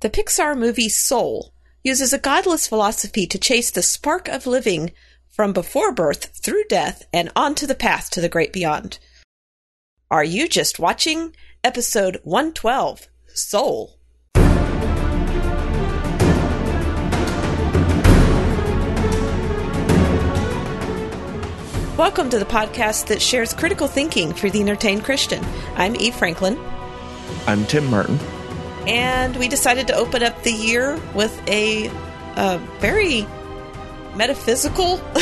The 0.00 0.08
Pixar 0.08 0.56
movie 0.56 0.88
Soul 0.88 1.52
uses 1.84 2.14
a 2.14 2.18
godless 2.18 2.66
philosophy 2.66 3.26
to 3.26 3.38
chase 3.38 3.70
the 3.70 3.82
spark 3.82 4.28
of 4.28 4.46
living 4.46 4.92
from 5.28 5.52
before 5.52 5.92
birth 5.92 6.30
through 6.42 6.64
death 6.70 7.04
and 7.12 7.30
onto 7.36 7.66
the 7.66 7.74
path 7.74 8.08
to 8.12 8.22
the 8.22 8.28
great 8.30 8.50
beyond. 8.50 8.98
Are 10.10 10.24
you 10.24 10.48
just 10.48 10.78
watching 10.78 11.36
episode 11.62 12.18
112 12.24 13.08
Soul? 13.34 13.98
Welcome 21.98 22.30
to 22.30 22.38
the 22.38 22.46
podcast 22.48 23.08
that 23.08 23.20
shares 23.20 23.52
critical 23.52 23.86
thinking 23.86 24.32
for 24.32 24.48
the 24.48 24.62
entertained 24.62 25.04
Christian. 25.04 25.44
I'm 25.74 25.94
Eve 25.96 26.14
Franklin. 26.14 26.58
I'm 27.46 27.66
Tim 27.66 27.84
Martin. 27.84 28.18
And 28.86 29.36
we 29.36 29.48
decided 29.48 29.86
to 29.88 29.94
open 29.94 30.22
up 30.22 30.42
the 30.42 30.52
year 30.52 30.98
with 31.14 31.36
a, 31.48 31.86
a 32.36 32.58
very 32.80 33.26
metaphysical 34.14 35.00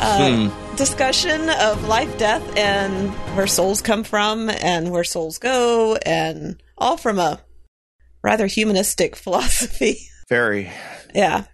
uh, 0.00 0.48
hmm. 0.48 0.76
discussion 0.76 1.48
of 1.48 1.84
life, 1.84 2.18
death, 2.18 2.56
and 2.56 3.10
where 3.36 3.46
souls 3.46 3.80
come 3.80 4.04
from 4.04 4.50
and 4.50 4.90
where 4.90 5.04
souls 5.04 5.38
go, 5.38 5.96
and 5.96 6.62
all 6.76 6.96
from 6.96 7.18
a 7.18 7.40
rather 8.22 8.46
humanistic 8.46 9.16
philosophy. 9.24 9.98
Very. 10.28 10.70
Yeah 11.14 11.44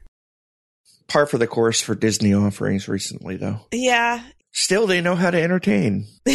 par 1.09 1.27
for 1.27 1.39
the 1.39 1.47
course 1.47 1.81
for 1.81 1.95
Disney 1.95 2.35
offerings 2.35 2.89
recently, 2.89 3.37
though. 3.37 3.61
Yeah. 3.71 4.23
Still, 4.53 4.87
they 4.87 5.01
know 5.01 5.15
how 5.15 5.31
to 5.31 5.41
entertain. 5.41 6.07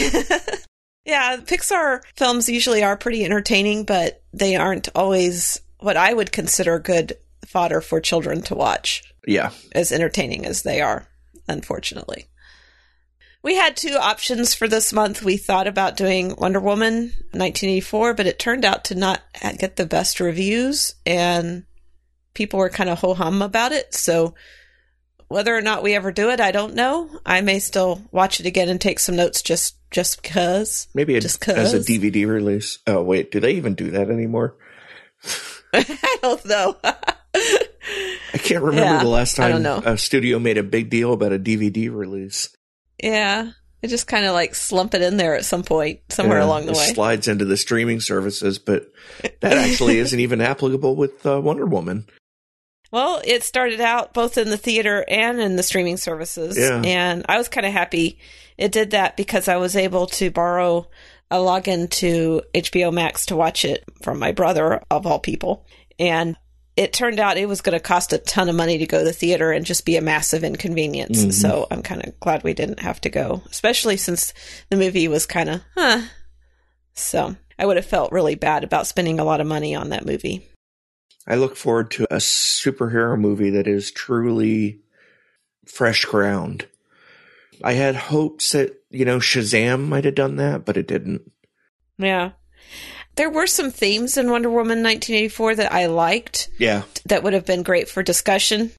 yeah, 1.09 1.37
Pixar 1.37 2.01
films 2.15 2.47
usually 2.47 2.83
are 2.83 2.95
pretty 2.95 3.25
entertaining, 3.25 3.83
but 3.83 4.21
they 4.33 4.55
aren't 4.55 4.89
always 4.95 5.59
what 5.79 5.97
I 5.97 6.13
would 6.13 6.31
consider 6.31 6.79
good 6.79 7.17
fodder 7.45 7.81
for 7.81 7.99
children 7.99 8.41
to 8.43 8.55
watch. 8.55 9.03
Yeah. 9.27 9.51
As 9.73 9.91
entertaining 9.91 10.45
as 10.45 10.61
they 10.61 10.81
are, 10.81 11.07
unfortunately. 11.47 12.27
We 13.41 13.55
had 13.55 13.77
two 13.77 13.95
options 13.95 14.53
for 14.53 14.67
this 14.67 14.91
month. 14.91 15.23
We 15.23 15.37
thought 15.37 15.65
about 15.65 15.95
doing 15.95 16.35
Wonder 16.37 16.59
Woman 16.59 17.13
1984, 17.31 18.13
but 18.13 18.27
it 18.27 18.37
turned 18.37 18.65
out 18.65 18.83
to 18.85 18.95
not 18.95 19.21
get 19.57 19.77
the 19.77 19.85
best 19.85 20.19
reviews, 20.19 20.95
and 21.05 21.63
people 22.33 22.59
were 22.59 22.69
kind 22.69 22.89
of 22.89 22.99
ho 22.99 23.13
hum 23.13 23.41
about 23.41 23.71
it. 23.71 23.93
So 23.93 24.35
whether 25.29 25.55
or 25.55 25.61
not 25.61 25.83
we 25.83 25.95
ever 25.95 26.11
do 26.11 26.29
it, 26.31 26.41
I 26.41 26.51
don't 26.51 26.75
know. 26.75 27.09
I 27.25 27.41
may 27.41 27.59
still 27.59 28.01
watch 28.11 28.39
it 28.39 28.45
again 28.45 28.67
and 28.67 28.81
take 28.81 28.99
some 28.99 29.15
notes 29.15 29.41
just 29.41 29.75
just 29.91 30.21
because. 30.21 30.87
Maybe 30.93 31.15
a, 31.15 31.21
just 31.21 31.39
cause. 31.39 31.55
as 31.55 31.73
a 31.73 31.79
DVD 31.79 32.27
release. 32.27 32.79
Oh 32.85 33.01
wait, 33.01 33.31
do 33.31 33.39
they 33.39 33.53
even 33.53 33.75
do 33.75 33.91
that 33.91 34.09
anymore? 34.09 34.55
I 35.73 36.17
don't 36.21 36.45
know. 36.45 36.75
I 36.83 38.37
can't 38.37 38.63
remember 38.63 38.95
yeah, 38.95 39.03
the 39.03 39.09
last 39.09 39.35
time 39.35 39.65
a 39.65 39.97
studio 39.97 40.39
made 40.39 40.57
a 40.57 40.63
big 40.63 40.89
deal 40.89 41.13
about 41.13 41.31
a 41.31 41.39
DVD 41.39 41.93
release. 41.93 42.55
Yeah, 43.01 43.51
it 43.81 43.87
just 43.87 44.07
kind 44.07 44.25
of 44.25 44.33
like 44.33 44.55
slump 44.55 44.93
it 44.93 45.01
in 45.01 45.17
there 45.17 45.35
at 45.35 45.45
some 45.45 45.63
point 45.63 45.99
somewhere 46.09 46.39
yeah, 46.39 46.45
along 46.45 46.65
the 46.65 46.73
way. 46.73 46.93
Slides 46.93 47.27
into 47.27 47.45
the 47.45 47.57
streaming 47.57 47.99
services, 47.99 48.59
but 48.59 48.91
that 49.41 49.53
actually 49.53 49.99
isn't 49.99 50.19
even 50.19 50.41
applicable 50.41 50.95
with 50.95 51.25
uh, 51.25 51.39
Wonder 51.39 51.65
Woman. 51.65 52.07
Well, 52.91 53.21
it 53.23 53.43
started 53.43 53.81
out 53.81 54.13
both 54.13 54.37
in 54.37 54.49
the 54.49 54.57
theater 54.57 55.05
and 55.07 55.39
in 55.39 55.55
the 55.55 55.63
streaming 55.63 55.97
services. 55.97 56.57
Yeah. 56.57 56.81
And 56.83 57.25
I 57.29 57.37
was 57.37 57.47
kind 57.47 57.65
of 57.65 57.73
happy 57.73 58.19
it 58.59 58.73
did 58.73 58.91
that 58.91 59.15
because 59.15 59.47
I 59.47 59.55
was 59.55 59.77
able 59.77 60.07
to 60.07 60.29
borrow 60.29 60.89
a 61.31 61.37
login 61.37 61.89
to 61.91 62.41
HBO 62.53 62.91
Max 62.91 63.27
to 63.27 63.35
watch 63.37 63.63
it 63.63 63.85
from 64.03 64.19
my 64.19 64.33
brother, 64.33 64.81
of 64.91 65.07
all 65.07 65.19
people. 65.19 65.65
And 65.97 66.35
it 66.75 66.91
turned 66.91 67.21
out 67.21 67.37
it 67.37 67.47
was 67.47 67.61
going 67.61 67.77
to 67.77 67.79
cost 67.79 68.11
a 68.11 68.17
ton 68.17 68.49
of 68.49 68.55
money 68.55 68.77
to 68.79 68.85
go 68.85 68.99
to 68.99 69.05
the 69.05 69.13
theater 69.13 69.53
and 69.53 69.65
just 69.65 69.85
be 69.85 69.95
a 69.95 70.01
massive 70.01 70.43
inconvenience. 70.43 71.19
Mm-hmm. 71.19 71.31
So 71.31 71.67
I'm 71.71 71.81
kind 71.81 72.05
of 72.05 72.19
glad 72.19 72.43
we 72.43 72.53
didn't 72.53 72.81
have 72.81 72.99
to 73.01 73.09
go, 73.09 73.43
especially 73.49 73.95
since 73.95 74.33
the 74.69 74.75
movie 74.75 75.07
was 75.07 75.25
kind 75.25 75.49
of, 75.49 75.61
huh. 75.75 76.01
So 76.93 77.37
I 77.57 77.65
would 77.65 77.77
have 77.77 77.85
felt 77.85 78.11
really 78.11 78.35
bad 78.35 78.65
about 78.65 78.87
spending 78.87 79.21
a 79.21 79.23
lot 79.23 79.39
of 79.39 79.47
money 79.47 79.73
on 79.73 79.89
that 79.89 80.05
movie. 80.05 80.49
I 81.29 81.35
look 81.35 81.55
forward 81.55 81.91
to 81.91 82.05
a 82.05 82.17
superhero 82.17 83.17
movie 83.17 83.51
that 83.51 83.67
is 83.67 83.91
truly 83.91 84.79
fresh 85.65 86.03
ground. 86.05 86.67
I 87.63 87.73
had 87.73 87.95
hopes 87.95 88.53
that, 88.53 88.81
you 88.89 89.05
know, 89.05 89.19
Shazam 89.19 89.87
might 89.87 90.05
have 90.05 90.15
done 90.15 90.37
that, 90.37 90.65
but 90.65 90.75
it 90.75 90.87
didn't. 90.87 91.31
Yeah. 91.97 92.31
There 93.15 93.29
were 93.29 93.47
some 93.47 93.69
themes 93.69 94.17
in 94.17 94.31
Wonder 94.31 94.49
Woman 94.49 94.81
1984 94.81 95.55
that 95.55 95.71
I 95.71 95.85
liked. 95.87 96.49
Yeah. 96.57 96.83
That 97.05 97.21
would 97.21 97.33
have 97.33 97.45
been 97.45 97.63
great 97.63 97.89
for 97.89 98.01
discussion 98.01 98.71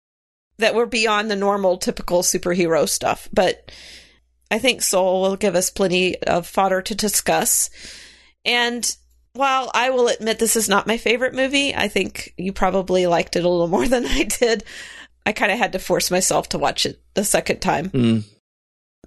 that 0.58 0.74
were 0.74 0.86
beyond 0.86 1.30
the 1.30 1.36
normal 1.36 1.78
typical 1.78 2.22
superhero 2.22 2.88
stuff. 2.88 3.28
But 3.32 3.70
I 4.50 4.58
think 4.58 4.82
Soul 4.82 5.22
will 5.22 5.36
give 5.36 5.54
us 5.54 5.70
plenty 5.70 6.20
of 6.22 6.46
fodder 6.46 6.82
to 6.82 6.94
discuss. 6.94 7.70
And 8.44 8.96
while 9.32 9.70
I 9.74 9.90
will 9.90 10.08
admit 10.08 10.38
this 10.38 10.56
is 10.56 10.68
not 10.68 10.86
my 10.86 10.96
favorite 10.96 11.34
movie, 11.34 11.74
I 11.74 11.88
think 11.88 12.34
you 12.36 12.52
probably 12.52 13.06
liked 13.06 13.36
it 13.36 13.44
a 13.44 13.48
little 13.48 13.68
more 13.76 13.86
than 13.86 14.06
I 14.06 14.24
did. 14.24 14.64
I 15.26 15.32
kind 15.32 15.52
of 15.52 15.58
had 15.58 15.72
to 15.72 15.78
force 15.78 16.10
myself 16.10 16.48
to 16.50 16.58
watch 16.58 16.86
it 16.86 17.00
the 17.14 17.24
second 17.24 17.60
time. 17.60 17.90
Mm. 17.90 18.24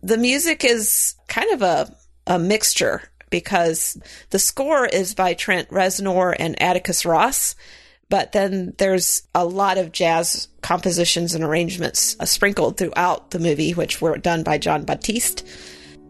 The 0.01 0.17
music 0.17 0.63
is 0.63 1.15
kind 1.27 1.51
of 1.51 1.61
a, 1.61 1.95
a 2.27 2.37
mixture 2.37 3.01
because 3.29 3.97
the 4.29 4.39
score 4.39 4.85
is 4.85 5.15
by 5.15 5.33
Trent 5.33 5.69
Reznor 5.69 6.35
and 6.37 6.61
Atticus 6.61 7.03
Ross, 7.03 7.55
but 8.09 8.31
then 8.31 8.75
there's 8.77 9.23
a 9.33 9.43
lot 9.43 9.79
of 9.79 9.91
jazz 9.91 10.49
compositions 10.61 11.33
and 11.33 11.43
arrangements 11.43 12.15
uh, 12.19 12.25
sprinkled 12.25 12.77
throughout 12.77 13.31
the 13.31 13.39
movie, 13.39 13.71
which 13.71 14.01
were 14.01 14.17
done 14.17 14.43
by 14.43 14.59
Jon 14.59 14.83
Batiste. 14.85 15.47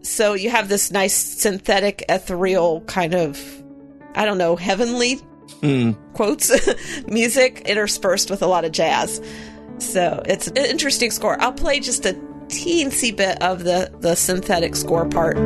So 0.02 0.34
you 0.34 0.50
have 0.50 0.68
this 0.68 0.92
nice 0.92 1.16
synthetic, 1.16 2.04
ethereal 2.10 2.82
kind 2.82 3.16
of 3.16 3.63
I 4.16 4.26
don't 4.26 4.38
know, 4.38 4.56
heavenly 4.56 5.22
mm. 5.62 5.96
quotes 6.14 6.52
music 7.08 7.62
interspersed 7.66 8.30
with 8.30 8.42
a 8.42 8.48
lot 8.48 8.66
of 8.66 8.72
jazz. 8.72 9.22
So 9.80 10.22
it's 10.26 10.48
an 10.48 10.58
interesting 10.58 11.12
score. 11.12 11.40
I'll 11.42 11.54
play 11.54 11.80
just 11.80 12.06
a 12.06 12.14
teensy 12.48 13.16
bit 13.16 13.42
of 13.42 13.64
the, 13.64 13.92
the 14.00 14.16
synthetic 14.16 14.76
score 14.76 15.08
part. 15.08 15.38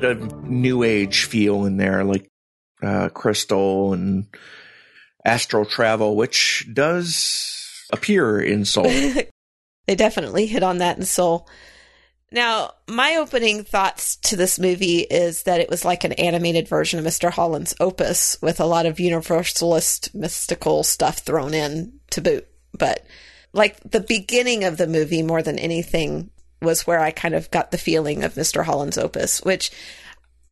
Bit 0.00 0.10
of 0.10 0.44
new 0.44 0.82
age 0.82 1.24
feel 1.24 1.64
in 1.64 1.76
there, 1.76 2.04
like 2.04 2.28
uh, 2.82 3.08
crystal 3.08 3.92
and 3.92 4.26
astral 5.24 5.64
travel, 5.64 6.16
which 6.16 6.68
does 6.72 7.86
appear 7.92 8.40
in 8.40 8.64
Soul. 8.64 8.84
they 9.86 9.94
definitely 9.94 10.46
hit 10.46 10.62
on 10.62 10.78
that 10.78 10.98
in 10.98 11.04
Soul. 11.04 11.48
Now, 12.30 12.72
my 12.86 13.16
opening 13.16 13.64
thoughts 13.64 14.16
to 14.16 14.36
this 14.36 14.58
movie 14.58 14.98
is 14.98 15.44
that 15.44 15.60
it 15.60 15.70
was 15.70 15.84
like 15.84 16.04
an 16.04 16.12
animated 16.12 16.68
version 16.68 16.98
of 16.98 17.06
Mr. 17.06 17.30
Holland's 17.30 17.74
Opus 17.80 18.36
with 18.42 18.60
a 18.60 18.66
lot 18.66 18.84
of 18.84 19.00
universalist 19.00 20.14
mystical 20.14 20.82
stuff 20.82 21.18
thrown 21.18 21.54
in 21.54 21.94
to 22.10 22.20
boot. 22.20 22.46
But 22.78 23.06
like 23.54 23.78
the 23.80 24.00
beginning 24.00 24.64
of 24.64 24.76
the 24.76 24.86
movie, 24.86 25.22
more 25.22 25.42
than 25.42 25.58
anything, 25.58 26.30
was 26.60 26.86
where 26.86 27.00
I 27.00 27.10
kind 27.10 27.34
of 27.34 27.50
got 27.50 27.70
the 27.70 27.78
feeling 27.78 28.24
of 28.24 28.34
Mr. 28.34 28.64
Holland's 28.64 28.98
Opus, 28.98 29.42
which 29.42 29.70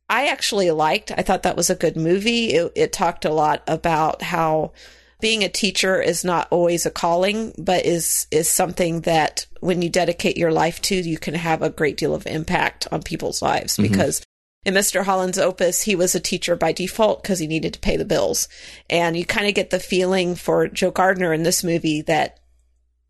I 0.09 0.27
actually 0.27 0.71
liked. 0.71 1.11
I 1.11 1.21
thought 1.21 1.43
that 1.43 1.57
was 1.57 1.69
a 1.69 1.75
good 1.75 1.97
movie. 1.97 2.53
It, 2.53 2.71
it, 2.75 2.93
talked 2.93 3.25
a 3.25 3.33
lot 3.33 3.61
about 3.67 4.21
how 4.21 4.71
being 5.19 5.43
a 5.43 5.49
teacher 5.49 6.01
is 6.01 6.23
not 6.23 6.47
always 6.49 6.85
a 6.85 6.91
calling, 6.91 7.53
but 7.57 7.85
is 7.85 8.27
is 8.31 8.49
something 8.49 9.01
that 9.01 9.47
when 9.59 9.81
you 9.81 9.89
dedicate 9.89 10.37
your 10.37 10.51
life 10.51 10.81
to, 10.83 10.95
you 10.95 11.17
can 11.17 11.33
have 11.33 11.61
a 11.61 11.69
great 11.69 11.97
deal 11.97 12.15
of 12.15 12.25
impact 12.25 12.87
on 12.91 13.03
people's 13.03 13.41
lives. 13.41 13.73
Mm-hmm. 13.73 13.91
Because 13.91 14.21
in 14.65 14.73
Mr. 14.73 15.03
Holland's 15.03 15.37
opus, 15.37 15.81
he 15.81 15.95
was 15.95 16.15
a 16.15 16.19
teacher 16.19 16.55
by 16.55 16.71
default 16.71 17.21
because 17.21 17.39
he 17.39 17.47
needed 17.47 17.73
to 17.73 17.79
pay 17.79 17.97
the 17.97 18.05
bills, 18.05 18.47
and 18.89 19.17
you 19.17 19.25
kind 19.25 19.47
of 19.47 19.55
get 19.55 19.71
the 19.71 19.79
feeling 19.79 20.35
for 20.35 20.67
Joe 20.67 20.91
Gardner 20.91 21.33
in 21.33 21.43
this 21.43 21.63
movie 21.63 22.01
that 22.03 22.39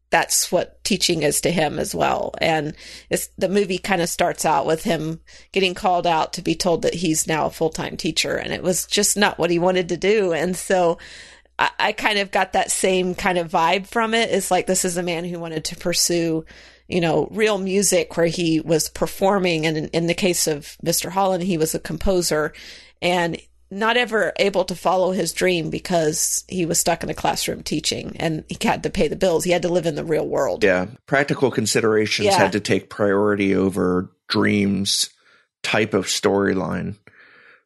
that's 0.10 0.52
what 0.52 0.84
teaching 0.84 1.24
is 1.24 1.42
to 1.42 1.52
him 1.52 1.80
as 1.80 1.94
well. 1.94 2.34
And 2.40 2.74
the 3.38 3.50
movie 3.50 3.78
kind 3.78 4.02
of 4.02 4.10
starts 4.10 4.46
out 4.46 4.66
with 4.66 4.84
him 4.84 5.20
getting 5.52 5.74
called 5.74 6.08
out 6.08 6.34
to 6.34 6.42
be 6.42 6.56
told 6.56 6.84
that 6.84 6.94
he's 6.94 7.28
now 7.28 7.46
a 7.46 7.52
full 7.52 7.70
time 7.70 7.98
teacher, 7.98 8.38
and 8.38 8.54
it 8.54 8.64
was 8.64 8.86
just 8.86 9.18
not 9.18 9.38
what 9.38 9.52
he 9.52 9.60
wanted 9.60 9.90
to 9.90 9.98
do. 9.98 10.34
And 10.34 10.56
so 10.56 10.98
I, 11.60 11.72
I, 11.80 11.92
kind 11.92 12.20
of 12.20 12.32
got 12.32 12.54
that 12.54 12.72
same 12.72 13.16
kind 13.16 13.38
of 13.38 13.52
vibe 13.52 13.88
from 13.88 14.14
it. 14.14 14.30
It's 14.32 14.52
like 14.52 14.68
this 14.68 14.86
is 14.86 14.98
a 14.98 15.04
man 15.04 15.26
who 15.26 15.40
wanted 15.40 15.66
to 15.66 15.76
pursue 15.76 16.46
you 16.88 17.02
know, 17.02 17.28
real 17.32 17.58
music 17.58 18.16
where 18.16 18.28
he 18.28 18.62
was 18.62 18.90
performing. 18.90 19.66
And 19.66 19.78
in, 19.78 19.88
in 19.90 20.08
the 20.08 20.14
case 20.14 20.48
of 20.48 20.78
Mr. 20.84 21.10
Holland, 21.10 21.44
he 21.44 21.58
was 21.58 21.76
a 21.76 21.80
composer 21.80 22.54
and 23.02 23.38
not 23.70 23.98
ever 23.98 24.32
able 24.38 24.64
to 24.66 24.76
follow 24.76 25.12
his 25.12 25.34
dream 25.34 25.70
because 25.70 26.44
he 26.48 26.66
was 26.66 26.80
stuck 26.80 27.04
in 27.04 27.10
a 27.10 27.14
classroom 27.14 27.64
teaching 27.64 28.16
and 28.18 28.44
he 28.48 28.58
had 28.62 28.84
to 28.84 28.90
pay 28.90 29.08
the 29.10 29.16
bills. 29.16 29.44
He 29.44 29.52
had 29.52 29.64
to 29.64 29.70
live 29.70 29.86
in 29.86 29.96
the 29.96 30.06
real 30.06 30.28
world. 30.28 30.64
Yeah. 30.64 30.88
Practical 31.06 31.52
considerations 31.52 32.28
Yeah. 32.28 32.38
had 32.38 32.54
to 32.54 32.60
take 32.62 32.90
priority 32.90 33.54
over 33.56 34.10
dreams 34.30 35.10
type 35.64 35.94
of 35.94 36.06
storyline. 36.06 36.96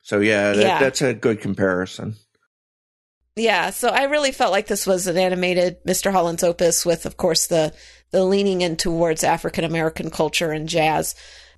So 0.01 0.19
yeah, 0.19 0.53
that, 0.53 0.61
Yeah. 0.61 0.79
that's 0.79 1.01
a 1.03 1.13
good 1.13 1.39
comparison. 1.41 2.15
Yeah, 3.35 3.69
so 3.69 3.87
I 3.89 4.03
really 4.03 4.31
felt 4.31 4.51
like 4.51 4.67
this 4.67 4.85
was 4.85 5.07
an 5.07 5.17
animated 5.17 5.77
Mr. 5.85 6.11
Holland's 6.11 6.43
opus 6.43 6.85
with, 6.85 7.05
of 7.05 7.17
course, 7.17 7.47
the 7.47 7.73
the 8.11 8.25
leaning 8.25 8.59
in 8.59 8.75
towards 8.75 9.23
African 9.23 9.63
American 9.63 10.09
culture 10.09 10.51
and 10.51 10.67
jazz 10.67 11.15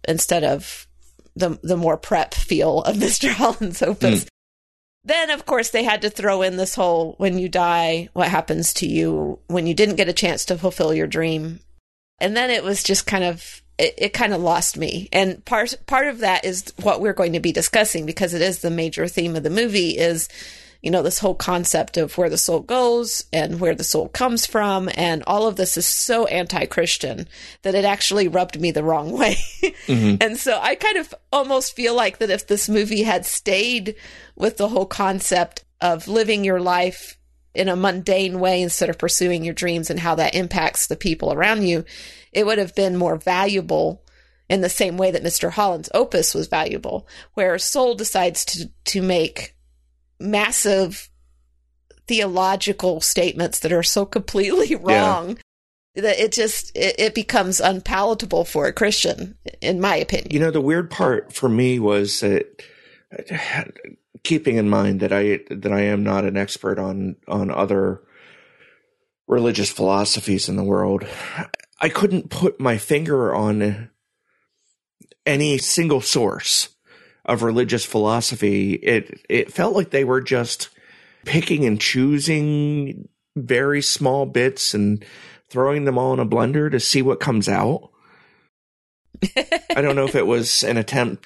instead 0.08 0.44
of 0.44 0.86
the 1.36 1.58
the 1.64 1.76
more 1.78 1.98
prep 1.98 2.34
feel 2.36 2.82
of 2.82 2.96
Mr. 2.98 3.32
Holland's 3.32 3.82
opus. 3.82 4.24
Hmm. 4.24 4.28
Then, 5.06 5.30
of 5.30 5.46
course, 5.46 5.70
they 5.70 5.84
had 5.84 6.02
to 6.04 6.10
throw 6.10 6.42
in 6.42 6.56
this 6.56 6.76
whole 6.76 7.16
when 7.18 7.38
you 7.38 7.50
die, 7.50 8.10
what 8.14 8.30
happens 8.30 8.74
to 8.76 8.88
you 8.88 9.40
when 9.48 9.68
you 9.68 9.74
didn't 9.74 9.98
get 9.98 10.08
a 10.08 10.14
chance 10.14 10.46
to 10.46 10.58
fulfill 10.58 10.94
your 10.94 11.08
dream. 11.08 11.60
And 12.20 12.38
then 12.38 12.50
it 12.50 12.64
was 12.64 12.84
just 12.84 13.06
kind 13.06 13.24
of 13.24 13.62
it, 13.78 13.94
it 13.98 14.14
kind 14.14 14.34
of 14.34 14.42
lost 14.42 14.78
me. 14.78 15.10
And 15.12 15.44
part 15.46 15.76
part 15.88 16.08
of 16.08 16.20
that 16.20 16.46
is 16.46 16.74
what 16.82 17.02
we're 17.02 17.14
going 17.14 17.34
to 17.34 17.40
be 17.40 17.52
discussing 17.52 18.06
because 18.06 18.34
it 18.34 18.42
is 18.42 18.60
the 18.60 18.70
major 18.70 19.08
theme 19.08 19.36
of 19.36 19.44
the 19.44 19.50
movie 19.50 19.98
is 19.98 20.30
you 20.84 20.92
know, 20.92 21.02
this 21.02 21.20
whole 21.20 21.34
concept 21.34 21.96
of 21.96 22.18
where 22.18 22.30
the 22.30 22.38
soul 22.38 22.60
goes 22.60 23.24
and 23.32 23.62
where 23.62 23.74
the 23.74 23.86
soul 23.86 24.10
comes 24.10 24.46
from. 24.46 24.90
And 24.96 25.24
all 25.26 25.48
of 25.48 25.56
this 25.56 25.78
is 25.78 25.88
so 25.88 26.28
anti 26.28 26.66
Christian 26.66 27.28
that 27.62 27.74
it 27.74 27.86
actually 27.86 28.28
rubbed 28.28 28.60
me 28.60 28.72
the 28.72 28.84
wrong 28.84 29.12
way. 29.18 29.38
Mm-hmm. 29.88 30.18
And 30.22 30.38
so 30.38 30.58
I 30.62 30.76
kind 30.76 30.98
of 30.98 31.14
almost 31.32 31.76
feel 31.76 31.94
like 31.94 32.20
that 32.20 32.30
if 32.30 32.48
this 32.48 32.70
movie 32.70 33.04
had 33.04 33.26
stayed 33.26 33.96
with 34.36 34.56
the 34.56 34.70
whole 34.70 34.86
concept 34.86 35.66
of 35.82 36.08
living 36.08 36.46
your 36.46 36.62
life 36.62 37.18
in 37.54 37.68
a 37.68 37.76
mundane 37.76 38.40
way 38.40 38.62
instead 38.62 38.90
of 38.90 38.98
pursuing 38.98 39.44
your 39.44 39.54
dreams 39.54 39.90
and 39.90 40.00
how 40.00 40.16
that 40.16 40.36
impacts 40.36 40.88
the 40.88 40.96
people 40.96 41.34
around 41.34 41.64
you, 41.64 41.84
it 42.32 42.46
would 42.46 42.60
have 42.60 42.74
been 42.76 42.96
more 42.96 43.18
valuable 43.18 44.04
in 44.50 44.62
the 44.62 44.70
same 44.70 44.98
way 44.98 45.12
that 45.12 45.24
Mr. 45.24 45.52
Holland's 45.52 45.90
opus 45.94 46.34
was 46.34 46.48
valuable, 46.48 47.08
where 47.34 47.58
Soul 47.58 47.96
decides 47.96 48.46
to 48.46 48.70
to 48.86 49.02
make 49.02 49.53
massive 50.24 51.10
theological 52.08 53.02
statements 53.02 53.60
that 53.60 53.72
are 53.72 53.84
so 53.84 54.06
completely 54.06 54.76
wrong 54.82 55.38
that 55.96 56.20
it 56.20 56.32
just 56.32 56.76
it, 56.76 56.96
it 56.98 57.16
becomes 57.16 57.60
unpalatable 57.60 58.46
for 58.46 58.66
a 58.66 58.74
Christian, 58.74 59.38
in 59.62 59.80
my 59.80 59.96
opinion. 59.96 60.32
You 60.32 60.40
know, 60.40 60.52
the 60.52 60.62
weird 60.62 60.90
part 60.90 61.34
for 61.34 61.50
me 61.50 61.80
was 61.80 62.22
that 62.22 62.64
keeping 64.24 64.58
in 64.58 64.70
mind 64.70 65.02
that 65.02 65.14
I 65.14 65.42
that 65.50 65.72
I 65.72 65.82
am 65.82 66.04
not 66.04 66.26
an 66.26 66.38
expert 66.38 66.80
on 66.80 67.16
on 67.28 67.52
other 67.52 68.02
religious 69.28 69.72
philosophies 69.72 70.50
in 70.50 70.56
the 70.56 70.64
world, 70.64 71.06
I 71.80 71.90
couldn't 71.90 72.30
put 72.30 72.60
my 72.60 72.78
finger 72.78 73.34
on 73.34 73.90
any 75.26 75.58
single 75.58 76.02
source 76.02 76.70
of 77.26 77.44
religious 77.44 77.86
philosophy. 77.86 78.74
It 78.74 79.22
it 79.30 79.54
felt 79.54 79.76
like 79.76 79.90
they 79.90 80.04
were 80.04 80.22
just 80.22 80.70
picking 81.26 81.66
and 81.66 81.80
choosing 81.80 83.08
very 83.36 83.82
small 83.82 84.26
bits 84.26 84.74
and 84.74 85.04
throwing 85.50 85.86
them 85.86 85.98
all 85.98 86.14
in 86.14 86.20
a 86.20 86.26
blender 86.26 86.70
to 86.70 86.80
see 86.80 87.02
what 87.02 87.20
comes 87.20 87.48
out. 87.48 87.90
I 89.76 89.82
don't 89.82 89.96
know 89.96 90.06
if 90.06 90.16
it 90.16 90.28
was 90.28 90.64
an 90.64 90.78
attempt 90.78 91.26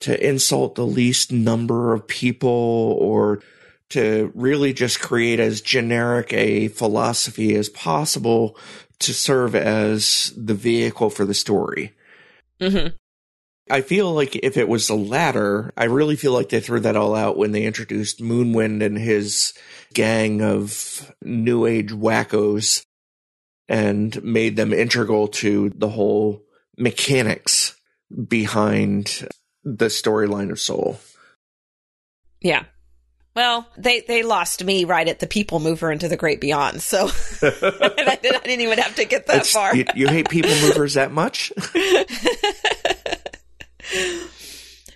to 0.00 0.26
insult 0.26 0.74
the 0.74 0.86
least 0.86 1.32
number 1.32 1.94
of 1.94 2.06
people 2.06 2.96
or 3.00 3.42
to 3.90 4.30
really 4.34 4.72
just 4.72 5.00
create 5.00 5.40
as 5.40 5.60
generic 5.60 6.32
a 6.32 6.68
philosophy 6.68 7.54
as 7.54 7.68
possible 7.68 8.56
to 9.00 9.12
serve 9.12 9.54
as 9.54 10.32
the 10.36 10.54
vehicle 10.54 11.10
for 11.10 11.24
the 11.24 11.34
story. 11.34 11.92
hmm 12.60 12.88
I 13.68 13.82
feel 13.82 14.12
like 14.12 14.36
if 14.36 14.56
it 14.56 14.68
was 14.68 14.86
the 14.86 14.96
latter, 14.96 15.72
I 15.76 15.84
really 15.84 16.16
feel 16.16 16.32
like 16.32 16.48
they 16.48 16.60
threw 16.60 16.80
that 16.80 16.96
all 16.96 17.14
out 17.14 17.36
when 17.36 17.52
they 17.52 17.64
introduced 17.64 18.20
Moonwind 18.20 18.84
and 18.84 18.96
his 18.98 19.52
gang 19.94 20.42
of 20.42 21.12
new 21.22 21.66
age 21.66 21.90
wackos 21.92 22.82
and 23.68 24.22
made 24.24 24.56
them 24.56 24.72
integral 24.72 25.28
to 25.28 25.70
the 25.76 25.88
whole 25.88 26.42
mechanics 26.76 27.76
behind 28.28 29.28
the 29.62 29.86
storyline 29.86 30.50
of 30.50 30.58
Soul. 30.58 30.98
Yeah. 32.40 32.64
Well, 33.36 33.68
they 33.78 34.00
they 34.00 34.24
lost 34.24 34.64
me 34.64 34.84
right 34.84 35.06
at 35.06 35.20
the 35.20 35.26
people 35.28 35.60
mover 35.60 35.92
into 35.92 36.08
the 36.08 36.16
great 36.16 36.40
beyond. 36.40 36.82
So 36.82 37.04
I, 37.42 38.18
did, 38.20 38.32
didn't 38.42 38.60
even 38.62 38.78
have 38.78 38.96
to 38.96 39.04
get 39.04 39.26
that 39.28 39.36
It's- 39.36 39.52
far. 39.52 39.76
You, 39.76 39.84
you 39.94 40.08
hate 40.08 40.28
people 40.28 40.50
movers 40.50 40.94
that 40.94 41.12
much? 41.12 41.52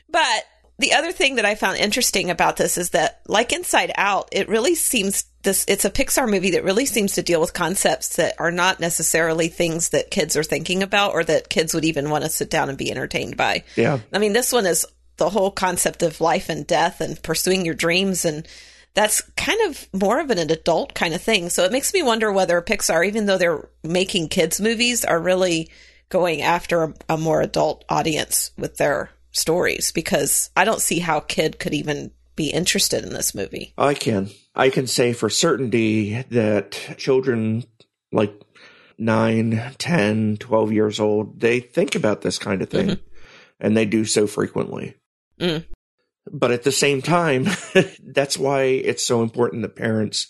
But 0.08 0.44
the 0.78 0.94
other 0.94 1.12
thing 1.12 1.36
that 1.36 1.44
I 1.44 1.54
found 1.54 1.78
interesting 1.78 2.30
about 2.30 2.56
this 2.56 2.78
is 2.78 2.90
that, 2.90 3.20
like 3.26 3.52
Inside 3.52 3.92
Out, 3.96 4.28
it 4.32 4.48
really 4.48 4.74
seems 4.74 5.24
this. 5.42 5.64
It's 5.68 5.84
a 5.84 5.90
Pixar 5.90 6.28
movie 6.28 6.52
that 6.52 6.64
really 6.64 6.86
seems 6.86 7.14
to 7.14 7.22
deal 7.22 7.40
with 7.40 7.52
concepts 7.52 8.16
that 8.16 8.34
are 8.38 8.50
not 8.50 8.80
necessarily 8.80 9.48
things 9.48 9.90
that 9.90 10.10
kids 10.10 10.36
are 10.36 10.42
thinking 10.42 10.82
about, 10.82 11.14
or 11.14 11.24
that 11.24 11.48
kids 11.48 11.74
would 11.74 11.84
even 11.84 12.10
want 12.10 12.24
to 12.24 12.30
sit 12.30 12.50
down 12.50 12.68
and 12.68 12.78
be 12.78 12.90
entertained 12.90 13.36
by. 13.36 13.64
Yeah. 13.76 14.00
I 14.12 14.18
mean, 14.18 14.32
this 14.32 14.52
one 14.52 14.66
is 14.66 14.86
the 15.16 15.30
whole 15.30 15.50
concept 15.50 16.02
of 16.02 16.20
life 16.20 16.48
and 16.48 16.66
death 16.66 17.00
and 17.00 17.22
pursuing 17.22 17.64
your 17.64 17.74
dreams 17.74 18.24
and 18.24 18.46
that's 18.94 19.22
kind 19.36 19.60
of 19.68 19.88
more 19.92 20.20
of 20.20 20.30
an 20.30 20.38
adult 20.38 20.94
kind 20.94 21.14
of 21.14 21.20
thing. 21.20 21.50
So 21.50 21.64
it 21.64 21.72
makes 21.72 21.92
me 21.92 22.02
wonder 22.02 22.32
whether 22.32 22.62
Pixar, 22.62 23.06
even 23.06 23.26
though 23.26 23.38
they're 23.38 23.68
making 23.82 24.28
kids 24.28 24.60
movies, 24.60 25.04
are 25.04 25.18
really 25.18 25.70
going 26.14 26.42
after 26.42 26.84
a, 26.84 26.94
a 27.08 27.18
more 27.18 27.40
adult 27.40 27.84
audience 27.88 28.52
with 28.56 28.76
their 28.76 29.10
stories 29.32 29.90
because 29.90 30.48
I 30.54 30.64
don't 30.64 30.80
see 30.80 31.00
how 31.00 31.18
kid 31.18 31.58
could 31.58 31.74
even 31.74 32.12
be 32.36 32.50
interested 32.50 33.02
in 33.02 33.12
this 33.12 33.34
movie. 33.34 33.74
I 33.76 33.94
can. 33.94 34.30
I 34.54 34.70
can 34.70 34.86
say 34.86 35.12
for 35.12 35.28
certainty 35.28 36.22
that 36.30 36.70
children 36.98 37.64
like 38.12 38.32
9, 38.96 39.72
10, 39.76 40.36
12 40.36 40.72
years 40.72 41.00
old, 41.00 41.40
they 41.40 41.58
think 41.58 41.96
about 41.96 42.20
this 42.20 42.38
kind 42.38 42.62
of 42.62 42.70
thing 42.70 42.96
and 43.58 43.76
they 43.76 43.84
do 43.84 44.04
so 44.04 44.28
frequently. 44.28 44.94
Mm. 45.40 45.66
But 46.32 46.52
at 46.52 46.62
the 46.62 46.70
same 46.70 47.02
time, 47.02 47.48
that's 48.04 48.38
why 48.38 48.62
it's 48.62 49.04
so 49.04 49.20
important 49.20 49.62
that 49.62 49.74
parents 49.74 50.28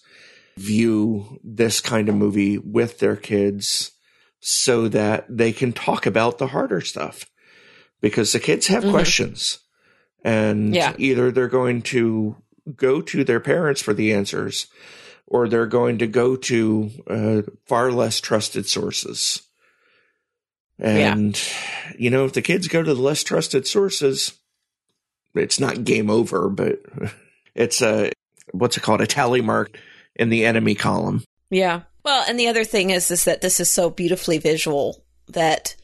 view 0.57 1.39
this 1.45 1.83
kind 1.83 2.09
of 2.09 2.15
movie 2.15 2.57
with 2.57 3.01
their 3.01 3.17
kids 3.17 3.91
so 4.47 4.89
that 4.89 5.25
they 5.35 5.53
can 5.53 5.73
talk 5.73 6.05
about 6.05 6.37
the 6.37 6.49
harder 6.49 6.83
stuff 6.83 7.25
because 8.03 8.33
the 8.33 8.39
kids 8.41 8.67
have 8.67 8.85
Mhm. 8.85 8.91
questions 8.91 9.59
and 10.23 10.75
Yeah. 10.75 10.95
either 10.99 11.31
they're 11.33 11.49
going 11.49 11.81
to 11.83 12.37
go 12.77 13.01
to 13.01 13.25
their 13.25 13.41
parents 13.41 13.81
for 13.81 13.95
the 13.95 14.13
answers 14.13 14.67
or 15.27 15.49
they're 15.49 15.65
going 15.67 15.97
to 15.99 16.07
go 16.07 16.37
to 16.37 16.91
uh, 17.09 17.43
far 17.67 17.91
less 17.91 18.21
trusted 18.21 18.67
sources. 18.67 19.41
And, 20.79 21.41
you 21.99 22.11
know, 22.11 22.27
if 22.27 22.33
the 22.35 22.43
kids 22.43 22.69
go 22.69 22.83
to 22.83 22.95
the 22.95 23.01
less 23.01 23.23
trusted 23.23 23.67
sources, 23.67 24.33
it's 25.35 25.59
not 25.59 25.85
game 25.85 26.11
over, 26.11 26.51
but 26.51 26.81
it's 27.55 27.81
a, 27.81 28.13
what's 28.53 28.77
it 28.77 28.83
called? 28.83 29.01
A 29.01 29.07
tally 29.07 29.41
mark 29.41 29.79
in 30.17 30.29
the 30.29 30.45
enemy 30.45 30.75
column. 30.75 31.23
Yeah. 31.51 31.83
Well, 32.05 32.25
and 32.29 32.39
the 32.39 32.49
other 32.49 32.65
thing 32.65 32.91
is 32.91 33.11
is 33.11 33.25
that 33.25 33.41
this 33.41 33.61
is 33.61 33.71
so 33.71 33.91
beautifully 33.91 34.39
visual 34.39 35.03
that 35.29 35.75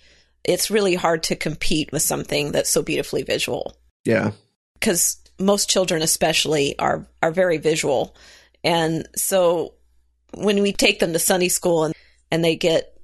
it's 0.45 0.71
really 0.71 0.95
hard 0.95 1.23
to 1.25 1.37
compete 1.37 1.93
with 1.93 2.03
something 2.03 2.53
that's 2.53 2.71
so 2.71 2.83
beautifully 2.83 3.23
visual. 3.23 3.77
Yeah. 4.05 4.33
because 4.75 5.19
most 5.39 5.69
children 5.71 6.03
especially 6.03 6.79
are 6.79 7.07
are 7.23 7.31
very 7.33 7.57
visual 7.59 8.15
and 8.65 9.07
so 9.17 9.73
when 10.35 10.61
we 10.63 10.73
take 10.73 10.99
them 11.01 11.13
to 11.15 11.19
sunday 11.19 11.49
school 11.49 11.85
and 11.85 11.95
and 12.31 12.45
they 12.45 12.57
get 12.57 12.99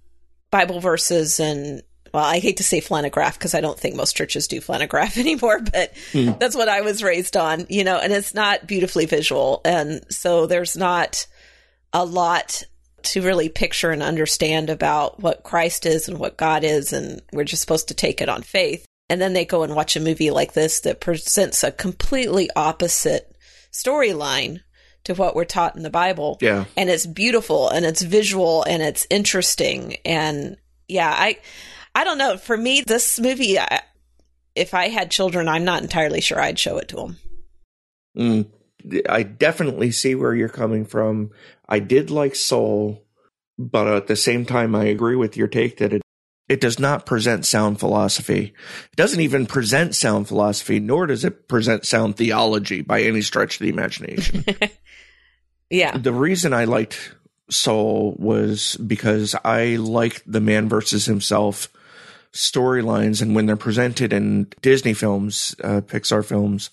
bible 0.50 0.80
verses 0.80 1.38
and 1.40 1.82
well 2.14 2.24
i 2.24 2.38
hate 2.38 2.58
to 2.58 2.62
say 2.64 2.80
flannelgraph 2.80 3.34
because 3.34 3.54
i 3.54 3.60
don't 3.62 3.78
think 3.78 3.94
most 3.96 4.16
churches 4.16 4.48
do 4.48 4.60
flannelgraph 4.60 5.16
anymore 5.26 5.60
but 5.60 5.92
Hmm. 6.12 6.32
that's 6.38 6.56
what 6.56 6.68
i 6.68 6.80
was 6.82 7.02
raised 7.02 7.36
on 7.38 7.66
you 7.70 7.84
know 7.84 7.98
and 7.98 8.12
it's 8.12 8.34
not 8.34 8.66
beautifully 8.66 9.04
visual 9.06 9.60
and 9.64 10.02
so 10.10 10.46
there's 10.46 10.76
not 10.76 11.26
a 11.94 12.04
lot 12.04 12.64
to 13.06 13.22
really 13.22 13.48
picture 13.48 13.90
and 13.90 14.02
understand 14.02 14.70
about 14.70 15.20
what 15.20 15.42
christ 15.42 15.86
is 15.86 16.08
and 16.08 16.18
what 16.18 16.36
god 16.36 16.64
is 16.64 16.92
and 16.92 17.22
we're 17.32 17.44
just 17.44 17.62
supposed 17.62 17.88
to 17.88 17.94
take 17.94 18.20
it 18.20 18.28
on 18.28 18.42
faith 18.42 18.86
and 19.08 19.20
then 19.20 19.32
they 19.32 19.44
go 19.44 19.62
and 19.62 19.74
watch 19.74 19.96
a 19.96 20.00
movie 20.00 20.30
like 20.30 20.52
this 20.52 20.80
that 20.80 21.00
presents 21.00 21.62
a 21.62 21.70
completely 21.70 22.50
opposite 22.56 23.36
storyline 23.72 24.60
to 25.04 25.14
what 25.14 25.36
we're 25.36 25.44
taught 25.44 25.76
in 25.76 25.84
the 25.84 25.90
Bible. 25.90 26.36
Yeah. 26.40 26.64
And 26.76 26.90
it's 26.90 27.06
beautiful 27.06 27.68
and 27.68 27.84
it's 27.84 28.02
visual 28.02 28.64
and 28.64 28.82
it's 28.82 29.06
interesting 29.08 29.96
and 30.04 30.56
yeah, 30.88 31.12
I 31.12 31.38
I 31.94 32.04
don't 32.04 32.18
know. 32.18 32.36
For 32.36 32.56
me, 32.56 32.82
this 32.86 33.18
movie, 33.18 33.58
I, 33.58 33.80
if 34.54 34.74
I 34.74 34.88
had 34.88 35.10
children, 35.10 35.48
I'm 35.48 35.64
not 35.64 35.82
entirely 35.82 36.20
sure 36.20 36.40
I'd 36.40 36.58
show 36.58 36.76
it 36.78 36.88
to 36.88 36.96
them. 36.96 37.16
Mm, 38.16 38.46
I 39.08 39.22
definitely 39.22 39.90
see 39.90 40.14
where 40.14 40.34
you're 40.34 40.48
coming 40.48 40.84
from. 40.84 41.30
I 41.68 41.78
did 41.78 42.10
like 42.10 42.34
Soul, 42.34 43.04
but 43.58 43.88
at 43.88 44.06
the 44.06 44.16
same 44.16 44.44
time, 44.46 44.74
I 44.74 44.84
agree 44.84 45.16
with 45.16 45.36
your 45.36 45.48
take 45.48 45.78
that 45.78 45.92
it 45.92 46.02
it 46.48 46.60
does 46.60 46.78
not 46.78 47.06
present 47.06 47.44
sound 47.44 47.80
philosophy. 47.80 48.54
It 48.92 48.96
doesn't 48.96 49.20
even 49.20 49.46
present 49.46 49.96
sound 49.96 50.28
philosophy, 50.28 50.78
nor 50.78 51.06
does 51.06 51.24
it 51.24 51.48
present 51.48 51.84
sound 51.84 52.16
theology 52.16 52.82
by 52.82 53.02
any 53.02 53.20
stretch 53.20 53.56
of 53.56 53.64
the 53.64 53.68
imagination. 53.68 54.44
yeah. 55.70 55.96
The 55.98 56.12
reason 56.12 56.52
I 56.52 56.64
liked 56.64 57.16
Soul 57.50 58.14
was 58.18 58.76
because 58.76 59.34
I 59.44 59.76
liked 59.76 60.22
the 60.24 60.40
man 60.40 60.68
versus 60.68 61.06
himself 61.06 61.68
storylines, 62.32 63.22
and 63.22 63.34
when 63.34 63.46
they're 63.46 63.56
presented 63.56 64.12
in 64.12 64.46
Disney 64.62 64.94
films, 64.94 65.56
uh, 65.64 65.80
Pixar 65.80 66.24
films, 66.24 66.70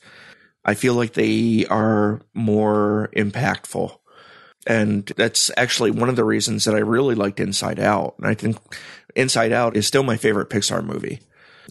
I 0.66 0.74
feel 0.76 0.94
like 0.94 1.14
they 1.14 1.66
are 1.70 2.22
more 2.34 3.10
impactful. 3.16 3.98
And 4.66 5.12
that's 5.18 5.52
actually 5.58 5.92
one 5.92 6.10
of 6.10 6.16
the 6.16 6.24
reasons 6.24 6.64
that 6.66 6.76
I 6.76 6.80
really 6.80 7.16
liked 7.16 7.40
Inside 7.40 7.80
Out. 7.80 8.16
And 8.18 8.28
I 8.28 8.34
think 8.34 8.58
Inside 9.16 9.52
Out 9.52 9.76
is 9.76 9.88
still 9.88 10.04
my 10.04 10.16
favorite 10.16 10.50
Pixar 10.50 10.84
movie, 10.84 11.20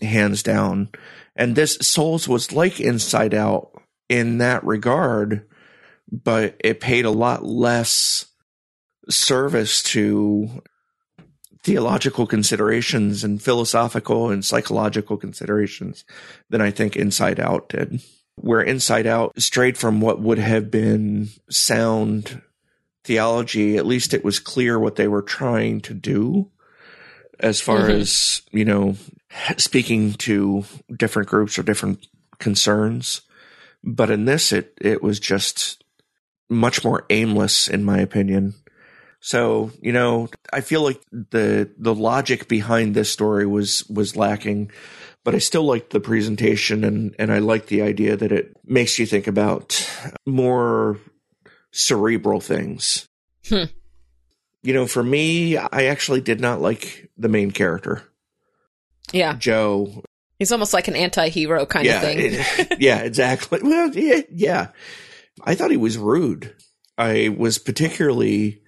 hands 0.03 0.43
down. 0.43 0.91
And 1.35 1.57
this 1.57 1.79
Souls 1.81 2.29
was 2.29 2.53
like 2.53 2.81
Inside 2.81 3.33
Out 3.35 3.71
in 4.11 4.39
that 4.39 4.63
regard, 4.65 5.47
but 6.11 6.57
it 6.61 6.81
paid 6.81 7.07
a 7.07 7.11
lot 7.11 7.45
less 7.45 8.27
service 9.09 9.83
to 9.83 10.63
theological 11.65 12.27
considerations 12.27 13.25
and 13.25 13.43
philosophical 13.43 14.31
and 14.31 14.45
psychological 14.45 15.17
considerations 15.17 16.05
than 16.51 16.61
I 16.61 16.71
think 16.71 16.97
Inside 16.97 17.41
Out 17.41 17.71
did. 17.71 18.03
Where 18.37 18.63
Inside 18.63 19.07
Out 19.07 19.41
strayed 19.41 19.77
from 19.77 20.01
what 20.01 20.21
would 20.21 20.39
have 20.39 20.71
been 20.71 21.29
sound 21.51 22.43
theology, 23.05 23.77
at 23.77 23.87
least 23.87 24.15
it 24.15 24.25
was 24.25 24.39
clear 24.39 24.79
what 24.79 24.97
they 24.97 25.09
were 25.09 25.23
trying 25.23 25.81
to 25.83 25.95
do 25.95 26.51
as 27.41 27.61
far 27.61 27.81
mm-hmm. 27.81 28.01
as, 28.01 28.43
you 28.53 28.65
know, 28.65 28.97
speaking 29.57 30.13
to 30.15 30.65
different 30.97 31.29
groups 31.29 31.59
or 31.59 31.63
different 31.63 32.07
concerns. 32.39 33.23
But 33.83 34.11
in 34.11 34.25
this, 34.25 34.53
it, 34.53 34.73
it 34.81 35.03
was 35.03 35.19
just 35.19 35.83
much 36.49 36.85
more 36.85 37.05
aimless, 37.11 37.67
in 37.69 37.83
my 37.83 37.99
opinion. 37.99 38.55
So, 39.21 39.71
you 39.81 39.93
know, 39.93 40.29
I 40.53 40.61
feel 40.61 40.83
like 40.83 41.01
the, 41.11 41.71
the 41.79 41.95
logic 41.95 42.49
behind 42.49 42.95
this 42.95 43.11
story 43.11 43.47
was, 43.47 43.85
was 43.89 44.17
lacking, 44.17 44.71
but 45.25 45.35
I 45.35 45.39
still 45.39 45.65
liked 45.65 45.91
the 45.91 46.01
presentation 46.01 46.85
and, 46.85 47.15
and 47.19 47.33
I 47.33 47.39
like 47.39 47.67
the 47.67 47.83
idea 47.83 48.17
that 48.17 48.33
it 48.33 48.57
makes 48.65 48.99
you 48.99 49.07
think 49.07 49.27
about 49.27 49.89
more 50.27 50.99
cerebral 51.71 52.41
things. 52.41 53.09
Hmm. 53.49 53.65
You 54.63 54.75
know, 54.75 54.87
for 54.87 55.03
me, 55.03 55.57
I 55.57 55.85
actually 55.87 56.21
did 56.21 56.41
not 56.41 56.61
like 56.61 57.11
the 57.17 57.29
main 57.29 57.51
character. 57.51 58.03
Yeah. 59.13 59.35
Joe. 59.35 60.03
He's 60.39 60.53
almost 60.53 60.73
like 60.73 60.89
an 60.89 60.97
anti 60.97 61.29
hero 61.29 61.67
kind 61.67 61.87
yeah, 61.87 61.97
of 61.97 62.03
thing. 62.03 62.19
it, 62.21 62.77
yeah, 62.81 62.99
exactly. 62.99 63.61
Well, 63.63 63.91
yeah, 63.95 64.23
yeah. 64.31 64.69
I 65.45 65.55
thought 65.55 65.71
he 65.71 65.77
was 65.77 65.99
rude. 65.99 66.55
I 66.99 67.35
was 67.37 67.59
particularly 67.59 68.63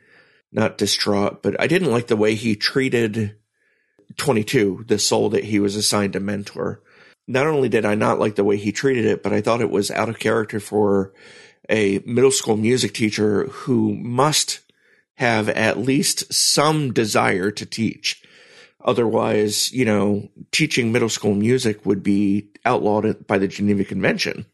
not 0.52 0.78
distraught, 0.78 1.42
but 1.42 1.60
I 1.60 1.66
didn't 1.66 1.90
like 1.90 2.06
the 2.06 2.16
way 2.16 2.34
he 2.34 2.54
treated 2.54 3.36
22, 4.16 4.84
the 4.86 4.98
soul 4.98 5.30
that 5.30 5.44
he 5.44 5.58
was 5.58 5.76
assigned 5.76 6.12
to 6.14 6.20
mentor. 6.20 6.80
Not 7.26 7.46
only 7.46 7.68
did 7.68 7.84
I 7.84 7.94
not 7.94 8.18
like 8.18 8.34
the 8.34 8.44
way 8.44 8.56
he 8.56 8.72
treated 8.72 9.06
it, 9.06 9.22
but 9.22 9.32
I 9.32 9.40
thought 9.40 9.60
it 9.60 9.70
was 9.70 9.90
out 9.90 10.08
of 10.08 10.18
character 10.18 10.60
for 10.60 11.12
a 11.70 12.00
middle 12.04 12.30
school 12.30 12.56
music 12.56 12.92
teacher 12.92 13.46
who 13.46 13.94
must 13.94 14.60
have 15.16 15.48
at 15.48 15.78
least 15.78 16.32
some 16.32 16.92
desire 16.92 17.50
to 17.50 17.64
teach. 17.64 18.22
Otherwise, 18.84 19.72
you 19.72 19.84
know, 19.84 20.28
teaching 20.52 20.92
middle 20.92 21.08
school 21.08 21.34
music 21.34 21.86
would 21.86 22.02
be 22.02 22.50
outlawed 22.66 23.26
by 23.26 23.38
the 23.38 23.48
Geneva 23.48 23.84
Convention. 23.84 24.44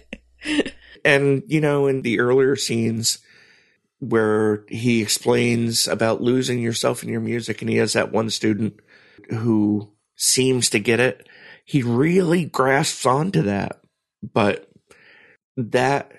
and, 1.04 1.42
you 1.46 1.60
know, 1.60 1.86
in 1.86 2.00
the 2.00 2.20
earlier 2.20 2.56
scenes 2.56 3.18
where 4.02 4.64
he 4.66 5.00
explains 5.00 5.86
about 5.86 6.20
losing 6.20 6.58
yourself 6.58 7.04
in 7.04 7.08
your 7.08 7.20
music, 7.20 7.62
and 7.62 7.70
he 7.70 7.76
has 7.76 7.92
that 7.92 8.10
one 8.10 8.30
student 8.30 8.74
who 9.30 9.92
seems 10.16 10.68
to 10.70 10.80
get 10.80 10.98
it, 10.98 11.28
he 11.64 11.84
really 11.84 12.44
grasps 12.44 13.06
onto 13.06 13.42
that. 13.42 13.80
But 14.20 14.68
that 15.56 16.10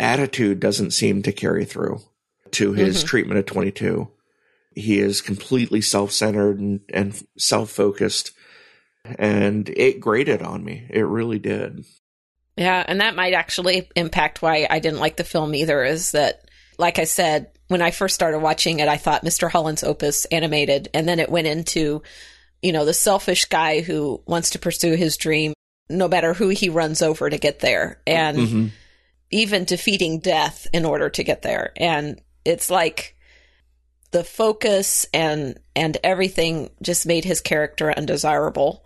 attitude 0.00 0.58
doesn't 0.58 0.92
seem 0.92 1.22
to 1.24 1.32
carry 1.32 1.66
through 1.66 2.00
to 2.52 2.72
his 2.72 2.98
mm-hmm. 2.98 3.06
treatment 3.06 3.38
of 3.38 3.46
22. 3.46 4.08
He 4.74 4.98
is 4.98 5.20
completely 5.20 5.82
self 5.82 6.12
centered 6.12 6.60
and, 6.60 6.80
and 6.88 7.22
self 7.36 7.70
focused. 7.70 8.32
And 9.04 9.68
it 9.68 10.00
grated 10.00 10.40
on 10.40 10.64
me. 10.64 10.86
It 10.88 11.02
really 11.02 11.38
did. 11.38 11.84
Yeah. 12.56 12.82
And 12.86 13.02
that 13.02 13.16
might 13.16 13.34
actually 13.34 13.90
impact 13.96 14.40
why 14.40 14.66
I 14.70 14.78
didn't 14.78 15.00
like 15.00 15.16
the 15.16 15.24
film 15.24 15.54
either, 15.54 15.84
is 15.84 16.12
that, 16.12 16.48
like 16.82 16.98
I 16.98 17.04
said, 17.04 17.50
when 17.68 17.80
I 17.80 17.90
first 17.90 18.14
started 18.14 18.40
watching 18.40 18.80
it, 18.80 18.88
I 18.88 18.98
thought 18.98 19.24
Mr. 19.24 19.50
Holland's 19.50 19.82
opus 19.82 20.26
animated. 20.26 20.88
And 20.92 21.08
then 21.08 21.18
it 21.18 21.30
went 21.30 21.46
into, 21.46 22.02
you 22.60 22.72
know, 22.72 22.84
the 22.84 22.92
selfish 22.92 23.46
guy 23.46 23.80
who 23.80 24.22
wants 24.26 24.50
to 24.50 24.58
pursue 24.58 24.94
his 24.94 25.16
dream 25.16 25.54
no 25.88 26.08
matter 26.08 26.34
who 26.34 26.48
he 26.48 26.68
runs 26.68 27.00
over 27.00 27.30
to 27.30 27.38
get 27.38 27.60
there. 27.60 28.00
And, 28.06 28.38
mm-hmm 28.38 28.66
even 29.32 29.64
defeating 29.64 30.20
death 30.20 30.68
in 30.72 30.84
order 30.84 31.08
to 31.08 31.24
get 31.24 31.42
there. 31.42 31.72
And 31.76 32.20
it's 32.44 32.70
like 32.70 33.16
the 34.12 34.22
focus 34.22 35.06
and 35.12 35.58
and 35.74 35.96
everything 36.04 36.70
just 36.82 37.06
made 37.06 37.24
his 37.24 37.40
character 37.40 37.90
undesirable. 37.90 38.84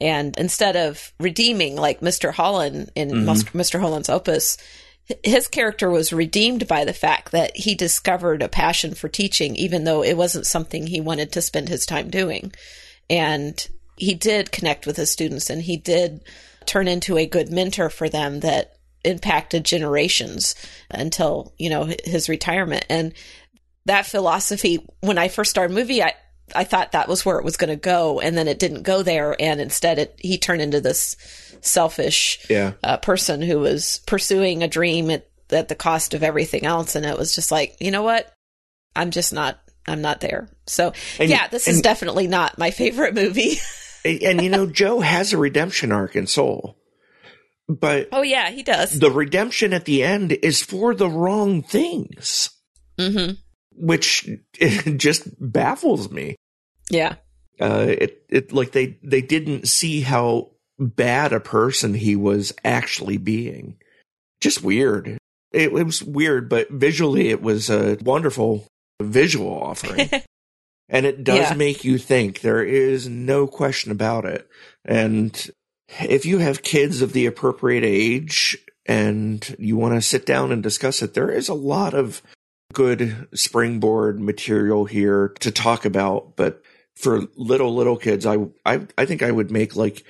And 0.00 0.36
instead 0.38 0.74
of 0.74 1.12
redeeming 1.20 1.76
like 1.76 2.00
Mr. 2.00 2.32
Holland 2.32 2.90
in 2.96 3.10
mm-hmm. 3.10 3.58
Mr. 3.58 3.78
Holland's 3.78 4.08
opus, 4.08 4.56
his 5.22 5.48
character 5.48 5.90
was 5.90 6.12
redeemed 6.12 6.66
by 6.66 6.84
the 6.84 6.94
fact 6.94 7.32
that 7.32 7.56
he 7.56 7.74
discovered 7.74 8.42
a 8.42 8.48
passion 8.48 8.94
for 8.94 9.08
teaching, 9.08 9.54
even 9.56 9.84
though 9.84 10.02
it 10.02 10.16
wasn't 10.16 10.46
something 10.46 10.86
he 10.86 11.00
wanted 11.00 11.32
to 11.32 11.42
spend 11.42 11.68
his 11.68 11.84
time 11.84 12.08
doing. 12.08 12.52
And 13.10 13.66
he 13.96 14.14
did 14.14 14.50
connect 14.50 14.86
with 14.86 14.96
his 14.96 15.10
students 15.10 15.50
and 15.50 15.62
he 15.62 15.76
did 15.76 16.22
turn 16.66 16.88
into 16.88 17.18
a 17.18 17.26
good 17.26 17.52
mentor 17.52 17.90
for 17.90 18.08
them 18.08 18.40
that 18.40 18.76
impacted 19.04 19.64
generations 19.64 20.54
until, 20.90 21.52
you 21.58 21.68
know, 21.68 21.88
his 22.04 22.28
retirement. 22.28 22.86
And 22.88 23.12
that 23.84 24.06
philosophy, 24.06 24.84
when 25.00 25.18
I 25.18 25.28
first 25.28 25.50
started 25.50 25.74
movie, 25.74 26.02
I, 26.02 26.14
I 26.54 26.64
thought 26.64 26.92
that 26.92 27.08
was 27.08 27.24
where 27.24 27.38
it 27.38 27.44
was 27.44 27.56
going 27.56 27.70
to 27.70 27.76
go, 27.76 28.20
and 28.20 28.36
then 28.36 28.48
it 28.48 28.58
didn't 28.58 28.82
go 28.82 29.02
there, 29.02 29.34
and 29.40 29.60
instead, 29.60 29.98
it 29.98 30.14
he 30.18 30.36
turned 30.36 30.60
into 30.60 30.80
this 30.80 31.16
selfish 31.64 32.46
yeah. 32.48 32.72
uh, 32.82 32.96
person 32.98 33.42
who 33.42 33.58
was 33.58 34.00
pursuing 34.06 34.62
a 34.62 34.68
dream 34.68 35.10
at, 35.10 35.28
at 35.50 35.68
the 35.68 35.74
cost 35.74 36.14
of 36.14 36.22
everything 36.22 36.64
else, 36.64 36.94
and 36.94 37.04
it 37.06 37.18
was 37.18 37.34
just 37.34 37.50
like, 37.50 37.76
you 37.80 37.90
know 37.90 38.02
what, 38.02 38.32
I'm 38.94 39.10
just 39.10 39.32
not, 39.32 39.58
I'm 39.86 40.02
not 40.02 40.20
there. 40.20 40.48
So 40.66 40.92
and, 41.18 41.28
yeah, 41.28 41.48
this 41.48 41.66
and, 41.66 41.76
is 41.76 41.82
definitely 41.82 42.26
not 42.26 42.58
my 42.58 42.70
favorite 42.70 43.14
movie. 43.14 43.56
and 44.04 44.42
you 44.42 44.50
know, 44.50 44.66
Joe 44.66 45.00
has 45.00 45.32
a 45.32 45.38
redemption 45.38 45.92
arc 45.92 46.16
in 46.16 46.26
Soul. 46.26 46.78
But 47.66 48.08
oh 48.12 48.22
yeah, 48.22 48.50
he 48.50 48.62
does. 48.62 48.98
The 48.98 49.10
redemption 49.10 49.72
at 49.72 49.86
the 49.86 50.02
end 50.02 50.32
is 50.32 50.62
for 50.62 50.94
the 50.94 51.08
wrong 51.08 51.62
things, 51.62 52.50
mm-hmm. 52.98 53.36
which 53.72 54.28
just 54.98 55.28
baffles 55.40 56.10
me. 56.10 56.36
Yeah, 56.90 57.14
uh, 57.58 57.86
it 57.88 58.22
it 58.28 58.52
like 58.52 58.72
they 58.72 58.98
they 59.02 59.22
didn't 59.22 59.66
see 59.66 60.02
how 60.02 60.50
bad 60.78 61.32
a 61.32 61.40
person 61.40 61.94
he 61.94 62.16
was 62.16 62.52
actually 62.64 63.16
being. 63.16 63.76
Just 64.40 64.62
weird. 64.62 65.18
It, 65.52 65.72
it 65.72 65.84
was 65.84 66.02
weird, 66.02 66.48
but 66.48 66.70
visually 66.70 67.28
it 67.28 67.40
was 67.40 67.70
a 67.70 67.96
wonderful 68.02 68.66
visual 69.00 69.62
offering. 69.62 70.10
and 70.88 71.06
it 71.06 71.24
does 71.24 71.50
yeah. 71.50 71.54
make 71.54 71.84
you 71.84 71.98
think. 71.98 72.40
There 72.40 72.62
is 72.62 73.08
no 73.08 73.46
question 73.46 73.92
about 73.92 74.24
it. 74.24 74.48
And 74.84 75.50
if 76.02 76.26
you 76.26 76.38
have 76.38 76.62
kids 76.62 77.02
of 77.02 77.12
the 77.12 77.26
appropriate 77.26 77.84
age 77.84 78.58
and 78.86 79.54
you 79.58 79.76
want 79.76 79.94
to 79.94 80.02
sit 80.02 80.26
down 80.26 80.52
and 80.52 80.62
discuss 80.62 81.02
it, 81.02 81.14
there 81.14 81.30
is 81.30 81.48
a 81.48 81.54
lot 81.54 81.94
of 81.94 82.22
good 82.72 83.28
springboard 83.34 84.20
material 84.20 84.84
here 84.84 85.28
to 85.40 85.50
talk 85.50 85.84
about. 85.84 86.36
But 86.36 86.62
for 86.96 87.22
little, 87.36 87.74
little 87.74 87.96
kids, 87.96 88.26
I, 88.26 88.36
I, 88.66 88.86
I 88.98 89.06
think 89.06 89.22
I 89.22 89.30
would 89.30 89.50
make 89.50 89.76
like 89.76 90.04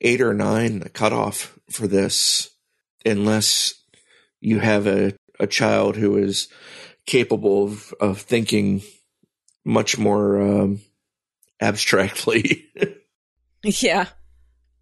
eight 0.00 0.20
or 0.20 0.34
nine 0.34 0.80
the 0.80 0.88
cutoff 0.88 1.58
for 1.70 1.86
this 1.86 2.50
unless 3.04 3.74
you 4.40 4.58
have 4.58 4.86
a, 4.86 5.14
a 5.38 5.46
child 5.46 5.96
who 5.96 6.16
is 6.16 6.48
capable 7.06 7.64
of, 7.64 7.94
of 8.00 8.20
thinking 8.20 8.82
much 9.64 9.98
more 9.98 10.40
um, 10.40 10.80
abstractly. 11.60 12.66
yeah. 13.64 14.06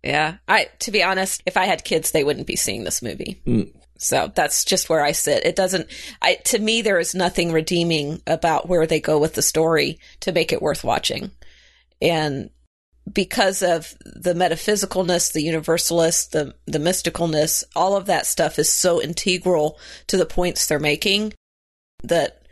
Yeah. 0.03 0.37
I 0.47 0.69
to 0.81 0.91
be 0.91 1.03
honest, 1.03 1.43
if 1.47 1.57
I 1.57 1.65
had 1.67 1.85
kids, 1.85 2.11
they 2.11 2.25
wouldn't 2.25 2.47
be 2.47 2.57
seeing 2.57 2.85
this 2.85 3.03
movie. 3.03 3.43
Mm. 3.47 3.75
So 3.99 4.31
that's 4.33 4.65
just 4.65 4.89
where 4.89 5.03
I 5.03 5.13
sit. 5.13 5.45
It 5.45 5.57
doesn't 5.57 5.89
I 6.23 6.37
to 6.47 6.59
me 6.59 6.83
there 6.83 7.01
is 7.01 7.15
nothing 7.15 7.53
redeeming 7.53 8.23
about 8.27 8.69
where 8.69 8.87
they 8.87 9.01
go 9.01 9.19
with 9.19 9.35
the 9.35 9.43
story 9.43 9.99
to 10.21 10.33
make 10.33 10.53
it 10.53 10.63
worth 10.63 10.85
watching. 10.85 11.33
And 12.01 12.51
because 13.13 13.63
of 13.63 13.95
the 14.05 14.35
metaphysicalness, 14.35 15.33
the 15.33 15.43
universalist, 15.43 16.33
the 16.33 16.55
the 16.67 16.79
mysticalness, 16.79 17.65
all 17.77 17.97
of 17.97 18.07
that 18.07 18.27
stuff 18.27 18.59
is 18.59 18.71
so 18.71 19.01
integral 19.01 19.79
to 20.09 20.17
the 20.17 20.27
points 20.27 20.67
they're 20.67 20.79
making 20.79 21.33
that 22.03 22.43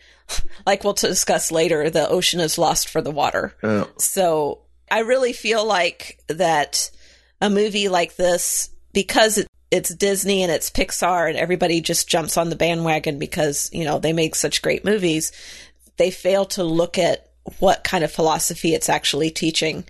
like 0.67 0.85
we'll 0.85 0.93
discuss 0.93 1.53
later, 1.53 1.89
the 1.91 2.09
ocean 2.09 2.41
is 2.41 2.59
lost 2.59 2.89
for 2.89 3.01
the 3.01 3.11
water. 3.11 3.55
Oh. 3.63 3.89
So 3.99 4.63
I 4.91 5.01
really 5.01 5.33
feel 5.33 5.65
like 5.65 6.19
that 6.29 6.91
a 7.41 7.51
movie 7.51 7.89
like 7.89 8.17
this, 8.17 8.71
because 8.93 9.39
it, 9.39 9.49
it's 9.71 9.95
Disney 9.95 10.43
and 10.43 10.51
it's 10.51 10.71
Pixar 10.71 11.29
and 11.29 11.39
everybody 11.39 11.81
just 11.81 12.09
jumps 12.09 12.37
on 12.37 12.51
the 12.51 12.57
bandwagon 12.57 13.19
because, 13.19 13.71
you 13.73 13.85
know, 13.85 13.99
they 13.99 14.13
make 14.13 14.35
such 14.35 14.63
great 14.63 14.85
movies, 14.85 15.33
they 15.97 16.11
fail 16.11 16.45
to 16.47 16.65
look 16.65 16.99
at 16.99 17.31
what 17.59 17.85
kind 17.85 18.03
of 18.03 18.13
philosophy 18.13 18.75
it's 18.75 18.89
actually 18.89 19.31
teaching. 19.31 19.85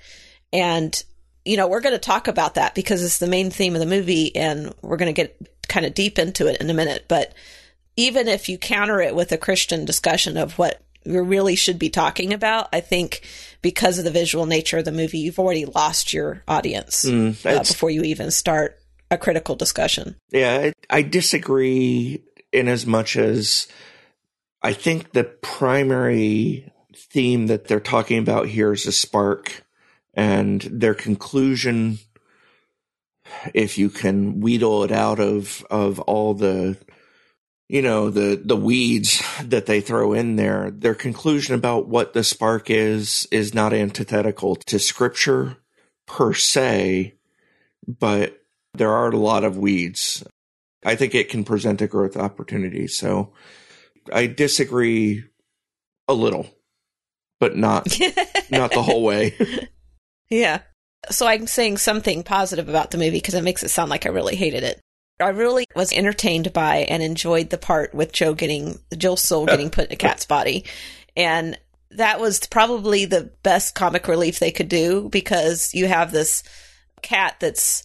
And, 0.53 1.03
you 1.45 1.57
know, 1.57 1.69
we're 1.69 1.81
going 1.81 1.95
to 1.95 1.99
talk 1.99 2.29
about 2.29 2.55
that 2.55 2.75
because 2.75 3.03
it's 3.03 3.19
the 3.19 3.27
main 3.27 3.51
theme 3.51 3.75
of 3.75 3.81
the 3.81 3.87
movie 3.87 4.35
and 4.35 4.75
we're 4.83 4.97
going 4.97 5.13
to 5.15 5.23
get 5.23 5.37
kind 5.69 5.87
of 5.87 5.95
deep 5.95 6.19
into 6.19 6.47
it 6.47 6.61
in 6.61 6.71
a 6.71 6.75
minute. 6.75 7.07
But 7.09 7.35
even 7.97 8.29
if 8.29 8.49
you 8.49 8.59
counter 8.59 9.01
it 9.01 9.15
with 9.15 9.33
a 9.33 9.39
Christian 9.39 9.85
discussion 9.85 10.37
of 10.37 10.59
what 10.59 10.83
we 11.05 11.19
really 11.19 11.57
should 11.57 11.79
be 11.79 11.89
talking 11.89 12.33
about, 12.33 12.69
I 12.73 12.81
think 12.81 13.23
because 13.63 13.99
of 13.99 14.05
the 14.05 14.11
visual 14.11 14.47
nature 14.47 14.79
of 14.79 14.85
the 14.85 14.93
movie, 14.93 15.19
you've 15.19 15.39
already 15.39 15.65
lost 15.65 16.13
your 16.13 16.43
audience 16.47 17.05
Mm, 17.05 17.45
uh, 17.47 17.61
before 17.61 17.91
you 17.91 18.03
even 18.03 18.31
start 18.31 18.79
a 19.11 19.17
critical 19.17 19.55
discussion. 19.55 20.17
Yeah, 20.31 20.71
I, 20.91 20.99
I 20.99 21.03
disagree 21.03 22.23
in 22.53 22.69
as 22.69 22.87
much 22.87 23.17
as 23.17 23.69
I 24.63 24.73
think 24.73 25.13
the 25.13 25.25
primary 25.25 26.73
theme 26.95 27.47
that 27.49 27.69
they're 27.69 27.81
talking 27.81 28.19
about 28.19 28.49
here 28.49 28.73
is 28.73 28.87
a 28.87 28.93
spark 28.93 29.63
and 30.17 30.63
their 30.63 30.95
conclusion 30.95 31.99
if 33.55 33.77
you 33.79 33.91
can 33.91 34.41
wheedle 34.41 34.85
it 34.85 34.91
out 34.93 35.21
of 35.21 35.65
of 35.71 36.01
all 36.01 36.35
the 36.35 36.77
you 37.69 37.83
know 37.83 38.11
the 38.11 38.41
the 38.43 38.57
weeds 38.57 39.23
that 39.43 39.67
they 39.67 39.81
throw 39.81 40.13
in 40.13 40.37
there 40.37 40.71
their 40.71 40.95
conclusion 40.95 41.55
about 41.55 41.87
what 41.87 42.13
the 42.13 42.25
spark 42.25 42.71
is 42.71 43.29
is 43.31 43.55
not 43.55 43.73
antithetical 43.73 44.57
to 44.57 44.79
scripture 44.79 45.57
per 46.07 46.33
se 46.33 47.13
but 47.87 48.41
there 48.77 48.93
are 48.93 49.11
a 49.11 49.17
lot 49.17 49.45
of 49.45 49.57
weeds. 49.57 50.25
I 50.85 50.95
think 50.97 51.15
it 51.15 51.29
can 51.29 51.45
present 51.45 51.83
a 51.83 51.87
growth 51.87 52.17
opportunity. 52.17 52.87
So 52.87 53.33
i 54.13 54.29
disagree 54.29 55.25
a 56.07 56.15
little 56.15 56.47
but 57.41 57.57
not 57.57 57.89
not 58.51 58.71
the 58.71 58.83
whole 58.83 59.03
way 59.03 59.35
Yeah. 60.31 60.61
So 61.11 61.27
I'm 61.27 61.47
saying 61.47 61.77
something 61.77 62.23
positive 62.23 62.69
about 62.69 62.91
the 62.91 62.99
movie 62.99 63.19
because 63.19 63.35
it 63.35 63.45
makes 63.45 63.63
it 63.63 63.71
sound 63.71 63.91
like 63.91 64.07
I 64.07 64.11
really 64.11 64.37
hated 64.37 64.65
it. 64.65 64.81
I 65.21 65.29
really 65.29 65.67
was 65.75 65.93
entertained 65.93 66.53
by 66.53 66.79
and 66.89 67.03
enjoyed 67.03 67.51
the 67.51 67.59
part 67.59 67.95
with 67.95 68.13
Joe 68.13 68.35
getting 68.35 68.79
Joe's 68.97 69.23
soul 69.23 69.47
getting 69.47 69.71
put 69.71 69.87
in 69.87 69.93
a 69.93 69.97
cat's 69.97 70.27
body. 70.27 70.65
And 71.17 71.59
that 71.93 72.21
was 72.21 72.47
probably 72.47 73.05
the 73.05 73.31
best 73.43 73.75
comic 73.75 74.09
relief 74.09 74.39
they 74.39 74.51
could 74.51 74.69
do 74.69 75.09
because 75.09 75.73
you 75.75 75.87
have 75.87 76.11
this 76.11 76.43
cat 77.03 77.37
that's 77.41 77.85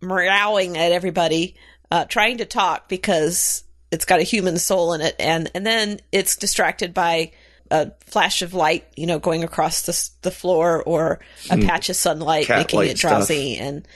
meowing 0.00 0.78
at 0.78 0.92
everybody, 0.92 1.56
uh, 1.90 2.04
trying 2.06 2.38
to 2.38 2.44
talk 2.44 2.88
because 2.88 3.64
it's 3.90 4.04
got 4.04 4.20
a 4.20 4.24
human 4.24 4.58
soul 4.58 4.92
in 4.94 5.00
it, 5.00 5.16
and 5.18 5.50
and 5.54 5.66
then 5.66 6.00
it's 6.12 6.36
distracted 6.36 6.94
by 6.94 7.32
a 7.70 7.92
flash 8.00 8.42
of 8.42 8.54
light, 8.54 8.86
you 8.96 9.06
know, 9.06 9.18
going 9.18 9.44
across 9.44 9.82
the 9.82 10.10
the 10.22 10.30
floor 10.30 10.82
or 10.82 11.20
a 11.50 11.58
patch 11.58 11.88
of 11.88 11.96
sunlight 11.96 12.46
Cat 12.46 12.58
making 12.58 12.82
it 12.84 12.96
drowsy, 12.96 13.56
and 13.56 13.86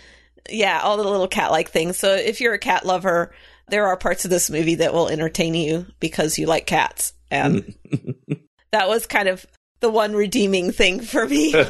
yeah, 0.49 0.81
all 0.83 0.97
the 0.97 1.05
little 1.05 1.29
cat 1.29 1.51
like 1.51 1.71
things. 1.71 1.99
So 1.99 2.15
if 2.15 2.41
you're 2.41 2.55
a 2.55 2.59
cat 2.59 2.87
lover, 2.87 3.35
there 3.69 3.87
are 3.87 3.97
parts 3.97 4.25
of 4.25 4.31
this 4.31 4.51
movie 4.51 4.77
that 4.77 4.93
will 4.95 5.09
entertain 5.09 5.55
you 5.55 5.87
because 6.01 6.39
you 6.39 6.47
like 6.47 6.67
cats, 6.67 7.13
and 7.31 7.75
that 8.73 8.89
was 8.89 9.07
kind 9.07 9.29
of 9.29 9.45
the 9.81 9.91
one 9.91 10.15
redeeming 10.15 10.71
thing 10.73 11.01
for 11.01 11.27
me. 11.27 11.53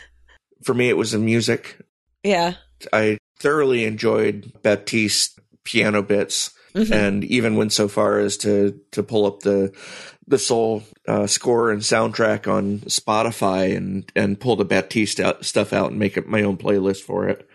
for 0.64 0.74
me 0.74 0.88
it 0.88 0.96
was 0.96 1.12
the 1.12 1.18
music 1.18 1.78
yeah. 2.22 2.54
I 2.92 3.18
thoroughly 3.40 3.84
enjoyed 3.84 4.52
Batiste 4.62 5.38
piano 5.64 6.02
bits 6.02 6.52
Mhm. 6.74 6.90
and 6.90 7.24
even 7.24 7.56
went 7.56 7.72
so 7.72 7.86
far 7.86 8.18
as 8.18 8.38
to 8.38 8.80
to 8.92 9.02
pull 9.02 9.26
up 9.26 9.40
the 9.40 9.72
the 10.26 10.38
soul 10.38 10.82
uh, 11.08 11.26
score 11.26 11.70
and 11.70 11.82
soundtrack 11.82 12.50
on 12.50 12.80
Spotify 12.80 13.76
and 13.76 14.10
and 14.14 14.40
pull 14.40 14.56
the 14.56 14.64
Batiste 14.64 15.20
out, 15.20 15.44
stuff 15.44 15.72
out 15.72 15.90
and 15.90 15.98
make 15.98 16.16
it 16.16 16.28
my 16.28 16.42
own 16.42 16.56
playlist 16.56 17.00
for 17.02 17.28
it. 17.28 17.48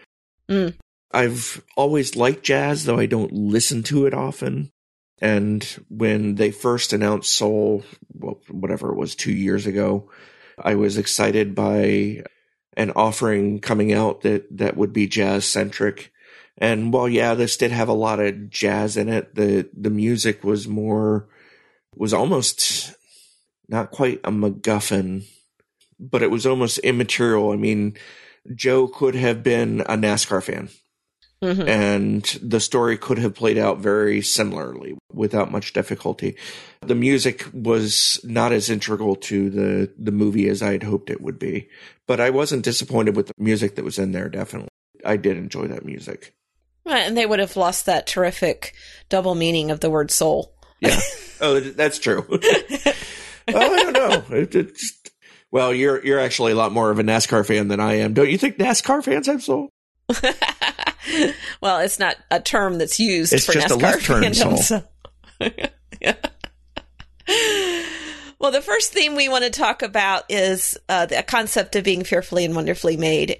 Mm. 0.50 0.76
I've 1.12 1.64
always 1.76 2.16
liked 2.16 2.44
jazz, 2.44 2.86
though 2.86 3.00
I 3.00 3.06
don't 3.06 3.32
listen 3.32 3.84
to 3.84 4.06
it 4.06 4.14
often. 4.14 4.72
And 5.20 5.64
when 5.90 6.36
they 6.36 6.52
first 6.52 6.94
announced 6.94 7.34
Soul, 7.34 7.84
well, 8.14 8.40
whatever 8.50 8.92
it 8.92 8.98
was, 8.98 9.16
two 9.16 9.32
years 9.32 9.66
ago, 9.66 10.10
I 10.60 10.76
was 10.76 10.98
excited 10.98 11.56
by 11.56 12.24
an 12.76 12.92
offering 12.92 13.60
coming 13.60 13.94
out 13.94 14.22
that 14.22 14.46
that 14.58 14.78
would 14.78 14.94
be 14.94 15.08
jazz 15.08 15.46
centric. 15.46 16.12
And 16.58 16.94
while 16.94 17.10
yeah, 17.10 17.34
this 17.34 17.58
did 17.58 17.72
have 17.72 17.90
a 17.90 17.94
lot 17.94 18.20
of 18.20 18.50
jazz 18.50 18.98
in 18.98 19.10
it, 19.10 19.34
the 19.34 19.70
the 19.76 19.90
music 19.90 20.44
was 20.44 20.68
more 20.68 21.28
was 21.98 22.14
almost 22.14 22.94
not 23.68 23.92
quite 23.92 24.20
a 24.24 24.32
MacGuffin, 24.32 25.24
but 26.00 26.22
it 26.24 26.32
was 26.32 26.46
almost 26.46 26.78
immaterial. 26.80 27.52
I 27.52 27.56
mean, 27.58 27.96
Joe 28.56 28.88
could 28.88 29.16
have 29.16 29.44
been 29.44 29.82
a 29.82 29.98
NASCAR 29.98 30.42
fan, 30.44 30.70
Mhm. 31.44 31.68
and 31.68 32.24
the 32.42 32.60
story 32.60 32.98
could 32.98 33.18
have 33.18 33.34
played 33.36 33.58
out 33.58 33.80
very 33.80 34.22
similarly 34.22 34.96
without 35.12 35.52
much 35.52 35.74
difficulty. 35.74 36.36
The 36.82 36.96
music 36.96 37.46
was 37.54 38.20
not 38.24 38.54
as 38.54 38.70
integral 38.70 39.16
to 39.18 39.50
the 39.50 39.92
the 39.98 40.12
movie 40.12 40.48
as 40.48 40.62
I 40.62 40.72
had 40.72 40.84
hoped 40.84 41.10
it 41.10 41.22
would 41.22 41.38
be, 41.40 41.68
but 42.08 42.20
I 42.22 42.30
wasn't 42.30 42.64
disappointed 42.64 43.16
with 43.16 43.28
the 43.28 43.34
music 43.38 43.76
that 43.76 43.84
was 43.86 44.00
in 44.00 44.12
there. 44.14 44.30
Definitely, 44.30 44.70
I 45.04 45.18
did 45.18 45.36
enjoy 45.38 45.68
that 45.68 45.86
music. 45.86 46.34
Right, 46.86 47.02
And 47.06 47.18
they 47.18 47.26
would 47.26 47.40
have 47.40 47.58
lost 47.58 47.86
that 47.86 48.08
terrific 48.08 48.74
double 49.10 49.36
meaning 49.36 49.72
of 49.72 49.82
the 49.82 49.90
word 49.90 50.10
soul. 50.10 50.54
Yeah. 50.80 51.00
oh, 51.42 51.60
that's 51.60 52.00
true. 52.00 52.26
oh, 52.32 52.40
I 53.50 53.84
don't 53.84 53.94
know. 53.94 54.24
It, 54.36 54.56
it's, 54.56 55.02
well, 55.52 55.74
you're 55.74 56.04
you're 56.06 56.20
actually 56.20 56.52
a 56.52 56.56
lot 56.56 56.72
more 56.72 56.92
of 56.92 57.00
a 57.00 57.04
NASCAR 57.04 57.46
fan 57.46 57.68
than 57.68 57.80
I 57.80 57.96
am. 57.96 58.14
Don't 58.14 58.30
you 58.30 58.38
think 58.38 58.58
NASCAR 58.58 59.04
fans 59.04 59.28
have 59.28 59.42
soul? 59.44 59.70
well, 61.62 61.80
it's 61.80 62.00
not 62.00 62.16
a 62.32 62.40
term 62.40 62.78
that's 62.78 63.00
used 63.00 63.34
It's 63.34 63.46
for 63.46 63.54
just 63.54 63.72
a 63.72 63.76
NASCAR 63.76 63.82
left 63.82 64.06
turn, 64.06 64.24
fandom, 64.24 64.58
so. 64.58 64.84
so- 65.42 65.50
Yeah. 66.02 66.16
Well, 68.40 68.52
the 68.52 68.62
first 68.62 68.94
theme 68.94 69.16
we 69.16 69.30
want 69.30 69.46
to 69.46 69.50
talk 69.50 69.82
about 69.82 70.24
is 70.30 70.78
uh, 70.88 71.08
the 71.08 71.24
concept 71.24 71.76
of 71.76 71.84
being 71.84 72.04
fearfully 72.04 72.46
and 72.46 72.56
wonderfully 72.56 72.96
made. 72.96 73.40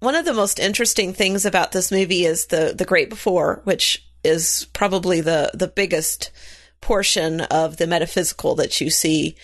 One 0.00 0.14
of 0.14 0.26
the 0.26 0.34
most 0.34 0.58
interesting 0.58 1.14
things 1.14 1.46
about 1.46 1.72
this 1.72 1.90
movie 1.90 2.26
is 2.26 2.46
the 2.46 2.74
the 2.76 2.84
Great 2.84 3.08
Before, 3.08 3.62
which 3.64 4.06
is 4.22 4.66
probably 4.74 5.22
the 5.22 5.50
the 5.54 5.68
biggest 5.68 6.30
portion 6.80 7.40
of 7.42 7.76
the 7.76 7.86
metaphysical 7.86 8.54
that 8.56 8.80
you 8.80 8.90
see 8.90 9.36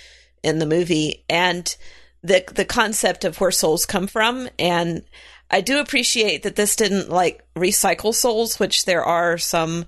in 0.43 0.59
the 0.59 0.67
movie, 0.67 1.25
and 1.29 1.77
the 2.23 2.45
the 2.53 2.65
concept 2.65 3.25
of 3.25 3.41
where 3.41 3.51
souls 3.51 3.87
come 3.87 4.07
from. 4.07 4.49
And 4.59 5.03
I 5.51 5.61
do 5.61 5.81
appreciate 5.81 6.45
that 6.45 6.57
this 6.57 6.77
didn't 6.77 7.11
like 7.11 7.45
recycle 7.55 8.15
souls, 8.15 8.59
which 8.59 8.85
there 8.85 9.05
are 9.05 9.39
some 9.39 9.87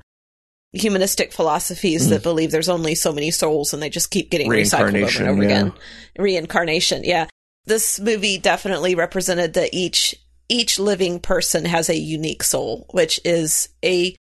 humanistic 0.72 1.32
philosophies 1.32 2.04
hmm. 2.04 2.10
that 2.10 2.22
believe 2.22 2.50
there's 2.50 2.68
only 2.68 2.94
so 2.94 3.12
many 3.12 3.30
souls 3.30 3.72
and 3.72 3.82
they 3.82 3.88
just 3.88 4.10
keep 4.10 4.30
getting 4.30 4.50
recycled 4.50 5.02
over 5.02 5.18
and 5.18 5.28
over 5.28 5.42
yeah. 5.42 5.48
again. 5.48 5.72
Reincarnation, 6.18 7.04
yeah. 7.04 7.28
This 7.66 7.98
movie 7.98 8.38
definitely 8.38 8.94
represented 8.94 9.54
that 9.54 9.72
each 9.72 10.14
each 10.48 10.78
living 10.78 11.20
person 11.20 11.64
has 11.64 11.88
a 11.88 11.96
unique 11.96 12.42
soul, 12.42 12.86
which 12.90 13.18
is 13.24 13.70
a 13.82 14.14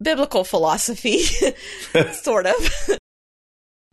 biblical 0.00 0.44
philosophy, 0.44 1.22
sort 2.12 2.46
of. 2.46 2.90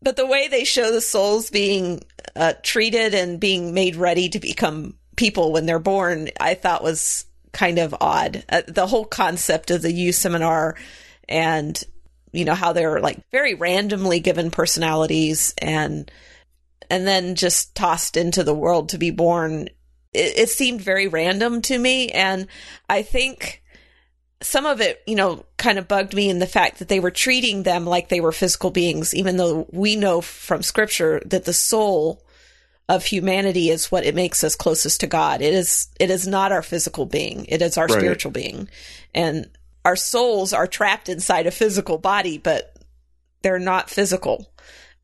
but 0.01 0.15
the 0.15 0.27
way 0.27 0.47
they 0.47 0.63
show 0.63 0.91
the 0.91 1.01
souls 1.01 1.49
being 1.49 2.01
uh, 2.35 2.53
treated 2.63 3.13
and 3.13 3.39
being 3.39 3.73
made 3.73 3.95
ready 3.95 4.29
to 4.29 4.39
become 4.39 4.95
people 5.15 5.51
when 5.51 5.65
they're 5.65 5.79
born, 5.79 6.29
I 6.39 6.55
thought 6.55 6.83
was 6.83 7.25
kind 7.51 7.79
of 7.79 7.95
odd. 8.01 8.43
Uh, 8.49 8.63
the 8.67 8.87
whole 8.87 9.05
concept 9.05 9.71
of 9.71 9.81
the 9.81 9.91
U 9.91 10.11
seminar 10.11 10.75
and 11.29 11.81
you 12.31 12.45
know 12.45 12.55
how 12.55 12.73
they're 12.73 12.99
like 12.99 13.19
very 13.31 13.53
randomly 13.53 14.19
given 14.19 14.51
personalities 14.51 15.53
and 15.59 16.11
and 16.89 17.07
then 17.07 17.35
just 17.35 17.75
tossed 17.75 18.17
into 18.17 18.43
the 18.43 18.53
world 18.53 18.89
to 18.89 18.97
be 18.97 19.11
born. 19.11 19.69
It, 20.13 20.37
it 20.37 20.49
seemed 20.49 20.81
very 20.81 21.07
random 21.07 21.61
to 21.63 21.77
me. 21.77 22.09
And 22.09 22.47
I 22.89 23.03
think 23.03 23.62
some 24.43 24.65
of 24.65 24.82
it, 24.82 25.01
you 25.08 25.15
know, 25.15 25.45
kind 25.58 25.79
of 25.79 25.88
bugged 25.88 26.13
me 26.13 26.29
in 26.29 26.39
the 26.39 26.47
fact 26.47 26.79
that 26.79 26.89
they 26.89 26.99
were 26.99 27.12
treating 27.12 27.63
them 27.63 27.86
like 27.86 28.10
they 28.10 28.21
were 28.21 28.32
physical 28.32 28.71
beings, 28.71 29.15
even 29.15 29.38
though 29.38 29.67
we 29.71 29.95
know 29.95 30.21
from 30.21 30.62
scripture 30.62 31.21
that 31.25 31.45
the 31.45 31.53
soul 31.53 32.23
of 32.89 33.06
humanity 33.06 33.69
is 33.69 33.91
what 33.91 34.06
it 34.06 34.13
makes 34.13 34.43
us 34.43 34.56
closest 34.56 34.99
to 34.99 35.08
God. 35.08 35.41
It 35.41 35.53
is, 35.53 35.88
it 35.99 36.10
is 36.10 36.27
not 36.27 36.51
our 36.51 36.62
physical 36.62 37.06
being. 37.06 37.45
It 37.45 37.62
is 37.62 37.77
our 37.77 37.88
Right. 37.88 37.97
spiritual 37.97 38.32
being. 38.32 38.67
And 39.15 39.49
our 39.86 39.95
souls 39.95 40.53
are 40.53 40.67
trapped 40.67 41.08
inside 41.10 41.47
a 41.47 41.51
physical 41.51 41.97
body, 41.97 42.38
but 42.38 42.75
they're 43.41 43.60
not 43.60 43.89
physical. 43.89 44.51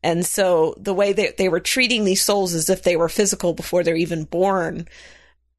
And 0.02 0.24
so 0.24 0.74
the 0.78 0.94
way 0.94 1.12
that 1.12 1.36
they 1.36 1.48
were 1.48 1.60
treating 1.60 2.04
these 2.04 2.24
souls 2.24 2.54
as 2.54 2.70
if 2.70 2.82
they 2.82 2.96
were 2.96 3.08
physical 3.08 3.52
before 3.54 3.82
they're 3.82 3.96
even 3.96 4.24
born, 4.24 4.88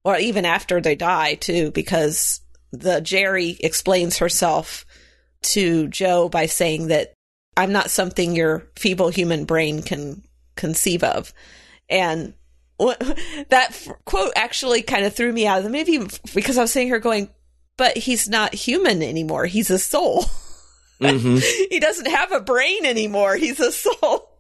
or 0.04 0.18
even 0.18 0.46
after 0.46 0.82
they 0.82 0.96
die 0.96 1.36
too, 1.36 1.72
because 1.72 2.41
the 2.72 3.02
Jerry 3.02 3.58
explains 3.60 4.18
herself 4.18 4.86
to 5.44 5.88
Joe 5.88 6.30
by 6.30 6.46
saying 6.46 6.88
that 6.88 7.14
I'm 7.58 7.72
not 7.72 7.90
something 7.90 8.36
your 8.36 8.70
feeble 8.78 9.10
human 9.10 9.46
brain 9.46 9.82
can 9.82 10.24
conceive 10.56 11.04
of. 11.04 11.34
And 11.90 12.34
that 12.80 13.68
f- 13.70 13.90
quote 14.06 14.34
actually 14.36 14.82
kind 14.82 15.06
of 15.06 15.14
threw 15.14 15.32
me 15.32 15.46
out 15.46 15.60
of 15.60 15.64
the 15.64 15.70
movie 15.70 16.00
because 16.34 16.58
I 16.58 16.62
was 16.62 16.72
sitting 16.72 16.88
here 16.88 17.00
going, 17.00 17.30
but 17.78 17.98
he's 17.98 18.30
not 18.30 18.54
human 18.54 19.02
anymore. 19.04 19.46
He's 19.46 19.70
a 19.70 19.80
soul. 19.80 20.26
hmm 21.02 21.38
he 21.70 21.80
doesn't 21.80 22.10
have 22.10 22.32
a 22.32 22.42
brain 22.42 22.86
anymore. 22.86 23.36
He's 23.36 23.60
a 23.60 23.72
soul. 23.72 24.31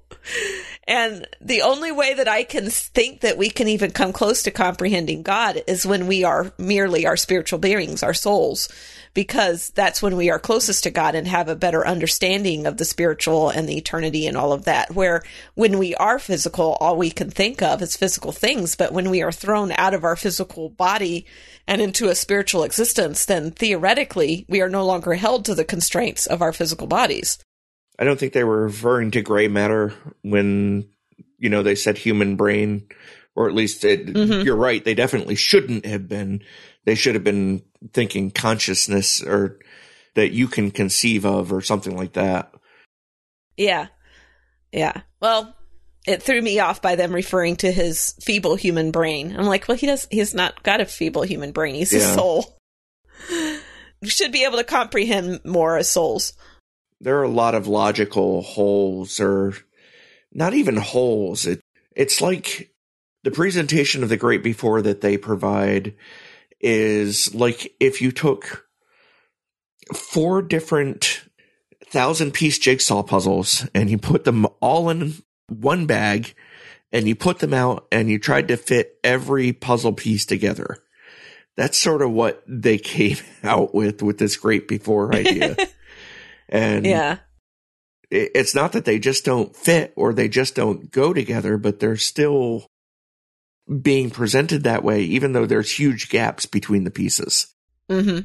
And 0.88 1.27
the 1.39 1.62
only 1.62 1.91
way 1.91 2.13
that 2.15 2.27
I 2.27 2.43
can 2.43 2.69
think 2.69 3.21
that 3.21 3.38
we 3.38 3.49
can 3.49 3.67
even 3.67 3.91
come 3.91 4.12
close 4.12 4.43
to 4.43 4.51
comprehending 4.51 5.21
God 5.21 5.62
is 5.67 5.86
when 5.86 6.07
we 6.07 6.23
are 6.23 6.51
merely 6.57 7.05
our 7.05 7.15
spiritual 7.17 7.60
beings, 7.60 8.03
our 8.03 8.13
souls, 8.13 8.67
because 9.13 9.69
that's 9.69 10.01
when 10.01 10.15
we 10.15 10.29
are 10.29 10.39
closest 10.39 10.84
to 10.84 10.91
God 10.91 11.15
and 11.15 11.27
have 11.27 11.47
a 11.47 11.55
better 11.55 11.86
understanding 11.86 12.65
of 12.65 12.77
the 12.77 12.86
spiritual 12.86 13.49
and 13.49 13.69
the 13.69 13.77
eternity 13.77 14.25
and 14.25 14.36
all 14.36 14.53
of 14.53 14.65
that. 14.65 14.93
Where 14.93 15.23
when 15.53 15.77
we 15.77 15.93
are 15.95 16.19
physical, 16.19 16.77
all 16.79 16.97
we 16.97 17.12
can 17.12 17.29
think 17.29 17.62
of 17.62 17.81
is 17.81 17.95
physical 17.95 18.31
things. 18.31 18.75
But 18.75 18.91
when 18.91 19.10
we 19.10 19.21
are 19.21 19.31
thrown 19.31 19.71
out 19.73 19.93
of 19.93 20.03
our 20.03 20.15
physical 20.15 20.69
body 20.69 21.25
and 21.67 21.81
into 21.81 22.10
a 22.10 22.15
spiritual 22.15 22.63
existence, 22.63 23.25
then 23.25 23.51
theoretically 23.51 24.45
we 24.49 24.62
are 24.62 24.69
no 24.69 24.86
longer 24.86 25.13
held 25.13 25.45
to 25.45 25.55
the 25.55 25.65
constraints 25.65 26.25
of 26.25 26.41
our 26.41 26.53
physical 26.53 26.88
bodies. 26.88 27.38
I 28.01 28.03
don't 28.03 28.19
think 28.19 28.33
they 28.33 28.43
were 28.43 28.63
referring 28.63 29.11
to 29.11 29.21
gray 29.21 29.47
matter 29.47 29.93
when 30.23 30.89
you 31.37 31.49
know 31.49 31.61
they 31.61 31.75
said 31.75 31.97
human 31.99 32.35
brain, 32.35 32.87
or 33.35 33.47
at 33.47 33.53
least 33.53 33.85
it, 33.85 34.07
Mhm. 34.07 34.43
you're 34.43 34.55
right. 34.55 34.83
They 34.83 34.95
definitely 34.95 35.35
shouldn't 35.35 35.85
have 35.85 36.09
been. 36.09 36.41
They 36.85 36.95
should 36.95 37.13
have 37.13 37.23
been 37.23 37.61
thinking 37.93 38.31
consciousness 38.31 39.21
or 39.21 39.59
that 40.15 40.31
you 40.31 40.47
can 40.47 40.71
conceive 40.71 41.25
of 41.25 41.53
or 41.53 41.61
something 41.61 41.95
like 41.95 42.13
that. 42.13 42.51
Yeah. 43.55 43.87
Yeah. 44.71 45.01
Well, 45.21 45.55
it 46.07 46.23
threw 46.23 46.41
me 46.41 46.59
off 46.59 46.81
by 46.81 46.95
them 46.95 47.13
referring 47.13 47.57
to 47.57 47.71
his 47.71 48.15
feeble 48.19 48.55
human 48.55 48.89
brain. 48.89 49.35
I'm 49.37 49.45
like, 49.45 49.67
well, 49.67 49.77
he 49.77 49.85
does, 49.85 50.07
he's 50.09 50.33
not 50.33 50.63
got 50.63 50.81
a 50.81 50.85
feeble 50.85 51.21
human 51.21 51.51
brain. 51.51 51.75
He's 51.75 51.93
a 51.93 52.01
soul. 52.15 52.57
You 54.03 54.09
should 54.09 54.31
be 54.31 54.45
able 54.45 54.57
to 54.57 54.63
comprehend 54.63 55.41
more 55.45 55.77
as 55.77 55.87
souls. 55.91 56.33
There 57.01 57.17
are 57.17 57.23
a 57.23 57.29
lot 57.29 57.55
of 57.55 57.67
logical 57.67 58.43
holes, 58.43 59.19
or 59.19 59.55
not 60.31 60.53
even 60.53 60.77
holes. 60.77 61.47
It 61.47 61.61
it's 61.95 62.21
like 62.21 62.71
the 63.23 63.31
presentation 63.31 64.03
of 64.03 64.09
the 64.09 64.17
great 64.17 64.43
before 64.43 64.81
that 64.83 65.01
they 65.01 65.17
provide 65.17 65.95
is 66.59 67.33
like 67.33 67.73
if 67.79 68.01
you 68.01 68.11
took 68.11 68.67
four 69.93 70.41
different 70.43 71.23
thousand 71.87 72.33
piece 72.33 72.57
jigsaw 72.59 73.03
puzzles 73.03 73.67
and 73.73 73.89
you 73.89 73.97
put 73.97 74.23
them 74.23 74.45
all 74.61 74.89
in 74.89 75.15
one 75.47 75.85
bag 75.87 76.33
and 76.91 77.07
you 77.07 77.15
put 77.15 77.39
them 77.39 77.53
out 77.53 77.87
and 77.91 78.09
you 78.09 78.19
tried 78.19 78.47
to 78.47 78.57
fit 78.57 78.97
every 79.03 79.53
puzzle 79.53 79.93
piece 79.93 80.25
together. 80.25 80.77
That's 81.57 81.77
sort 81.77 82.01
of 82.01 82.11
what 82.11 82.43
they 82.47 82.77
came 82.77 83.17
out 83.43 83.73
with 83.73 84.01
with 84.01 84.19
this 84.19 84.37
great 84.37 84.67
before 84.67 85.13
idea. 85.13 85.55
and 86.51 86.85
Yeah. 86.85 87.17
it- 88.09 88.31
it's 88.35 88.53
not 88.53 88.73
that 88.73 88.85
they 88.85 88.99
just 88.99 89.23
don't 89.25 89.55
fit 89.55 89.93
or 89.95 90.13
they 90.13 90.27
just 90.27 90.53
don't 90.55 90.91
go 90.91 91.13
together, 91.13 91.57
but 91.57 91.79
they're 91.79 91.97
still 91.97 92.67
being 93.81 94.09
presented 94.09 94.63
that 94.63 94.83
way, 94.83 95.01
even 95.03 95.31
though 95.31 95.45
there's 95.45 95.71
huge 95.79 96.09
gaps 96.09 96.45
between 96.45 96.83
the 96.83 96.91
pieces. 96.91 97.47
hmm 97.89 98.19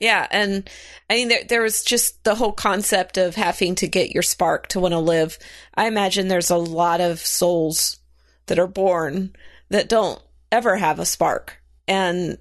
Yeah, 0.00 0.28
and 0.30 0.68
I 1.10 1.14
mean, 1.14 1.28
there 1.28 1.42
there 1.48 1.62
was 1.62 1.82
just 1.82 2.22
the 2.22 2.36
whole 2.36 2.52
concept 2.52 3.16
of 3.18 3.34
having 3.34 3.74
to 3.76 3.88
get 3.88 4.12
your 4.12 4.22
spark 4.22 4.68
to 4.68 4.80
want 4.80 4.92
to 4.92 4.98
live. 5.00 5.38
I 5.74 5.88
imagine 5.88 6.28
there's 6.28 6.50
a 6.50 6.56
lot 6.56 7.00
of 7.00 7.18
souls 7.18 7.98
that 8.46 8.60
are 8.60 8.68
born 8.68 9.34
that 9.70 9.88
don't 9.88 10.22
ever 10.52 10.76
have 10.76 11.00
a 11.00 11.04
spark, 11.06 11.56
and 11.88 12.40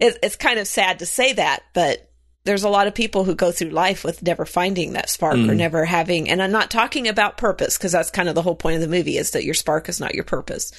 it, 0.00 0.18
it's 0.22 0.36
kind 0.36 0.58
of 0.58 0.66
sad 0.66 1.00
to 1.00 1.06
say 1.06 1.34
that, 1.34 1.62
but 1.74 2.07
there's 2.48 2.64
a 2.64 2.68
lot 2.70 2.86
of 2.86 2.94
people 2.94 3.24
who 3.24 3.34
go 3.34 3.52
through 3.52 3.68
life 3.68 4.04
with 4.04 4.22
never 4.22 4.46
finding 4.46 4.94
that 4.94 5.10
spark 5.10 5.34
or 5.36 5.52
Mm. 5.52 5.56
never 5.56 5.84
having. 5.84 6.30
And 6.30 6.42
I'm 6.42 6.50
not 6.50 6.70
talking 6.70 7.06
about 7.06 7.36
purpose 7.36 7.76
because 7.76 7.92
that's 7.92 8.10
kind 8.10 8.26
of 8.26 8.34
the 8.34 8.40
whole 8.40 8.54
point 8.54 8.76
of 8.76 8.80
the 8.80 8.88
movie 8.88 9.18
is 9.18 9.32
that 9.32 9.44
your 9.44 9.52
spark 9.52 9.86
is 9.90 10.00
not 10.00 10.14
your 10.14 10.24
purpose. 10.24 10.72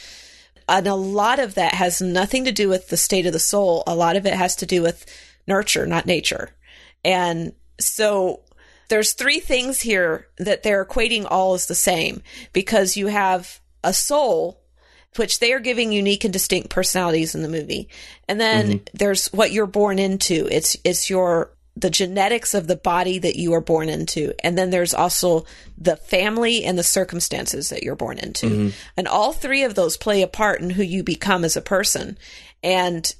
And 0.67 0.87
a 0.87 0.95
lot 0.95 1.37
of 1.37 1.53
that 1.53 1.75
has 1.75 2.01
nothing 2.01 2.45
to 2.45 2.51
do 2.51 2.69
with 2.69 2.89
the 2.89 2.97
state 2.97 3.27
of 3.27 3.33
the 3.33 3.39
soul. 3.39 3.83
A 3.85 3.95
lot 3.95 4.15
of 4.15 4.25
it 4.25 4.33
has 4.33 4.55
to 4.57 4.65
do 4.65 4.81
with 4.81 5.05
nurture, 5.45 5.85
not 5.85 6.07
nature. 6.07 6.49
And 7.05 7.53
so 7.79 8.41
there's 8.87 9.13
three 9.13 9.39
things 9.39 9.81
here 9.81 10.27
that 10.39 10.63
they're 10.63 10.83
equating 10.83 11.27
all 11.29 11.53
as 11.53 11.67
the 11.67 11.75
same 11.75 12.23
because 12.51 12.97
you 12.97 13.07
have 13.07 13.59
a 13.83 13.93
soul, 13.93 14.59
which 15.17 15.37
they 15.39 15.53
are 15.53 15.59
giving 15.59 15.91
unique 15.91 16.23
and 16.23 16.33
distinct 16.33 16.69
personalities 16.69 17.35
in 17.35 17.43
the 17.43 17.47
movie. 17.47 17.89
And 18.27 18.39
then 18.41 18.81
there's 18.93 19.27
what 19.27 19.51
you're 19.51 19.67
born 19.67 19.99
into. 19.99 20.47
It's, 20.51 20.75
it's 20.83 21.09
your, 21.11 21.51
the 21.79 21.89
genetics 21.89 22.53
of 22.53 22.67
the 22.67 22.75
body 22.75 23.19
that 23.19 23.35
you 23.35 23.53
are 23.53 23.61
born 23.61 23.89
into. 23.89 24.33
And 24.43 24.57
then 24.57 24.69
there's 24.69 24.93
also 24.93 25.45
the 25.77 25.95
family 25.95 26.63
and 26.65 26.77
the 26.77 26.83
circumstances 26.83 27.69
that 27.69 27.83
you're 27.83 27.95
born 27.95 28.17
into. 28.17 28.47
Mm-hmm. 28.47 28.69
And 28.97 29.07
all 29.07 29.31
three 29.31 29.63
of 29.63 29.75
those 29.75 29.97
play 29.97 30.21
a 30.21 30.27
part 30.27 30.61
in 30.61 30.71
who 30.71 30.83
you 30.83 31.03
become 31.03 31.45
as 31.45 31.55
a 31.55 31.61
person. 31.61 32.17
And 32.63 33.13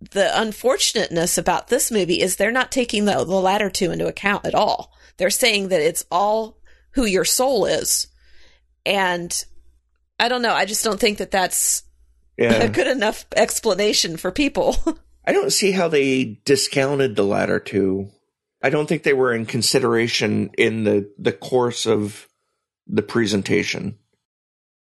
the 0.00 0.30
unfortunateness 0.40 1.38
about 1.38 1.68
this 1.68 1.90
movie 1.90 2.20
is 2.20 2.36
they're 2.36 2.52
not 2.52 2.70
taking 2.70 3.06
the, 3.06 3.24
the 3.24 3.40
latter 3.40 3.70
two 3.70 3.90
into 3.90 4.06
account 4.06 4.44
at 4.44 4.54
all. 4.54 4.92
They're 5.16 5.30
saying 5.30 5.68
that 5.68 5.80
it's 5.80 6.04
all 6.10 6.58
who 6.90 7.04
your 7.04 7.24
soul 7.24 7.64
is. 7.64 8.06
And 8.84 9.44
I 10.20 10.28
don't 10.28 10.42
know. 10.42 10.54
I 10.54 10.66
just 10.66 10.84
don't 10.84 11.00
think 11.00 11.18
that 11.18 11.30
that's 11.30 11.84
a 12.38 12.68
good 12.68 12.86
enough 12.86 13.24
explanation 13.34 14.16
for 14.16 14.30
people. 14.30 14.76
I 15.28 15.32
don't 15.32 15.52
see 15.52 15.72
how 15.72 15.88
they 15.88 16.40
discounted 16.46 17.14
the 17.14 17.22
latter 17.22 17.60
two. 17.60 18.08
I 18.62 18.70
don't 18.70 18.88
think 18.88 19.02
they 19.02 19.12
were 19.12 19.34
in 19.34 19.44
consideration 19.44 20.50
in 20.56 20.84
the, 20.84 21.12
the 21.18 21.32
course 21.32 21.84
of 21.86 22.26
the 22.86 23.02
presentation. 23.02 23.98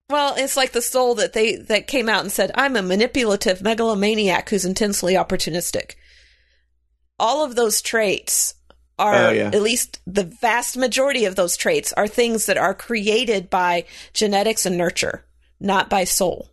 well, 0.08 0.34
it's 0.38 0.56
like 0.56 0.70
the 0.70 0.80
soul 0.80 1.16
that 1.16 1.32
they 1.32 1.56
that 1.56 1.88
came 1.88 2.08
out 2.08 2.22
and 2.22 2.30
said, 2.32 2.52
"I'm 2.54 2.76
a 2.76 2.82
manipulative 2.82 3.60
megalomaniac 3.62 4.48
who's 4.48 4.64
intensely 4.64 5.14
opportunistic." 5.14 5.96
All 7.18 7.44
of 7.44 7.56
those 7.56 7.82
traits 7.82 8.54
are 8.96 9.14
Oh, 9.26 9.30
yeah. 9.30 9.50
at 9.52 9.60
least 9.62 10.00
the 10.06 10.24
vast 10.40 10.76
majority 10.76 11.24
of 11.24 11.34
those 11.34 11.56
traits 11.56 11.92
are 11.94 12.06
things 12.06 12.46
that 12.46 12.56
are 12.56 12.74
created 12.74 13.50
by 13.50 13.84
genetics 14.14 14.64
and 14.64 14.78
nurture, 14.78 15.24
not 15.58 15.90
by 15.90 16.04
soul. 16.04 16.48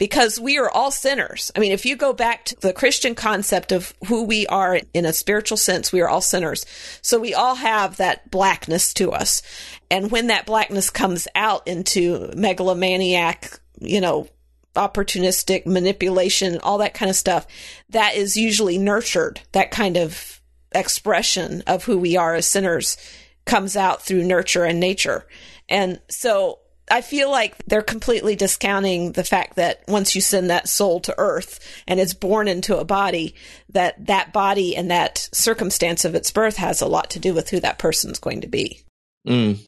Because 0.00 0.40
we 0.40 0.56
are 0.56 0.70
all 0.70 0.90
sinners. 0.90 1.52
I 1.54 1.60
mean, 1.60 1.72
if 1.72 1.84
you 1.84 1.94
go 1.94 2.14
back 2.14 2.46
to 2.46 2.56
the 2.58 2.72
Christian 2.72 3.14
concept 3.14 3.70
of 3.70 3.92
who 4.06 4.24
we 4.24 4.46
are 4.46 4.80
in 4.94 5.04
a 5.04 5.12
spiritual 5.12 5.58
sense, 5.58 5.92
we 5.92 6.00
are 6.00 6.08
all 6.08 6.22
sinners. 6.22 6.64
So 7.02 7.20
we 7.20 7.34
all 7.34 7.54
have 7.54 7.98
that 7.98 8.30
blackness 8.30 8.94
to 8.94 9.12
us. 9.12 9.42
And 9.90 10.10
when 10.10 10.28
that 10.28 10.46
blackness 10.46 10.88
comes 10.88 11.28
out 11.34 11.68
into 11.68 12.32
megalomaniac, 12.34 13.60
you 13.78 14.00
know, 14.00 14.26
opportunistic 14.74 15.66
manipulation, 15.66 16.60
all 16.60 16.78
that 16.78 16.94
kind 16.94 17.10
of 17.10 17.16
stuff, 17.16 17.46
that 17.90 18.14
is 18.14 18.38
usually 18.38 18.78
nurtured. 18.78 19.42
That 19.52 19.70
kind 19.70 19.98
of 19.98 20.40
expression 20.72 21.62
of 21.66 21.84
who 21.84 21.98
we 21.98 22.16
are 22.16 22.34
as 22.34 22.46
sinners 22.46 22.96
comes 23.44 23.76
out 23.76 24.00
through 24.00 24.24
nurture 24.24 24.64
and 24.64 24.80
nature. 24.80 25.26
And 25.68 26.00
so 26.08 26.59
I 26.90 27.02
feel 27.02 27.30
like 27.30 27.56
they're 27.66 27.82
completely 27.82 28.36
discounting 28.36 29.12
the 29.12 29.24
fact 29.24 29.56
that 29.56 29.82
once 29.86 30.14
you 30.14 30.20
send 30.20 30.50
that 30.50 30.68
soul 30.68 31.00
to 31.00 31.14
earth 31.18 31.60
and 31.86 32.00
it's 32.00 32.14
born 32.14 32.48
into 32.48 32.78
a 32.78 32.84
body, 32.84 33.34
that 33.70 34.06
that 34.06 34.32
body 34.32 34.76
and 34.76 34.90
that 34.90 35.28
circumstance 35.32 36.04
of 36.04 36.14
its 36.14 36.30
birth 36.30 36.56
has 36.56 36.80
a 36.80 36.86
lot 36.86 37.10
to 37.10 37.20
do 37.20 37.32
with 37.32 37.50
who 37.50 37.60
that 37.60 37.78
person's 37.78 38.18
going 38.18 38.40
to 38.40 38.48
be. 38.48 38.82
Mm. 39.26 39.64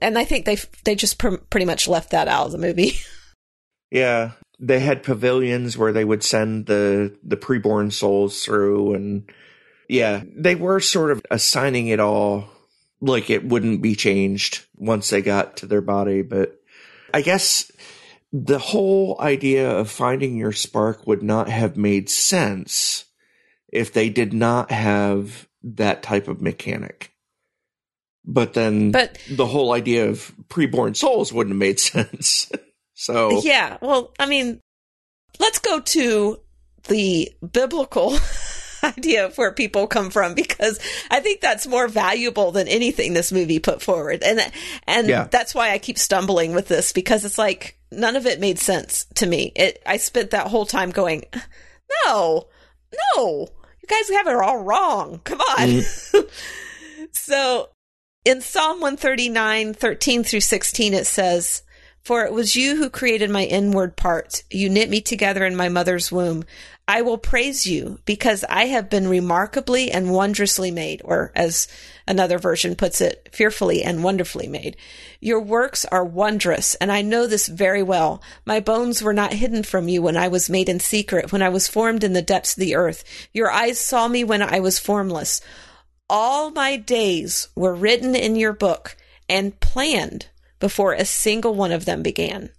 And 0.00 0.18
I 0.18 0.24
think 0.24 0.44
they 0.44 0.58
they 0.84 0.94
just 0.94 1.18
pr- 1.18 1.36
pretty 1.50 1.66
much 1.66 1.88
left 1.88 2.10
that 2.10 2.28
out 2.28 2.46
of 2.46 2.52
the 2.52 2.58
movie. 2.58 2.92
Yeah, 3.90 4.32
they 4.58 4.80
had 4.80 5.04
pavilions 5.04 5.78
where 5.78 5.92
they 5.92 6.04
would 6.04 6.24
send 6.24 6.66
the 6.66 7.16
the 7.22 7.36
preborn 7.36 7.92
souls 7.92 8.42
through 8.42 8.94
and 8.94 9.30
yeah, 9.88 10.22
they 10.26 10.56
were 10.56 10.80
sort 10.80 11.12
of 11.12 11.24
assigning 11.30 11.86
it 11.88 12.00
all 12.00 12.48
like 13.00 13.30
it 13.30 13.44
wouldn't 13.44 13.82
be 13.82 13.94
changed 13.94 14.66
once 14.76 15.10
they 15.10 15.22
got 15.22 15.58
to 15.58 15.66
their 15.66 15.80
body, 15.80 16.22
but 16.22 16.60
I 17.16 17.22
guess 17.22 17.72
the 18.30 18.58
whole 18.58 19.16
idea 19.20 19.70
of 19.70 19.90
finding 19.90 20.36
your 20.36 20.52
spark 20.52 21.06
would 21.06 21.22
not 21.22 21.48
have 21.48 21.74
made 21.78 22.10
sense 22.10 23.06
if 23.72 23.94
they 23.94 24.10
did 24.10 24.34
not 24.34 24.70
have 24.70 25.48
that 25.62 26.02
type 26.02 26.28
of 26.28 26.42
mechanic. 26.42 27.12
But 28.26 28.52
then 28.52 28.90
But- 28.90 29.16
the 29.30 29.46
whole 29.46 29.72
idea 29.72 30.10
of 30.10 30.30
preborn 30.50 30.94
souls 30.94 31.32
wouldn't 31.32 31.54
have 31.54 31.58
made 31.58 31.80
sense. 31.94 32.52
so 32.92 33.40
Yeah, 33.42 33.78
well, 33.80 34.12
I 34.18 34.26
mean, 34.26 34.60
let's 35.38 35.58
go 35.58 35.80
to 35.80 36.38
the 36.88 37.32
biblical 37.52 38.18
idea 38.98 39.26
of 39.26 39.36
where 39.38 39.52
people 39.52 39.86
come 39.86 40.10
from 40.10 40.34
because 40.34 40.78
I 41.10 41.20
think 41.20 41.40
that's 41.40 41.66
more 41.66 41.88
valuable 41.88 42.52
than 42.52 42.68
anything 42.68 43.14
this 43.14 43.32
movie 43.32 43.58
put 43.58 43.82
forward. 43.82 44.22
And 44.22 44.40
and 44.86 45.08
Yeah. 45.08 45.28
that's 45.30 45.54
why 45.54 45.70
I 45.70 45.78
keep 45.78 45.98
stumbling 45.98 46.54
with 46.54 46.68
this 46.68 46.92
because 46.92 47.24
it's 47.24 47.38
like 47.38 47.78
none 47.92 48.16
of 48.16 48.26
it 48.26 48.40
made 48.40 48.58
sense 48.58 49.06
to 49.16 49.26
me. 49.26 49.52
It 49.56 49.82
I 49.86 49.96
spent 49.96 50.30
that 50.30 50.48
whole 50.48 50.66
time 50.66 50.90
going, 50.90 51.24
"No. 52.06 52.48
No. 53.16 53.48
You 53.82 53.88
guys 53.88 54.08
have 54.16 54.26
it 54.26 54.34
all 54.36 54.58
wrong. 54.58 55.20
Come 55.24 55.40
on." 55.40 55.58
Mm. 55.68 56.28
so 57.12 57.68
in 58.24 58.40
Psalm 58.40 58.80
139, 58.80 59.74
13 59.74 60.24
through 60.24 60.40
16, 60.40 60.94
it 60.94 61.06
says, 61.06 61.62
For 62.06 62.24
it 62.24 62.32
was 62.32 62.54
you 62.54 62.76
who 62.76 62.88
created 62.88 63.30
my 63.30 63.42
inward 63.42 63.96
parts. 63.96 64.44
You 64.48 64.70
knit 64.70 64.88
me 64.88 65.00
together 65.00 65.44
in 65.44 65.56
my 65.56 65.68
mother's 65.68 66.12
womb. 66.12 66.44
I 66.86 67.02
will 67.02 67.18
praise 67.18 67.66
you 67.66 67.98
because 68.04 68.44
I 68.48 68.66
have 68.66 68.88
been 68.88 69.08
remarkably 69.08 69.90
and 69.90 70.12
wondrously 70.12 70.70
made, 70.70 71.02
or 71.04 71.32
as 71.34 71.66
another 72.06 72.38
version 72.38 72.76
puts 72.76 73.00
it, 73.00 73.28
fearfully 73.32 73.82
and 73.82 74.04
wonderfully 74.04 74.46
made. 74.46 74.76
Your 75.18 75.40
works 75.40 75.84
are 75.86 76.04
wondrous, 76.04 76.76
and 76.76 76.92
I 76.92 77.02
know 77.02 77.26
this 77.26 77.48
very 77.48 77.82
well. 77.82 78.22
My 78.44 78.60
bones 78.60 79.02
were 79.02 79.12
not 79.12 79.32
hidden 79.32 79.64
from 79.64 79.88
you 79.88 80.00
when 80.00 80.16
I 80.16 80.28
was 80.28 80.48
made 80.48 80.68
in 80.68 80.78
secret, 80.78 81.32
when 81.32 81.42
I 81.42 81.48
was 81.48 81.66
formed 81.66 82.04
in 82.04 82.12
the 82.12 82.22
depths 82.22 82.52
of 82.52 82.60
the 82.60 82.76
earth. 82.76 83.02
Your 83.32 83.50
eyes 83.50 83.80
saw 83.80 84.06
me 84.06 84.22
when 84.22 84.42
I 84.42 84.60
was 84.60 84.78
formless. 84.78 85.40
All 86.08 86.52
my 86.52 86.76
days 86.76 87.48
were 87.56 87.74
written 87.74 88.14
in 88.14 88.36
your 88.36 88.52
book 88.52 88.96
and 89.28 89.58
planned 89.58 90.28
before 90.58 90.92
a 90.92 91.04
single 91.04 91.54
one 91.54 91.72
of 91.72 91.84
them 91.84 92.02
began. 92.02 92.50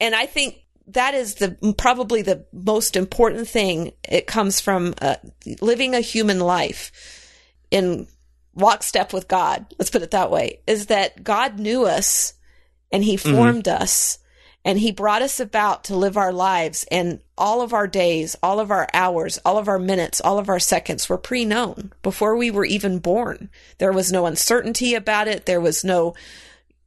And 0.00 0.14
I 0.14 0.26
think 0.26 0.56
that 0.88 1.14
is 1.14 1.36
the 1.36 1.74
probably 1.78 2.22
the 2.22 2.44
most 2.52 2.96
important 2.96 3.48
thing. 3.48 3.92
It 4.08 4.26
comes 4.26 4.60
from 4.60 4.94
uh, 5.00 5.16
living 5.60 5.94
a 5.94 6.00
human 6.00 6.40
life 6.40 6.92
in 7.70 8.06
lockstep 8.54 9.12
with 9.12 9.28
God. 9.28 9.66
Let's 9.78 9.90
put 9.90 10.02
it 10.02 10.10
that 10.12 10.30
way. 10.30 10.60
Is 10.66 10.86
that 10.86 11.24
God 11.24 11.58
knew 11.58 11.86
us 11.86 12.34
and 12.92 13.02
He 13.02 13.16
formed 13.16 13.66
us 13.68 14.18
and 14.64 14.78
He 14.78 14.92
brought 14.92 15.22
us 15.22 15.40
about 15.40 15.84
to 15.84 15.96
live 15.96 16.16
our 16.16 16.32
lives 16.32 16.84
and 16.90 17.20
all 17.36 17.62
of 17.62 17.72
our 17.72 17.86
days, 17.86 18.36
all 18.42 18.60
of 18.60 18.70
our 18.70 18.88
hours, 18.94 19.38
all 19.44 19.58
of 19.58 19.68
our 19.68 19.78
minutes, 19.78 20.20
all 20.20 20.38
of 20.38 20.48
our 20.48 20.60
seconds 20.60 21.08
were 21.08 21.18
pre 21.18 21.44
known 21.44 21.92
before 22.02 22.36
we 22.36 22.50
were 22.50 22.64
even 22.64 22.98
born. 22.98 23.50
There 23.78 23.92
was 23.92 24.12
no 24.12 24.26
uncertainty 24.26 24.94
about 24.94 25.28
it. 25.28 25.46
There 25.46 25.60
was 25.60 25.84
no 25.84 26.14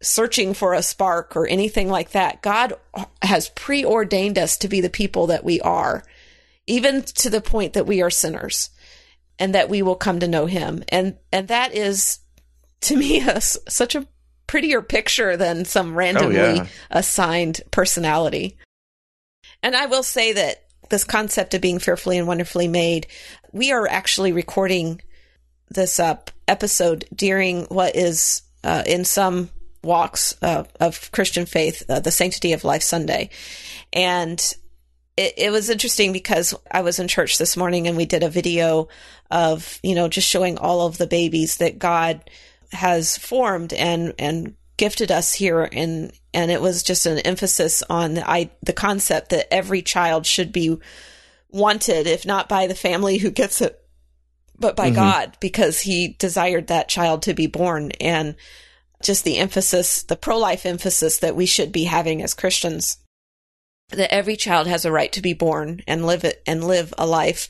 searching 0.02 0.54
for 0.54 0.74
a 0.74 0.84
spark 0.84 1.36
or 1.36 1.48
anything 1.48 1.90
like 1.90 2.12
that. 2.12 2.42
God 2.42 2.74
has 3.22 3.50
preordained 3.50 4.38
us 4.38 4.58
to 4.58 4.68
be 4.68 4.82
the 4.82 4.90
people 4.90 5.28
that 5.28 5.44
we 5.44 5.60
are, 5.62 6.04
even 6.68 7.02
to 7.02 7.30
the 7.30 7.42
point 7.42 7.74
that 7.74 7.88
we 7.88 8.02
are 8.02 8.10
sinners 8.10 8.70
and 9.40 9.56
that 9.56 9.70
we 9.70 9.82
will 9.82 9.96
come 9.96 10.20
to 10.20 10.28
know 10.28 10.46
him. 10.46 10.84
And, 10.90 11.18
and 11.32 11.48
that 11.48 11.74
is 11.74 12.20
to 12.82 12.96
me 12.96 13.22
a 13.22 13.42
such 13.42 13.96
a 13.96 14.08
prettier 14.46 14.82
picture 14.82 15.36
than 15.36 15.66
some 15.66 15.96
randomly 15.96 16.36
yeah. 16.36 16.68
assigned 16.90 17.62
personality. 17.72 18.58
And 19.62 19.76
I 19.76 19.88
will 19.88 20.04
say 20.04 20.34
that 20.34 20.64
this 20.90 21.04
concept 21.04 21.54
of 21.54 21.62
being 21.62 21.80
fearfully 21.80 22.18
and 22.18 22.28
wonderfully 22.28 22.68
made, 22.68 23.08
we 23.52 23.72
are 23.72 23.88
actually 23.88 24.32
recording 24.32 25.02
this 25.70 26.00
up 26.00 26.32
episode 26.48 27.06
during 27.14 27.66
what 27.66 27.96
is 27.96 28.44
uh, 28.64 28.84
in 28.86 29.04
some 29.04 29.50
walks 29.84 30.36
uh, 30.42 30.64
of 30.80 31.12
Christian 31.12 31.46
faith, 31.46 31.84
uh, 31.90 32.00
the 32.00 32.12
Sanctity 32.12 32.54
of 32.54 32.64
Life 32.64 32.84
Sunday, 32.84 33.30
and 33.94 34.40
it, 35.16 35.34
it 35.38 35.52
was 35.52 35.70
interesting 35.70 36.14
because 36.14 36.54
I 36.72 36.82
was 36.82 37.00
in 37.00 37.08
church 37.08 37.38
this 37.38 37.58
morning 37.58 37.88
and 37.88 37.98
we 37.98 38.06
did 38.06 38.24
a 38.24 38.30
video 38.30 38.88
of 39.30 39.80
you 39.84 39.96
know 39.96 40.08
just 40.08 40.28
showing 40.28 40.58
all 40.58 40.86
of 40.86 40.98
the 40.98 41.08
babies 41.08 41.58
that 41.58 41.80
God 41.80 42.30
has 42.72 43.18
formed 43.18 43.74
and 43.74 44.14
and 44.20 44.56
gifted 44.78 45.12
us 45.12 45.34
here 45.34 45.68
and 45.72 46.12
and 46.34 46.52
it 46.52 46.62
was 46.62 46.84
just 46.84 47.06
an 47.06 47.20
emphasis 47.20 47.84
on 47.90 48.14
the 48.14 48.30
I 48.30 48.52
the 48.62 48.74
concept 48.74 49.30
that 49.30 49.52
every 49.52 49.82
child 49.82 50.26
should 50.26 50.52
be 50.52 50.78
wanted 51.50 52.08
if 52.08 52.26
not 52.26 52.48
by 52.50 52.68
the 52.68 52.76
family 52.76 53.18
who 53.18 53.32
gets 53.32 53.62
it 53.62 53.82
but 54.60 54.76
by 54.76 54.90
God 54.90 55.38
because 55.40 55.80
he 55.80 56.16
desired 56.20 56.68
that 56.68 56.90
child 56.90 57.24
to 57.24 57.34
be 57.34 57.48
born. 57.48 57.92
And 58.02 58.36
just 59.02 59.24
the 59.24 59.38
emphasis 59.38 60.04
the 60.04 60.16
pro-life 60.16 60.66
emphasis 60.66 61.18
that 61.20 61.36
we 61.36 61.46
should 61.46 61.72
be 61.72 61.86
having 61.86 62.22
as 62.22 62.34
Christians 62.34 62.98
that 63.90 64.14
every 64.14 64.36
child 64.36 64.68
has 64.68 64.84
a 64.86 64.92
right 64.92 65.12
to 65.14 65.22
be 65.22 65.34
born 65.34 65.82
and 65.88 66.06
live 66.06 66.24
it 66.24 66.42
and 66.46 66.64
live 66.64 66.94
a 66.98 67.06
life 67.06 67.50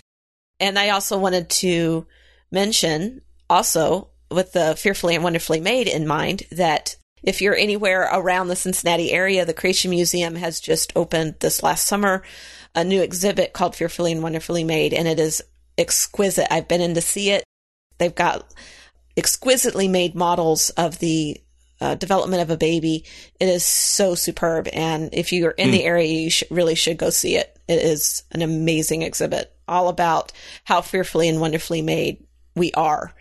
and 0.60 0.78
I 0.78 0.90
also 0.90 1.18
wanted 1.18 1.50
to 1.50 2.06
mention 2.52 3.22
also 3.50 4.10
with 4.30 4.52
the 4.54 4.76
fearfully 4.76 5.16
and 5.16 5.24
wonderfully 5.24 5.60
made 5.60 5.88
in 5.88 6.08
mind 6.08 6.44
that 6.52 6.96
if 7.24 7.42
you're 7.42 7.56
anywhere 7.56 8.10
around 8.12 8.48
the 8.48 8.56
Cincinnati 8.56 9.12
area, 9.12 9.46
the 9.46 9.54
Creation 9.54 9.90
Museum 9.90 10.36
has 10.36 10.60
just 10.60 10.94
opened 10.96 11.36
this 11.40 11.64
last 11.64 11.88
summer 11.88 12.24
a 12.76 12.84
new 12.84 13.02
exhibit 13.02 13.54
called 13.54 13.76
Fearfully 13.76 14.12
and 14.12 14.22
Wonderfully 14.22 14.64
Made, 14.64 14.94
and 14.94 15.08
it 15.08 15.20
is 15.20 15.42
exquisite. 15.78 16.52
I've 16.54 16.68
been 16.68 16.82
in 16.82 16.94
to 16.94 17.02
see 17.02 17.32
it. 17.32 17.44
They've 17.98 18.14
got 18.14 18.54
exquisitely 19.18 19.88
made 19.88 20.16
models 20.16 20.70
of 20.72 21.00
the 21.00 21.42
uh, 21.82 21.96
development 21.96 22.42
of 22.42 22.50
a 22.50 22.58
baby. 22.58 23.04
It 23.40 23.50
is 23.50 23.66
so 23.66 24.16
superb, 24.16 24.68
and 24.72 25.10
if 25.14 25.34
you're 25.34 25.52
in 25.52 25.72
the 25.72 25.84
area, 25.84 26.08
you 26.08 26.30
sh- 26.30 26.44
really 26.50 26.76
should 26.76 26.98
go 26.98 27.10
see 27.10 27.36
it. 27.36 27.58
It 27.68 27.80
is 27.80 28.24
an 28.32 28.42
amazing 28.42 29.02
exhibit, 29.02 29.54
all 29.68 29.90
about 29.90 30.32
how 30.64 30.82
fearfully 30.82 31.28
and 31.28 31.42
wonderfully 31.42 31.82
made 31.82 32.26
we 32.56 32.72
are, 32.74 33.14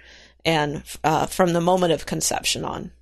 and 0.44 0.82
uh, 1.04 1.26
from 1.26 1.52
the 1.52 1.60
moment 1.60 1.92
of 1.92 2.06
conception 2.06 2.64
on. 2.64 2.92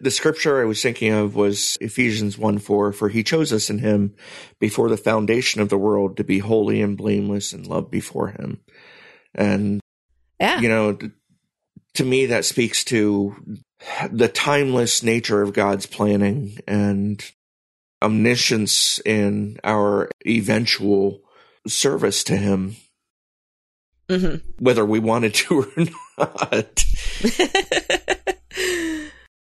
The 0.00 0.10
scripture 0.12 0.62
I 0.62 0.64
was 0.64 0.80
thinking 0.80 1.12
of 1.12 1.34
was 1.34 1.76
Ephesians 1.80 2.38
1 2.38 2.58
4, 2.58 2.92
for 2.92 3.08
he 3.08 3.24
chose 3.24 3.52
us 3.52 3.68
in 3.68 3.78
him 3.78 4.14
before 4.60 4.88
the 4.88 4.96
foundation 4.96 5.60
of 5.60 5.70
the 5.70 5.78
world 5.78 6.16
to 6.16 6.24
be 6.24 6.38
holy 6.38 6.80
and 6.80 6.96
blameless 6.96 7.52
and 7.52 7.66
loved 7.66 7.90
before 7.90 8.28
him. 8.28 8.60
And, 9.34 9.80
Yeah, 10.38 10.60
you 10.60 10.68
know, 10.68 10.96
to 11.94 12.04
me, 12.04 12.26
that 12.26 12.44
speaks 12.44 12.84
to 12.84 13.34
the 14.10 14.28
timeless 14.28 15.02
nature 15.02 15.42
of 15.42 15.52
God's 15.52 15.86
planning 15.86 16.58
and 16.66 17.24
omniscience 18.02 18.98
in 19.04 19.58
our 19.64 20.10
eventual 20.26 21.20
service 21.66 22.22
to 22.24 22.36
him, 22.36 22.76
hmm 24.08 24.36
whether 24.58 24.84
we 24.84 24.98
wanted 24.98 25.34
to 25.34 25.62
or 25.62 25.68
not. 26.18 26.84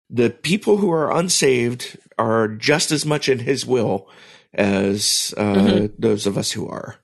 the 0.10 0.30
people 0.42 0.78
who 0.78 0.92
are 0.92 1.12
unsaved 1.12 1.98
are 2.18 2.48
just 2.48 2.92
as 2.92 3.06
much 3.06 3.28
in 3.30 3.40
his 3.40 3.66
will 3.66 4.08
as 4.54 5.34
uh, 5.38 5.54
Mhm. 5.56 5.94
those 5.98 6.28
of 6.28 6.38
us 6.38 6.52
who 6.52 6.68
are. 6.68 6.98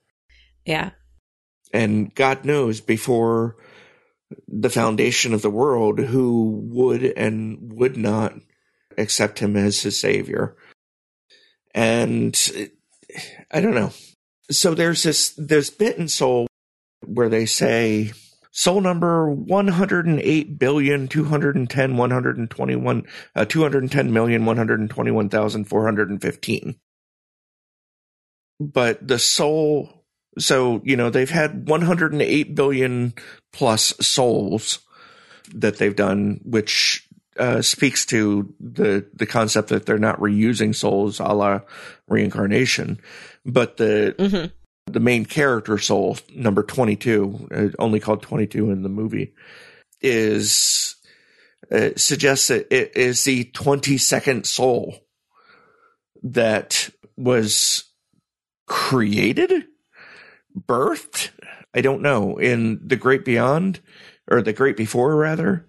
yeah, 0.66 0.92
And 1.74 2.14
God 2.14 2.44
knows 2.46 2.82
before 2.82 3.56
the 4.48 4.70
foundation 4.70 5.34
of 5.34 5.42
the 5.42 5.50
world 5.50 6.00
who 6.00 6.62
would 6.72 7.04
and 7.04 7.74
would 7.74 7.98
not 7.98 8.36
accept 8.98 9.40
him 9.40 9.56
as 9.56 9.82
his 9.82 10.00
savior. 10.00 10.56
And 11.74 12.38
I 13.52 13.62
don't 13.62 13.76
know. 13.76 13.92
So 14.50 14.74
there's 14.74 15.04
this 15.04 15.34
there's 15.38 15.70
bit 15.70 15.98
in 15.98 16.08
soul 16.08 16.48
where 17.06 17.30
they 17.30 17.46
say 17.46 18.14
soul 18.52 18.82
number 18.82 19.30
108 19.30 20.60
billion 20.60 21.08
210 21.08 21.98
121 21.98 23.04
uh, 23.36 23.46
210 23.46 24.14
million 24.14 24.46
121,415 24.46 26.80
but 28.60 29.08
the 29.08 29.20
soul 29.20 29.97
so 30.38 30.82
you 30.84 30.96
know 30.96 31.10
they've 31.10 31.30
had 31.30 31.68
108 31.68 32.56
billion 32.56 33.14
plus 33.54 33.94
souls 34.00 34.80
that 35.54 35.78
they've 35.78 35.96
done 35.96 36.40
which 36.44 37.08
uh, 37.40 37.62
speaks 37.62 38.06
to 38.06 38.54
the 38.60 39.06
the 39.14 39.26
concept 39.26 39.70
that 39.70 39.86
they're 39.86 39.98
not 39.98 40.20
reusing 40.20 40.76
souls 40.76 41.20
a 41.20 41.26
la 41.26 41.60
reincarnation, 42.08 43.00
but 43.46 43.78
the 43.78 44.16
hmm 44.18 44.58
the 44.88 45.00
main 45.02 45.26
character 45.26 45.78
soul 45.78 46.18
number 46.34 46.64
22 46.64 47.50
uh, 47.54 47.68
only 47.78 48.00
called 48.00 48.22
22 48.22 48.72
in 48.72 48.84
the 48.84 48.90
movie 48.90 49.34
is 50.02 50.96
uh, 51.72 51.90
suggests 51.98 52.48
that 52.48 52.74
it 52.74 52.96
is 52.96 53.24
the 53.26 53.44
22nd 53.54 54.46
soul 54.46 54.96
that 56.24 56.90
was 57.18 57.84
created 58.66 59.66
birthed 60.68 61.30
i 61.74 61.82
don't 61.82 62.02
know 62.02 62.38
in 62.38 62.80
the 62.86 62.96
great 62.96 63.24
beyond 63.26 63.80
or 64.30 64.42
the 64.42 64.54
great 64.54 64.78
before 64.78 65.16
rather 65.16 65.66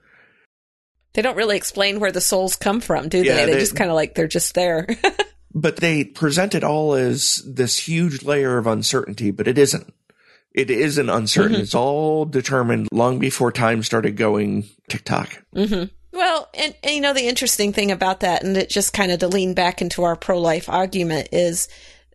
They 1.15 1.23
don't 1.23 1.37
really 1.37 1.57
explain 1.57 1.99
where 2.01 2.13
the 2.13 2.21
souls 2.21 2.55
come 2.57 2.81
from, 2.81 3.09
do 3.09 3.23
they? 3.23 3.29
Yeah, 3.29 3.47
they, 3.47 3.55
they- 3.55 3.61
just 3.61 3.75
kind 3.77 3.91
of 3.91 3.97
like 3.97 4.15
they're 4.15 4.29
just 4.29 4.55
there. 4.55 4.87
but 5.55 5.77
they 5.77 6.05
present 6.05 6.55
it 6.55 6.63
all 6.63 6.95
as 6.95 7.43
this 7.47 7.79
huge 7.89 8.23
layer 8.23 8.59
of 8.59 8.67
uncertainty, 8.67 9.31
but 9.33 9.49
it 9.49 9.59
isn't. 9.59 9.93
It 10.55 10.71
isn't 10.71 11.09
uncertain. 11.11 11.57
Mhm. 11.57 11.61
It's 11.63 11.75
all 11.75 12.25
determined 12.25 12.89
long 12.93 13.19
before 13.19 13.51
time 13.53 13.83
started 13.83 14.17
going 14.17 14.69
tick 14.89 15.05
tock. 15.05 15.43
hmm 15.53 15.85
Well, 16.13 16.49
and, 16.55 16.75
and 16.85 16.95
you 16.95 17.01
know 17.01 17.15
the 17.15 17.27
interesting 17.29 17.73
thing 17.73 17.91
about 17.91 18.21
that, 18.21 18.45
and 18.45 18.57
it 18.57 18.69
just 18.69 18.93
kind 18.93 19.11
of 19.11 19.19
to 19.21 19.29
lean 19.29 19.55
back 19.55 19.81
into 19.83 20.03
our 20.05 20.15
pro-life 20.17 20.69
argument 20.69 21.29
is, 21.33 21.69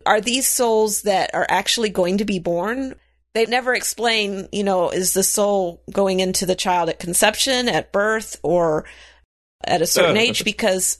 are 0.06 0.20
these 0.20 0.46
souls 0.46 1.02
that 1.02 1.30
are 1.34 1.46
actually 1.48 1.90
going 1.90 2.18
to 2.18 2.24
be 2.24 2.38
born? 2.38 2.94
They 3.34 3.46
never 3.46 3.74
explain, 3.74 4.48
you 4.52 4.62
know, 4.62 4.90
is 4.90 5.12
the 5.12 5.22
soul 5.24 5.82
going 5.90 6.20
into 6.20 6.46
the 6.46 6.54
child 6.54 6.88
at 6.88 7.00
conception, 7.00 7.68
at 7.68 7.92
birth, 7.92 8.38
or 8.42 8.84
at 9.64 9.82
a 9.82 9.86
certain 9.86 10.16
Uh. 10.16 10.20
age? 10.20 10.44
Because 10.44 10.98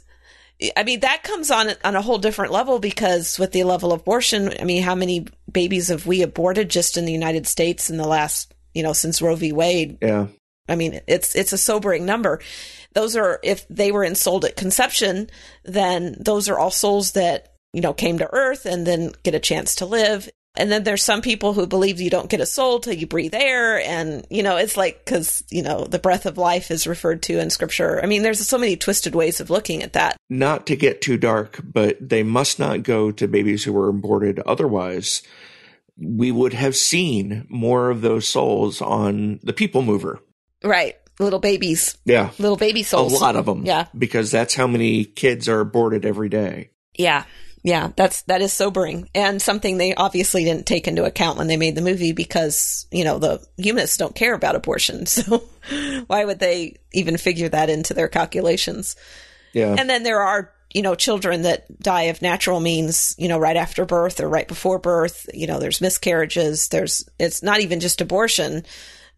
I 0.76 0.84
mean, 0.84 1.00
that 1.00 1.22
comes 1.24 1.50
on 1.50 1.70
on 1.84 1.96
a 1.96 2.02
whole 2.02 2.18
different 2.18 2.52
level 2.52 2.78
because 2.78 3.38
with 3.38 3.52
the 3.52 3.64
level 3.64 3.92
of 3.92 4.00
abortion, 4.00 4.52
I 4.60 4.64
mean, 4.64 4.82
how 4.82 4.94
many 4.94 5.26
babies 5.50 5.88
have 5.88 6.06
we 6.06 6.22
aborted 6.22 6.70
just 6.70 6.96
in 6.96 7.04
the 7.04 7.12
United 7.12 7.46
States 7.46 7.90
in 7.90 7.96
the 7.96 8.06
last, 8.06 8.54
you 8.72 8.82
know, 8.82 8.92
since 8.92 9.20
Roe 9.20 9.34
v. 9.34 9.52
Wade? 9.52 9.98
Yeah. 10.00 10.28
I 10.68 10.76
mean, 10.76 11.00
it's 11.06 11.34
it's 11.34 11.52
a 11.52 11.58
sobering 11.58 12.06
number. 12.06 12.40
Those 12.94 13.16
are 13.16 13.40
if 13.42 13.66
they 13.68 13.92
were 13.92 14.04
ensouled 14.04 14.44
at 14.44 14.56
conception, 14.56 15.28
then 15.64 16.16
those 16.20 16.48
are 16.48 16.58
all 16.58 16.70
souls 16.70 17.12
that 17.12 17.53
you 17.74 17.80
know 17.82 17.92
came 17.92 18.18
to 18.18 18.32
Earth 18.32 18.64
and 18.64 18.86
then 18.86 19.12
get 19.22 19.34
a 19.34 19.40
chance 19.40 19.74
to 19.76 19.86
live. 19.86 20.28
And 20.56 20.70
then 20.70 20.84
there's 20.84 21.02
some 21.02 21.20
people 21.20 21.52
who 21.52 21.66
believe 21.66 22.00
you 22.00 22.10
don't 22.10 22.30
get 22.30 22.40
a 22.40 22.46
soul 22.46 22.78
till 22.78 22.92
you 22.94 23.08
breathe 23.08 23.34
air, 23.34 23.80
and 23.80 24.24
you 24.30 24.44
know 24.44 24.56
it's 24.56 24.76
like 24.76 25.04
because 25.04 25.42
you 25.50 25.62
know 25.62 25.84
the 25.84 25.98
breath 25.98 26.26
of 26.26 26.38
life 26.38 26.70
is 26.70 26.86
referred 26.86 27.22
to 27.24 27.40
in 27.40 27.50
Scripture. 27.50 28.00
I 28.00 28.06
mean, 28.06 28.22
there's 28.22 28.46
so 28.46 28.56
many 28.56 28.76
twisted 28.76 29.16
ways 29.16 29.40
of 29.40 29.50
looking 29.50 29.82
at 29.82 29.94
that. 29.94 30.16
Not 30.30 30.66
to 30.68 30.76
get 30.76 31.00
too 31.02 31.16
dark, 31.16 31.58
but 31.64 31.98
they 32.00 32.22
must 32.22 32.60
not 32.60 32.84
go 32.84 33.10
to 33.10 33.26
babies 33.26 33.64
who 33.64 33.72
were 33.72 33.88
aborted. 33.88 34.38
Otherwise, 34.46 35.22
we 35.96 36.30
would 36.30 36.52
have 36.52 36.76
seen 36.76 37.46
more 37.48 37.90
of 37.90 38.00
those 38.00 38.28
souls 38.28 38.80
on 38.80 39.40
the 39.42 39.52
People 39.52 39.82
Mover. 39.82 40.20
Right, 40.62 40.94
little 41.18 41.40
babies, 41.40 41.98
Yeah. 42.04 42.30
little 42.38 42.56
baby 42.56 42.84
souls. 42.84 43.12
A 43.12 43.16
lot 43.16 43.34
of 43.34 43.46
them. 43.46 43.66
Yeah. 43.66 43.86
Because 43.98 44.30
that's 44.30 44.54
how 44.54 44.68
many 44.68 45.04
kids 45.04 45.48
are 45.48 45.58
aborted 45.60 46.06
every 46.06 46.28
day. 46.28 46.70
Yeah. 46.96 47.24
Yeah, 47.64 47.92
that's 47.96 48.20
that 48.22 48.42
is 48.42 48.52
sobering 48.52 49.08
and 49.14 49.40
something 49.40 49.78
they 49.78 49.94
obviously 49.94 50.44
didn't 50.44 50.66
take 50.66 50.86
into 50.86 51.06
account 51.06 51.38
when 51.38 51.46
they 51.46 51.56
made 51.56 51.74
the 51.74 51.80
movie 51.80 52.12
because, 52.12 52.86
you 52.90 53.04
know, 53.04 53.18
the 53.18 53.42
humanists 53.56 53.96
don't 53.96 54.14
care 54.14 54.34
about 54.34 54.54
abortion. 54.54 55.06
So 55.14 55.44
why 56.08 56.26
would 56.26 56.40
they 56.40 56.76
even 56.92 57.16
figure 57.16 57.48
that 57.48 57.70
into 57.70 57.94
their 57.94 58.08
calculations? 58.08 58.96
Yeah. 59.54 59.74
And 59.78 59.88
then 59.88 60.02
there 60.02 60.20
are, 60.20 60.52
you 60.74 60.82
know, 60.82 60.94
children 60.94 61.42
that 61.42 61.64
die 61.80 62.02
of 62.04 62.20
natural 62.20 62.60
means, 62.60 63.14
you 63.16 63.28
know, 63.28 63.38
right 63.38 63.56
after 63.56 63.86
birth 63.86 64.20
or 64.20 64.28
right 64.28 64.46
before 64.46 64.78
birth. 64.78 65.30
You 65.32 65.46
know, 65.46 65.58
there's 65.58 65.80
miscarriages. 65.80 66.68
There's, 66.68 67.08
it's 67.18 67.42
not 67.42 67.60
even 67.60 67.80
just 67.80 68.02
abortion. 68.02 68.66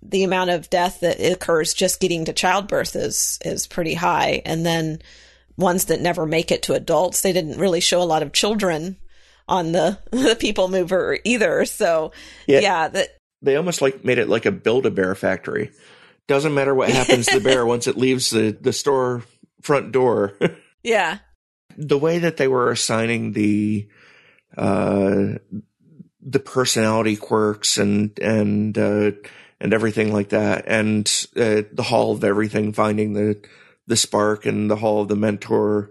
The 0.03 0.23
amount 0.23 0.51
of 0.51 0.71
death 0.71 1.01
that 1.01 1.19
occurs 1.19 1.75
just 1.75 1.99
getting 1.99 2.27
to 2.27 2.33
childbirth 2.33 2.95
is, 2.95 3.41
is 3.45 3.67
pretty 3.67 3.95
high. 3.95 4.43
And 4.45 4.65
then 4.65 5.01
ones 5.57 5.87
that 5.87 6.01
never 6.01 6.27
make 6.27 6.51
it 6.51 6.62
to 6.64 6.75
adults, 6.75 7.21
they 7.23 7.33
didn't 7.33 7.59
really 7.59 7.81
show 7.81 8.03
a 8.03 8.05
lot 8.05 8.23
of 8.23 8.33
children 8.33 8.97
on 9.49 9.73
the, 9.73 9.99
the 10.11 10.37
people 10.38 10.69
mover 10.69 11.19
either. 11.25 11.64
So 11.64 12.12
Yeah. 12.47 12.61
yeah, 12.61 12.88
that, 12.88 13.09
they 13.42 13.57
almost 13.57 13.83
like 13.83 14.05
made 14.05 14.19
it 14.19 14.29
like 14.29 14.47
a 14.47 14.53
build 14.53 14.87
a 14.87 14.90
bear 14.90 15.14
factory. 15.14 15.71
Doesn't 16.27 16.55
matter 16.55 16.75
what 16.75 16.90
happens 16.90 17.27
to 17.27 17.38
the 17.38 17.45
bear 17.45 17.64
once 17.66 17.87
it 17.87 17.97
leaves 17.97 18.31
the, 18.31 18.57
the 18.61 18.73
store 18.73 19.23
front 19.62 19.92
door. 19.92 20.35
yeah. 20.83 21.19
the 21.77 21.99
way 21.99 22.19
that 22.19 22.37
they 22.37 22.49
were 22.49 22.71
assigning 22.71 23.33
the 23.33 23.87
uh 24.57 25.35
the 26.23 26.38
personality 26.38 27.16
quirks 27.16 27.77
and 27.79 28.19
and 28.21 28.79
uh 28.79 29.11
and 29.61 29.75
everything 29.75 30.12
like 30.12 30.31
that 30.31 30.64
and 30.66 31.27
uh, 31.37 31.62
the 31.73 31.83
hall 31.83 32.12
of 32.12 32.25
everything 32.25 32.73
finding 32.73 33.12
the 33.12 33.38
the 33.87 33.96
spark 33.96 34.46
and 34.46 34.70
the 34.70 34.77
hall 34.77 35.03
of 35.03 35.09
the 35.09 35.16
mentor 35.16 35.90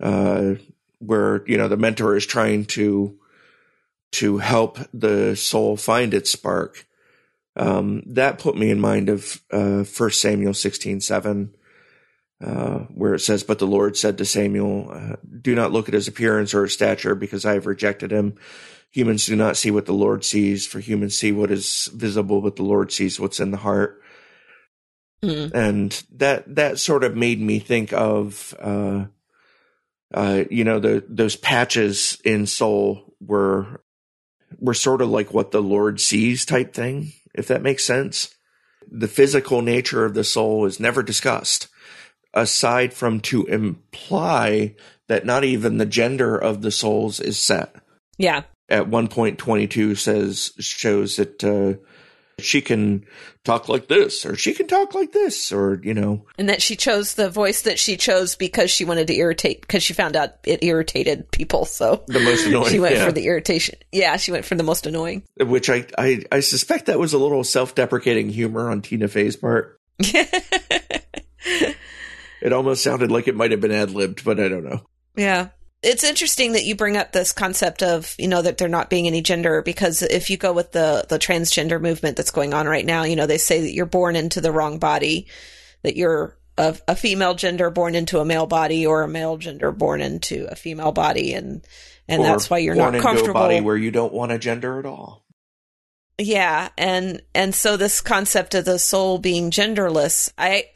uh 0.00 0.54
where 0.98 1.42
you 1.46 1.56
know 1.56 1.68
the 1.68 1.76
mentor 1.76 2.16
is 2.16 2.26
trying 2.26 2.64
to 2.64 3.18
to 4.10 4.38
help 4.38 4.78
the 4.92 5.34
soul 5.36 5.76
find 5.76 6.14
its 6.14 6.30
spark 6.30 6.86
um 7.56 8.02
that 8.06 8.38
put 8.38 8.56
me 8.56 8.70
in 8.70 8.80
mind 8.80 9.08
of 9.08 9.40
uh 9.50 9.84
first 9.84 10.20
samuel 10.20 10.54
sixteen 10.54 11.00
seven 11.00 11.54
uh, 12.42 12.80
where 12.94 13.14
it 13.14 13.20
says, 13.20 13.44
But 13.44 13.60
the 13.60 13.66
Lord 13.66 13.96
said 13.96 14.18
to 14.18 14.24
Samuel, 14.24 14.90
uh, 14.92 15.16
Do 15.40 15.54
not 15.54 15.70
look 15.70 15.88
at 15.88 15.94
his 15.94 16.08
appearance 16.08 16.54
or 16.54 16.64
his 16.64 16.72
stature, 16.72 17.14
because 17.14 17.44
I 17.44 17.54
have 17.54 17.66
rejected 17.66 18.10
him. 18.10 18.34
Humans 18.90 19.26
do 19.26 19.36
not 19.36 19.56
see 19.56 19.70
what 19.70 19.86
the 19.86 19.94
Lord 19.94 20.24
sees, 20.24 20.66
for 20.66 20.80
humans 20.80 21.16
see 21.16 21.32
what 21.32 21.50
is 21.50 21.88
visible, 21.94 22.40
but 22.40 22.56
the 22.56 22.64
Lord 22.64 22.92
sees 22.92 23.20
what's 23.20 23.40
in 23.40 23.52
the 23.52 23.58
heart. 23.58 24.01
Mm. 25.24 25.54
And 25.54 26.02
that 26.16 26.54
that 26.56 26.78
sort 26.78 27.04
of 27.04 27.16
made 27.16 27.40
me 27.40 27.58
think 27.58 27.92
of, 27.92 28.54
uh, 28.60 29.06
uh, 30.12 30.44
you 30.50 30.64
know, 30.64 30.80
the 30.80 31.04
those 31.08 31.36
patches 31.36 32.18
in 32.24 32.46
Soul 32.46 33.14
were 33.20 33.82
were 34.58 34.74
sort 34.74 35.00
of 35.00 35.08
like 35.08 35.32
what 35.32 35.50
the 35.50 35.62
Lord 35.62 36.00
sees 36.00 36.44
type 36.44 36.74
thing, 36.74 37.12
if 37.34 37.48
that 37.48 37.62
makes 37.62 37.84
sense. 37.84 38.34
The 38.90 39.08
physical 39.08 39.62
nature 39.62 40.04
of 40.04 40.14
the 40.14 40.24
soul 40.24 40.66
is 40.66 40.80
never 40.80 41.02
discussed 41.02 41.68
aside 42.34 42.92
from 42.94 43.20
to 43.20 43.46
imply 43.46 44.74
that 45.08 45.26
not 45.26 45.44
even 45.44 45.78
the 45.78 45.86
gender 45.86 46.36
of 46.36 46.62
the 46.62 46.70
souls 46.70 47.20
is 47.20 47.38
set. 47.38 47.76
Yeah. 48.18 48.42
At 48.68 48.88
one 48.88 49.08
point, 49.08 49.38
22 49.38 49.94
says, 49.96 50.52
shows 50.58 51.16
that, 51.16 51.44
uh, 51.44 51.84
she 52.38 52.60
can 52.60 53.04
talk 53.44 53.68
like 53.68 53.88
this, 53.88 54.24
or 54.24 54.36
she 54.36 54.54
can 54.54 54.66
talk 54.66 54.94
like 54.94 55.12
this, 55.12 55.52
or, 55.52 55.80
you 55.82 55.94
know, 55.94 56.26
And 56.38 56.48
that 56.48 56.62
she 56.62 56.76
chose 56.76 57.14
the 57.14 57.30
voice 57.30 57.62
that 57.62 57.78
she 57.78 57.96
chose 57.96 58.36
because 58.36 58.70
she 58.70 58.84
wanted 58.84 59.06
to 59.08 59.16
irritate, 59.16 59.60
because 59.62 59.82
she 59.82 59.92
found 59.92 60.16
out 60.16 60.34
it 60.44 60.62
irritated 60.62 61.30
people. 61.30 61.64
So 61.64 62.04
the 62.06 62.20
most 62.20 62.46
annoying. 62.46 62.70
she 62.70 62.80
went 62.80 62.96
yeah. 62.96 63.04
for 63.04 63.12
the 63.12 63.26
irritation. 63.26 63.78
Yeah, 63.92 64.16
she 64.16 64.32
went 64.32 64.44
for 64.44 64.54
the 64.54 64.62
most 64.62 64.86
annoying. 64.86 65.22
Which 65.38 65.70
I, 65.70 65.86
I, 65.98 66.24
I 66.30 66.40
suspect 66.40 66.86
that 66.86 66.98
was 66.98 67.12
a 67.12 67.18
little 67.18 67.44
self 67.44 67.74
deprecating 67.74 68.28
humor 68.28 68.70
on 68.70 68.82
Tina 68.82 69.08
Fey's 69.08 69.36
part. 69.36 69.80
It 72.42 72.52
almost 72.52 72.82
sounded 72.82 73.12
like 73.12 73.28
it 73.28 73.36
might 73.36 73.52
have 73.52 73.60
been 73.60 73.70
ad 73.70 73.92
libbed, 73.92 74.24
but 74.24 74.40
I 74.40 74.48
don't 74.48 74.64
know. 74.64 74.80
yeah. 75.16 75.48
It's 75.82 76.04
interesting 76.04 76.52
that 76.52 76.64
you 76.64 76.76
bring 76.76 76.96
up 76.96 77.10
this 77.10 77.32
concept 77.32 77.82
of, 77.82 78.14
you 78.18 78.28
know, 78.28 78.40
that 78.42 78.58
there 78.58 78.68
not 78.68 78.88
being 78.88 79.08
any 79.08 79.20
gender 79.20 79.62
because 79.62 80.02
if 80.02 80.30
you 80.30 80.36
go 80.36 80.52
with 80.52 80.72
the 80.72 81.04
the 81.08 81.18
transgender 81.18 81.80
movement 81.80 82.16
that's 82.16 82.30
going 82.30 82.54
on 82.54 82.66
right 82.66 82.86
now, 82.86 83.02
you 83.02 83.16
know, 83.16 83.26
they 83.26 83.38
say 83.38 83.62
that 83.62 83.72
you're 83.72 83.86
born 83.86 84.14
into 84.14 84.40
the 84.40 84.52
wrong 84.52 84.78
body, 84.78 85.26
that 85.82 85.96
you're 85.96 86.36
a, 86.56 86.76
a 86.86 86.96
female 86.96 87.34
gender 87.34 87.70
born 87.70 87.94
into 87.94 88.20
a 88.20 88.24
male 88.24 88.46
body 88.46 88.86
or 88.86 89.02
a 89.02 89.08
male 89.08 89.36
gender 89.36 89.72
born 89.72 90.00
into 90.00 90.46
a 90.50 90.54
female 90.54 90.92
body 90.92 91.34
and 91.34 91.66
and 92.08 92.22
Or 92.22 92.26
that's 92.26 92.50
why 92.50 92.58
you're 92.58 92.74
born 92.74 92.92
not 92.92 92.94
into 92.94 93.06
comfortable 93.06 93.40
a 93.40 93.44
body 93.44 93.60
where 93.60 93.76
you 93.76 93.90
don't 93.90 94.12
want 94.12 94.32
a 94.32 94.38
gender 94.38 94.78
at 94.78 94.86
all. 94.86 95.24
Yeah, 96.18 96.68
and 96.76 97.22
and 97.34 97.54
so 97.54 97.76
this 97.76 98.00
concept 98.00 98.54
of 98.54 98.64
the 98.64 98.78
soul 98.78 99.18
being 99.18 99.50
genderless, 99.50 100.32
I 100.36 100.66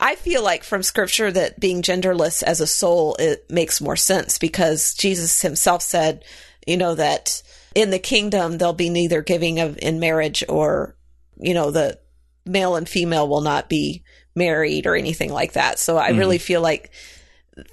I 0.00 0.16
feel 0.16 0.42
like 0.42 0.64
from 0.64 0.82
scripture 0.82 1.30
that 1.30 1.60
being 1.60 1.82
genderless 1.82 2.42
as 2.42 2.60
a 2.60 2.66
soul 2.66 3.14
it 3.18 3.48
makes 3.50 3.80
more 3.80 3.96
sense 3.96 4.38
because 4.38 4.94
Jesus 4.94 5.42
himself 5.42 5.82
said, 5.82 6.24
you 6.66 6.76
know 6.76 6.94
that 6.94 7.42
in 7.74 7.90
the 7.90 7.98
kingdom 7.98 8.58
there'll 8.58 8.74
be 8.74 8.90
neither 8.90 9.22
giving 9.22 9.60
of 9.60 9.78
in 9.80 10.00
marriage 10.00 10.44
or 10.48 10.96
you 11.38 11.54
know 11.54 11.70
the 11.70 11.98
male 12.44 12.76
and 12.76 12.88
female 12.88 13.28
will 13.28 13.40
not 13.40 13.68
be 13.68 14.02
married 14.34 14.86
or 14.86 14.96
anything 14.96 15.32
like 15.32 15.52
that. 15.52 15.78
So 15.78 15.96
I 15.96 16.10
Mhm. 16.10 16.18
really 16.18 16.38
feel 16.38 16.60
like 16.60 16.90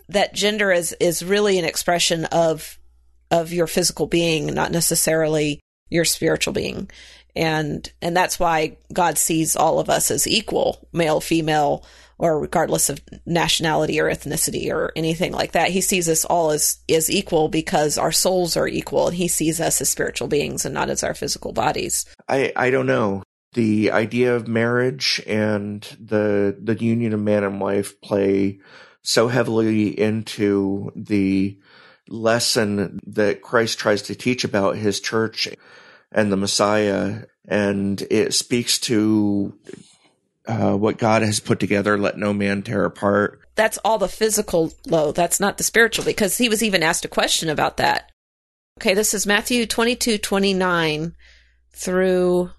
that 0.10 0.34
gender 0.34 0.72
is 0.72 0.96
is 1.00 1.24
really 1.24 1.58
an 1.58 1.66
expression 1.66 2.26
of 2.26 2.78
of 3.32 3.54
your 3.54 3.68
physical 3.68 4.08
being, 4.08 4.48
not 4.48 4.72
necessarily 4.72 5.60
your 5.90 6.06
spiritual 6.06 6.54
being. 6.54 6.90
And 7.36 7.92
and 8.02 8.16
that's 8.16 8.40
why 8.40 8.78
God 8.92 9.18
sees 9.18 9.56
all 9.56 9.80
of 9.80 9.90
us 9.90 10.12
as 10.12 10.28
equal, 10.28 10.88
male, 10.92 11.22
female, 11.22 11.86
or 12.20 12.40
regardless 12.40 12.90
of 12.90 13.02
nationality 13.26 14.00
or 14.00 14.12
ethnicity 14.12 14.70
or 14.70 14.92
anything 14.96 15.32
like 15.32 15.54
that. 15.54 15.72
He 15.72 15.82
sees 15.82 16.08
us 16.10 16.26
all 16.26 16.52
as, 16.52 16.78
as 16.90 17.10
equal 17.10 17.48
because 17.48 17.98
our 17.98 18.12
souls 18.12 18.58
are 18.58 18.68
equal 18.68 19.08
and 19.08 19.16
he 19.16 19.30
sees 19.30 19.60
us 19.62 19.82
as 19.82 19.90
spiritual 19.90 20.28
beings 20.28 20.66
and 20.66 20.74
not 20.74 20.90
as 20.90 21.02
our 21.02 21.14
physical 21.14 21.54
bodies. 21.54 22.06
I, 22.28 22.52
I 22.56 22.70
don't 22.70 22.86
know. 22.86 23.24
The 23.54 23.92
idea 23.92 24.36
of 24.36 24.48
marriage 24.48 25.24
and 25.26 25.82
the 26.00 26.56
the 26.62 26.76
union 26.76 27.14
of 27.14 27.20
man 27.20 27.44
and 27.44 27.60
wife 27.60 28.00
play 28.00 28.60
so 29.02 29.28
heavily 29.28 30.00
into 30.00 30.92
the 30.96 31.58
lesson 32.08 33.00
that 33.08 33.42
Christ 33.42 33.80
tries 33.80 34.04
to 34.04 34.16
teach 34.16 34.44
about 34.44 34.76
his 34.76 35.00
church 35.00 35.48
and 36.12 36.32
the 36.32 36.38
Messiah. 36.38 37.24
And 37.48 38.00
it 38.12 38.36
speaks 38.36 38.78
to 38.82 39.58
uh, 40.50 40.76
what 40.76 40.98
God 40.98 41.22
has 41.22 41.40
put 41.40 41.60
together, 41.60 41.98
let 41.98 42.18
no 42.18 42.34
man 42.34 42.64
tear 42.64 42.84
apart. 42.84 43.40
That's 43.56 43.78
all 43.86 44.00
the 44.00 44.08
physical, 44.08 44.74
though. 44.84 45.12
That's 45.12 45.40
not 45.40 45.58
the 45.58 45.64
spiritual, 45.64 46.06
because 46.06 46.38
he 46.38 46.50
was 46.50 46.64
even 46.64 46.82
asked 46.82 47.06
a 47.06 47.10
question 47.10 47.50
about 47.50 47.78
that. 47.78 48.12
Okay, 48.80 48.96
this 48.96 49.14
is 49.14 49.28
Matthew 49.28 49.66
22 49.66 50.18
29 50.18 51.16
through 51.72 52.50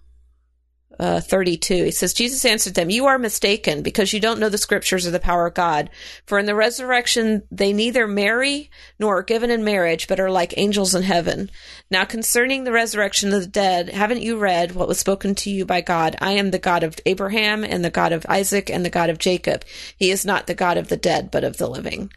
uh, 1.00 1.18
32. 1.18 1.84
He 1.84 1.90
says, 1.90 2.12
Jesus 2.12 2.44
answered 2.44 2.74
them, 2.74 2.90
You 2.90 3.06
are 3.06 3.18
mistaken 3.18 3.82
because 3.82 4.12
you 4.12 4.20
don't 4.20 4.38
know 4.38 4.50
the 4.50 4.58
scriptures 4.58 5.06
or 5.06 5.10
the 5.10 5.18
power 5.18 5.46
of 5.46 5.54
God. 5.54 5.88
For 6.26 6.38
in 6.38 6.44
the 6.44 6.54
resurrection, 6.54 7.42
they 7.50 7.72
neither 7.72 8.06
marry 8.06 8.70
nor 8.98 9.18
are 9.18 9.22
given 9.22 9.50
in 9.50 9.64
marriage, 9.64 10.08
but 10.08 10.20
are 10.20 10.30
like 10.30 10.52
angels 10.58 10.94
in 10.94 11.02
heaven. 11.02 11.50
Now, 11.90 12.04
concerning 12.04 12.64
the 12.64 12.72
resurrection 12.72 13.32
of 13.32 13.40
the 13.40 13.46
dead, 13.46 13.88
haven't 13.88 14.20
you 14.20 14.36
read 14.36 14.72
what 14.72 14.88
was 14.88 15.00
spoken 15.00 15.34
to 15.36 15.50
you 15.50 15.64
by 15.64 15.80
God? 15.80 16.16
I 16.20 16.32
am 16.32 16.50
the 16.50 16.58
God 16.58 16.82
of 16.82 16.96
Abraham 17.06 17.64
and 17.64 17.82
the 17.82 17.90
God 17.90 18.12
of 18.12 18.26
Isaac 18.28 18.68
and 18.68 18.84
the 18.84 18.90
God 18.90 19.08
of 19.08 19.16
Jacob. 19.16 19.64
He 19.96 20.10
is 20.10 20.26
not 20.26 20.46
the 20.46 20.54
God 20.54 20.76
of 20.76 20.88
the 20.88 20.98
dead, 20.98 21.30
but 21.30 21.44
of 21.44 21.56
the 21.56 21.66
living. 21.66 22.12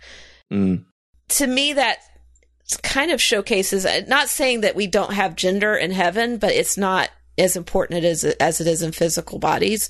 Mm. 0.52 0.84
To 1.30 1.48
me, 1.48 1.72
that 1.72 2.00
kind 2.82 3.12
of 3.12 3.22
showcases, 3.22 3.88
not 4.10 4.28
saying 4.28 4.62
that 4.62 4.76
we 4.76 4.88
don't 4.88 5.14
have 5.14 5.38
gender 5.38 5.74
in 5.74 5.92
heaven, 5.92 6.38
but 6.38 6.52
it's 6.52 6.78
not 6.78 7.10
as 7.38 7.56
important 7.56 8.04
it 8.04 8.08
is 8.08 8.24
as 8.24 8.62
it 8.62 8.68
is 8.68 8.82
in 8.82 8.92
physical 8.92 9.40
bodies. 9.40 9.90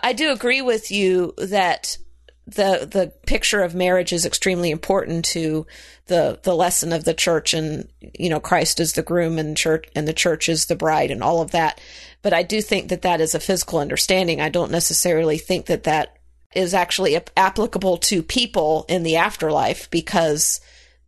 I 0.00 0.12
do 0.12 0.32
agree 0.32 0.62
with 0.62 0.90
you 0.90 1.34
that 1.38 1.98
the 2.46 2.88
the 2.90 3.12
picture 3.26 3.62
of 3.62 3.74
marriage 3.74 4.12
is 4.12 4.26
extremely 4.26 4.70
important 4.70 5.24
to 5.24 5.66
the 6.06 6.40
the 6.42 6.54
lesson 6.54 6.92
of 6.92 7.04
the 7.04 7.14
church 7.14 7.54
and 7.54 7.88
you 8.18 8.28
know 8.28 8.40
Christ 8.40 8.80
is 8.80 8.94
the 8.94 9.02
groom 9.02 9.38
and 9.38 9.56
church 9.56 9.86
and 9.94 10.08
the 10.08 10.12
church 10.12 10.48
is 10.48 10.66
the 10.66 10.76
bride 10.76 11.10
and 11.10 11.22
all 11.22 11.40
of 11.40 11.52
that 11.52 11.80
but 12.22 12.32
I 12.32 12.42
do 12.42 12.60
think 12.60 12.88
that 12.88 13.02
that 13.02 13.20
is 13.20 13.34
a 13.34 13.40
physical 13.40 13.78
understanding 13.78 14.40
I 14.40 14.48
don't 14.48 14.72
necessarily 14.72 15.38
think 15.38 15.66
that 15.66 15.84
that 15.84 16.16
is 16.54 16.74
actually 16.74 17.20
applicable 17.36 17.98
to 17.98 18.22
people 18.22 18.84
in 18.88 19.04
the 19.04 19.16
afterlife 19.16 19.88
because 19.90 20.60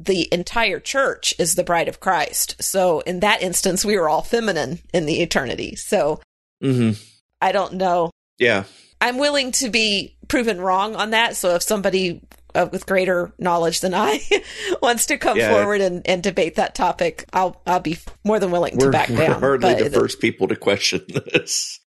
the 0.05 0.29
entire 0.33 0.81
church 0.81 1.35
is 1.39 1.55
the 1.55 1.65
bride 1.65 1.89
of 1.89 2.01
Christ. 2.01 2.63
So 2.63 3.01
in 3.01 3.21
that 3.21 3.43
instance, 3.43 3.85
we 3.85 3.97
were 3.97 4.09
all 4.09 4.23
feminine 4.23 4.81
in 4.93 5.07
the 5.07 5.21
eternity. 5.23 5.77
So 5.77 6.21
mm-hmm. 6.63 7.01
I 7.41 7.53
don't 7.53 7.75
know. 7.75 8.11
Yeah. 8.39 8.65
I'm 9.01 9.19
willing 9.19 9.53
to 9.53 9.69
be 9.69 10.17
proven 10.29 10.61
wrong 10.61 10.97
on 10.97 11.11
that. 11.11 11.37
So 11.37 11.55
if 11.55 11.63
somebody 11.63 12.23
uh, 12.55 12.69
with 12.71 12.87
greater 12.87 13.33
knowledge 13.39 13.81
than 13.81 13.95
I 13.95 14.21
wants 14.83 15.07
to 15.07 15.19
come 15.19 15.39
yeah. 15.39 15.53
forward 15.53 15.81
and, 15.81 16.07
and 16.07 16.23
debate 16.23 16.57
that 16.57 16.75
topic, 16.75 17.25
I'll 17.33 17.61
I'll 17.67 17.81
be 17.81 17.99
more 18.25 18.39
than 18.39 18.51
willing 18.51 18.77
we're, 18.77 18.87
to 18.87 18.93
back 18.93 19.09
down. 19.09 19.41
We're 19.41 19.61
hardly 19.61 19.89
the 19.89 19.91
first 19.91 20.21
people 20.21 20.49
to 20.49 20.57
question 20.57 21.05
this. 21.09 21.79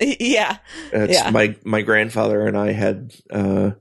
Yeah, 0.00 0.58
it's 0.92 1.14
yeah. 1.14 1.30
My 1.30 1.56
my 1.64 1.82
grandfather 1.82 2.46
and 2.46 2.56
I 2.56 2.70
had 2.70 3.12
uh, 3.32 3.72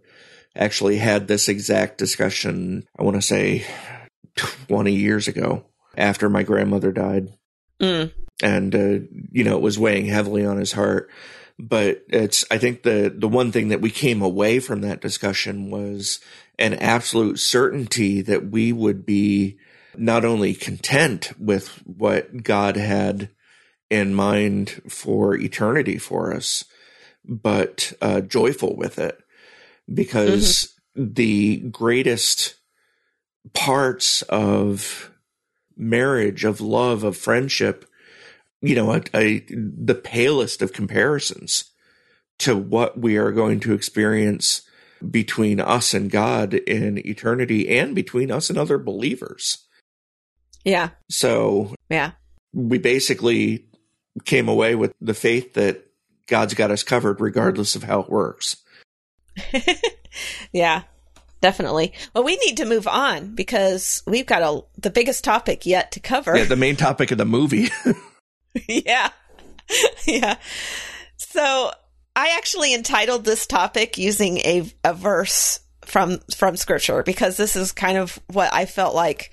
actually 0.57 0.97
had 0.97 1.27
this 1.27 1.47
exact 1.47 1.97
discussion, 1.97 2.85
I 2.97 3.03
want 3.03 3.15
to 3.15 3.21
say 3.21 3.65
20 4.35 4.93
years 4.93 5.27
ago 5.27 5.65
after 5.95 6.29
my 6.29 6.43
grandmother 6.43 6.91
died. 6.91 7.33
Mm. 7.79 8.11
And, 8.41 8.75
uh, 8.75 9.05
you 9.31 9.43
know, 9.43 9.55
it 9.55 9.61
was 9.61 9.79
weighing 9.79 10.05
heavily 10.05 10.45
on 10.45 10.57
his 10.57 10.71
heart. 10.71 11.09
But 11.59 12.03
it's, 12.07 12.45
I 12.51 12.59
think 12.59 12.83
the, 12.83 13.13
the 13.15 13.27
one 13.27 13.51
thing 13.51 13.69
that 13.69 13.81
we 13.81 13.89
came 13.89 14.21
away 14.21 14.59
from 14.59 14.81
that 14.81 15.01
discussion 15.01 15.71
was 15.71 16.19
an 16.59 16.75
absolute 16.75 17.39
certainty 17.39 18.21
that 18.21 18.49
we 18.49 18.71
would 18.71 19.05
be 19.05 19.57
not 19.95 20.23
only 20.23 20.53
content 20.53 21.31
with 21.39 21.81
what 21.85 22.43
God 22.43 22.77
had 22.77 23.29
in 23.89 24.13
mind 24.13 24.81
for 24.87 25.35
eternity 25.35 25.97
for 25.97 26.33
us, 26.33 26.65
but 27.25 27.93
uh, 28.01 28.21
joyful 28.21 28.75
with 28.75 28.99
it 28.99 29.19
because 29.91 30.75
mm-hmm. 30.97 31.13
the 31.13 31.57
greatest 31.69 32.55
parts 33.53 34.21
of 34.23 35.11
marriage, 35.75 36.43
of 36.43 36.59
love, 36.59 37.03
of 37.03 37.17
friendship, 37.17 37.85
you 38.61 38.75
know, 38.75 38.93
a, 38.93 39.03
a, 39.13 39.39
the 39.49 39.95
palest 39.95 40.61
of 40.61 40.73
comparisons 40.73 41.71
to 42.39 42.55
what 42.55 42.99
we 42.99 43.17
are 43.17 43.31
going 43.31 43.59
to 43.59 43.73
experience 43.73 44.61
between 45.09 45.59
us 45.59 45.93
and 45.93 46.09
God 46.09 46.53
in 46.53 46.97
eternity 47.07 47.77
and 47.77 47.93
between 47.93 48.31
us 48.31 48.49
and 48.49 48.57
other 48.57 48.77
believers. 48.77 49.65
Yeah. 50.63 50.89
So, 51.09 51.75
yeah. 51.89 52.11
We 52.53 52.79
basically 52.79 53.65
came 54.25 54.49
away 54.49 54.75
with 54.75 54.93
the 54.99 55.13
faith 55.13 55.53
that 55.53 55.85
God's 56.27 56.55
got 56.55 56.71
us 56.71 56.83
covered 56.83 57.21
regardless 57.21 57.75
of 57.75 57.83
how 57.83 58.01
it 58.01 58.09
works. 58.09 58.57
yeah, 60.51 60.83
definitely. 61.41 61.93
Well, 62.13 62.23
we 62.23 62.37
need 62.37 62.57
to 62.57 62.65
move 62.65 62.87
on 62.87 63.35
because 63.35 64.03
we've 64.05 64.25
got 64.25 64.41
a 64.41 64.63
the 64.81 64.89
biggest 64.89 65.23
topic 65.23 65.65
yet 65.65 65.91
to 65.93 65.99
cover. 65.99 66.35
Yeah, 66.37 66.45
the 66.45 66.55
main 66.55 66.75
topic 66.75 67.11
of 67.11 67.17
the 67.17 67.25
movie. 67.25 67.69
yeah. 68.67 69.09
Yeah. 70.05 70.37
So, 71.17 71.71
I 72.15 72.35
actually 72.37 72.73
entitled 72.73 73.25
this 73.25 73.45
topic 73.45 73.97
using 73.97 74.37
a 74.39 74.71
a 74.83 74.93
verse 74.93 75.59
from 75.83 76.19
from 76.35 76.57
scripture 76.57 77.03
because 77.03 77.37
this 77.37 77.55
is 77.55 77.71
kind 77.71 77.97
of 77.97 78.19
what 78.27 78.53
I 78.53 78.65
felt 78.65 78.95
like 78.95 79.31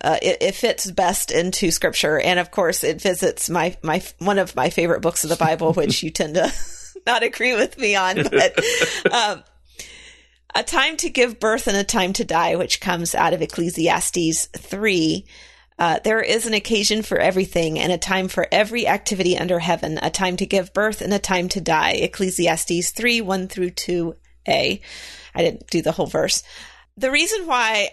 uh, 0.00 0.18
it, 0.20 0.42
it, 0.42 0.54
fits 0.54 0.90
best 0.90 1.30
into 1.30 1.70
scripture, 1.70 2.20
and 2.20 2.38
of 2.38 2.50
course, 2.50 2.84
it 2.84 3.00
visits 3.00 3.48
my 3.48 3.76
my 3.82 4.02
one 4.18 4.38
of 4.38 4.54
my 4.54 4.70
favorite 4.70 5.00
books 5.00 5.24
of 5.24 5.30
the 5.30 5.36
Bible, 5.36 5.72
which 5.72 6.02
you 6.02 6.10
tend 6.10 6.34
to 6.34 6.52
not 7.06 7.22
agree 7.22 7.54
with 7.54 7.78
me 7.78 7.94
on, 7.94 8.16
but 8.22 8.58
um, 9.12 9.44
a 10.54 10.62
time 10.62 10.96
to 10.98 11.10
give 11.10 11.38
birth 11.38 11.66
and 11.66 11.76
a 11.76 11.84
time 11.84 12.12
to 12.14 12.24
die, 12.24 12.56
which 12.56 12.80
comes 12.80 13.14
out 13.14 13.32
of 13.32 13.42
Ecclesiastes 13.42 14.46
3. 14.46 15.26
Uh, 15.78 15.98
there 16.02 16.20
is 16.20 16.46
an 16.46 16.54
occasion 16.54 17.02
for 17.02 17.18
everything 17.18 17.78
and 17.78 17.92
a 17.92 17.98
time 17.98 18.28
for 18.28 18.48
every 18.50 18.88
activity 18.88 19.36
under 19.36 19.58
heaven, 19.58 19.98
a 20.00 20.10
time 20.10 20.36
to 20.38 20.46
give 20.46 20.72
birth 20.72 21.02
and 21.02 21.12
a 21.12 21.18
time 21.18 21.48
to 21.50 21.60
die. 21.60 21.92
Ecclesiastes 21.92 22.90
3 22.90 23.20
1 23.20 23.48
through 23.48 23.70
2a. 23.70 24.14
I 24.48 24.80
didn't 25.42 25.66
do 25.68 25.82
the 25.82 25.92
whole 25.92 26.06
verse. 26.06 26.42
The 26.96 27.10
reason 27.10 27.46
why, 27.46 27.90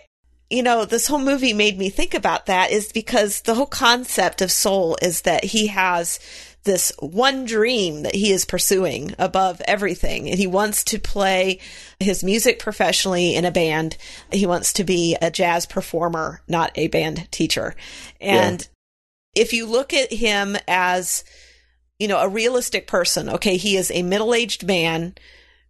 you 0.49 0.63
know, 0.63 0.85
this 0.85 1.07
whole 1.07 1.19
movie 1.19 1.51
made 1.51 1.77
me 1.77 1.89
think 1.89 2.13
about 2.13 2.45
that 2.45 2.71
is 2.71 2.93
because 2.93 3.41
the 3.41 3.55
whole 3.55 3.65
concept 3.65 4.41
of 4.41 4.49
soul 4.49 4.97
is 5.01 5.23
that 5.23 5.43
he 5.43 5.67
has 5.67 6.21
this 6.63 6.93
one 6.99 7.45
dream 7.45 8.03
that 8.03 8.15
he 8.15 8.31
is 8.31 8.45
pursuing 8.45 9.13
above 9.19 9.61
everything. 9.67 10.29
And 10.29 10.39
he 10.39 10.47
wants 10.47 10.83
to 10.85 10.99
play 10.99 11.59
his 11.99 12.23
music 12.23 12.59
professionally 12.59 13.35
in 13.35 13.45
a 13.45 13.51
band. 13.51 13.97
He 14.31 14.45
wants 14.45 14.73
to 14.73 14.83
be 14.83 15.17
a 15.21 15.29
jazz 15.29 15.65
performer, 15.65 16.41
not 16.47 16.71
a 16.75 16.87
band 16.87 17.29
teacher. 17.31 17.75
And 18.21 18.67
yeah. 19.35 19.41
if 19.41 19.53
you 19.53 19.65
look 19.65 19.93
at 19.93 20.13
him 20.13 20.55
as, 20.67 21.23
you 21.99 22.07
know, 22.07 22.19
a 22.19 22.29
realistic 22.29 22.87
person, 22.87 23.29
okay, 23.29 23.57
he 23.57 23.75
is 23.75 23.91
a 23.91 24.03
middle 24.03 24.33
aged 24.33 24.65
man 24.65 25.15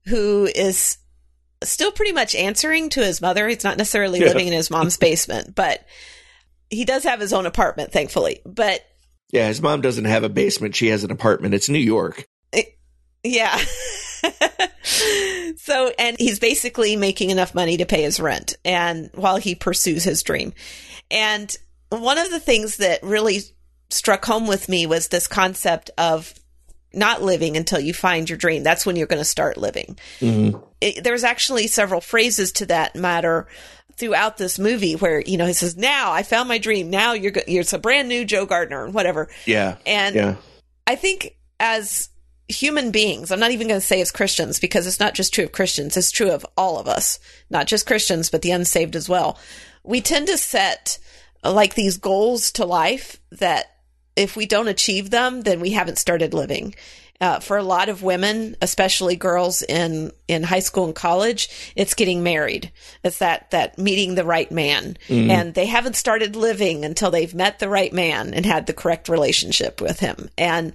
who 0.06 0.48
is 0.54 0.98
still 1.64 1.92
pretty 1.92 2.12
much 2.12 2.36
answering 2.36 2.90
to 2.90 3.04
his 3.04 3.22
mother. 3.22 3.48
He's 3.48 3.64
not 3.64 3.78
necessarily 3.78 4.20
yeah. 4.20 4.28
living 4.28 4.48
in 4.48 4.54
his 4.54 4.70
mom's 4.70 4.98
basement, 5.00 5.56
but 5.56 5.86
he 6.70 6.86
does 6.86 7.04
have 7.04 7.20
his 7.20 7.34
own 7.34 7.46
apartment, 7.46 7.92
thankfully. 7.92 8.42
But 8.46 8.86
yeah, 9.34 9.48
his 9.48 9.64
mom 9.64 9.82
doesn't 9.82 10.06
have 10.06 10.24
a 10.24 10.30
basement. 10.30 10.76
She 10.76 10.90
has 10.90 11.04
an 11.04 11.10
apartment. 11.10 11.56
It's 11.56 11.68
New 11.68 11.80
York. 11.80 12.28
yeah. 13.24 13.58
so, 15.58 15.92
and 15.98 16.16
he's 16.20 16.38
basically 16.38 16.96
making 16.96 17.32
enough 17.32 17.56
money 17.56 17.78
to 17.78 17.86
pay 17.88 18.04
his 18.04 18.20
rent 18.20 18.56
and 18.64 19.10
while 19.16 19.38
he 19.38 19.56
pursues 19.56 20.04
his 20.04 20.22
dream. 20.22 20.54
And 21.10 21.54
one 21.90 22.20
of 22.20 22.30
the 22.30 22.40
things 22.40 22.78
that 22.78 23.02
really 23.02 23.40
struck 23.90 24.24
home 24.24 24.46
with 24.46 24.70
me 24.70 24.86
was 24.86 25.08
this 25.08 25.26
concept 25.26 25.90
of 25.98 26.32
not 26.94 27.24
living 27.24 27.58
until 27.58 27.80
you 27.80 27.92
find 27.92 28.30
your 28.30 28.38
dream. 28.38 28.62
That's 28.62 28.86
when 28.86 28.96
you're 28.96 29.08
going 29.08 29.18
to 29.18 29.26
start 29.26 29.58
living. 29.58 29.98
Mm-hmm. 30.20 30.60
It, 30.80 31.04
there's 31.04 31.24
actually 31.24 31.66
several 31.66 32.02
phrases 32.02 32.52
to 32.54 32.68
that 32.68 32.96
matter 32.96 33.48
throughout 33.98 34.38
this 34.38 34.58
movie 34.58 34.96
where 34.96 35.22
you 35.22 35.38
know 35.38 35.46
he 35.46 35.54
says 35.54 35.78
now 35.78 36.12
i 36.12 36.24
found 36.24 36.50
my 36.50 36.58
dream 36.58 36.90
now 36.90 37.14
you're 37.14 37.34
you're 37.48 37.62
it's 37.62 37.74
a 37.74 37.80
brand 37.80 38.10
new 38.10 38.26
joe 38.26 38.46
gardner 38.46 38.86
and 38.86 38.94
whatever 38.94 39.30
yeah 39.46 39.76
and 39.86 40.16
yeah 40.16 40.36
i 40.88 40.96
think 40.96 41.36
as 41.60 42.10
human 42.48 42.92
beings, 42.92 43.32
I'm 43.32 43.40
not 43.40 43.52
even 43.52 43.68
going 43.68 43.80
to 43.80 43.86
say 43.86 44.02
as 44.02 44.12
Christians 44.12 44.60
because 44.60 44.88
it's 44.88 45.00
not 45.00 45.14
just 45.14 45.34
true 45.34 45.46
of 45.46 45.52
Christians, 45.52 45.98
it's 45.98 46.12
true 46.12 46.32
of 46.32 46.46
all 46.58 46.80
of 46.80 46.88
us, 46.88 47.20
not 47.50 47.68
just 47.68 47.88
Christians, 47.88 48.30
but 48.30 48.42
the 48.42 48.52
unsaved 48.52 48.96
as 48.96 49.10
well. 49.10 49.40
We 49.84 50.02
tend 50.02 50.28
to 50.28 50.38
set 50.38 51.00
like 51.44 51.76
these 51.76 51.98
goals 51.98 52.52
to 52.54 52.66
life 52.66 53.20
that 53.32 53.66
if 54.16 54.36
we 54.36 54.46
don't 54.46 54.68
achieve 54.68 55.10
them, 55.10 55.42
then 55.42 55.60
we 55.60 55.72
haven't 55.72 55.98
started 55.98 56.34
living. 56.34 56.76
Uh, 57.24 57.40
for 57.40 57.56
a 57.56 57.64
lot 57.64 57.88
of 57.88 58.04
women, 58.04 58.58
especially 58.62 59.16
girls 59.16 59.62
in, 59.62 60.12
in 60.28 60.44
high 60.44 60.60
school 60.60 60.84
and 60.84 60.94
college, 60.94 61.48
it's 61.74 61.94
getting 61.94 62.22
married. 62.22 62.70
It's 63.02 63.20
that, 63.20 63.50
that 63.52 63.78
meeting 63.78 64.16
the 64.16 64.26
right 64.26 64.52
man. 64.52 64.98
Mm. 65.08 65.30
And 65.30 65.54
they 65.54 65.68
haven't 65.68 65.96
started 65.96 66.36
living 66.36 66.84
until 66.84 67.12
they've 67.12 67.34
met 67.34 67.60
the 67.60 67.70
right 67.70 67.94
man 67.94 68.34
and 68.34 68.46
had 68.46 68.66
the 68.66 68.74
correct 68.74 69.08
relationship 69.08 69.80
with 69.80 70.02
him. 70.02 70.30
And 70.38 70.74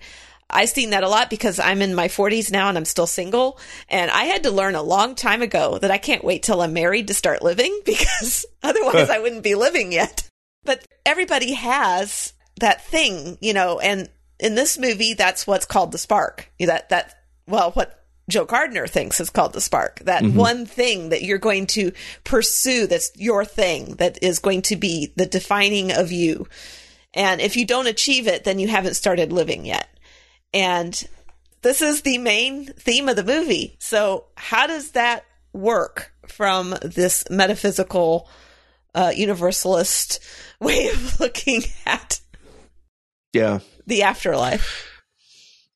I've 0.49 0.71
seen 0.71 0.89
that 0.91 1.05
a 1.05 1.09
lot 1.11 1.29
because 1.29 1.61
I'm 1.61 1.83
in 1.83 1.95
my 1.95 2.09
40s 2.09 2.51
now 2.51 2.71
and 2.71 2.79
I'm 2.79 2.87
still 2.87 3.07
single. 3.07 3.59
And 3.91 4.11
I 4.11 4.25
had 4.25 4.45
to 4.45 4.51
learn 4.51 4.75
a 4.75 4.83
long 4.83 5.17
time 5.17 5.43
ago 5.43 5.77
that 5.77 5.91
I 5.91 5.99
can't 5.99 6.25
wait 6.25 6.45
till 6.45 6.63
I'm 6.63 6.73
married 6.73 7.09
to 7.09 7.15
start 7.15 7.43
living 7.43 7.79
because 7.85 8.47
otherwise 8.63 9.11
I 9.11 9.19
wouldn't 9.19 9.43
be 9.43 9.55
living 9.55 9.93
yet. 9.93 10.27
But 10.65 10.83
everybody 11.05 11.53
has 11.53 12.33
that 12.61 12.87
thing, 12.87 13.37
you 13.43 13.53
know, 13.53 13.81
and 13.81 14.09
in 14.41 14.55
this 14.55 14.79
movie, 14.79 15.15
that's 15.15 15.47
what's 15.47 15.67
called 15.67 15.93
the 15.93 15.99
spark. 15.99 16.51
That, 16.59 16.89
that, 16.91 17.15
well, 17.47 17.73
what 17.73 18.05
Joe 18.29 18.45
Gardner 18.45 18.87
thinks 18.87 19.21
is 19.21 19.31
called 19.31 19.53
the 19.53 19.61
spark. 19.61 20.01
That 20.01 20.23
mm-hmm. 20.23 20.37
one 20.37 20.67
thing 20.67 21.09
that 21.09 21.23
you're 21.23 21.39
going 21.39 21.67
to 21.69 21.93
pursue 22.25 22.87
that's 22.87 23.11
your 23.17 23.45
thing, 23.45 23.97
that 23.97 24.23
is 24.23 24.39
going 24.39 24.63
to 24.63 24.77
be 24.77 25.13
the 25.17 25.27
defining 25.27 25.93
of 25.93 26.13
you. 26.13 26.47
And 27.15 27.41
if 27.41 27.57
you 27.57 27.65
don't 27.65 27.87
achieve 27.87 28.27
it, 28.27 28.45
then 28.45 28.59
you 28.59 28.69
haven't 28.69 28.95
started 28.95 29.33
living 29.33 29.65
yet. 29.65 29.89
And 30.53 31.09
this 31.63 31.83
is 31.83 32.03
the 32.03 32.19
main 32.19 32.67
theme 32.67 33.09
of 33.09 33.17
the 33.17 33.25
movie. 33.25 33.77
So, 33.81 34.27
how 34.37 34.67
does 34.67 34.93
that 34.93 35.25
work 35.53 36.13
from 36.27 36.75
this 36.83 37.25
metaphysical, 37.31 38.29
uh, 38.95 39.13
universalist 39.15 40.21
way 40.61 40.89
of 40.89 41.19
looking 41.19 41.63
at 41.87 42.21
yeah 43.33 43.61
the 43.87 44.03
afterlife? 44.03 44.85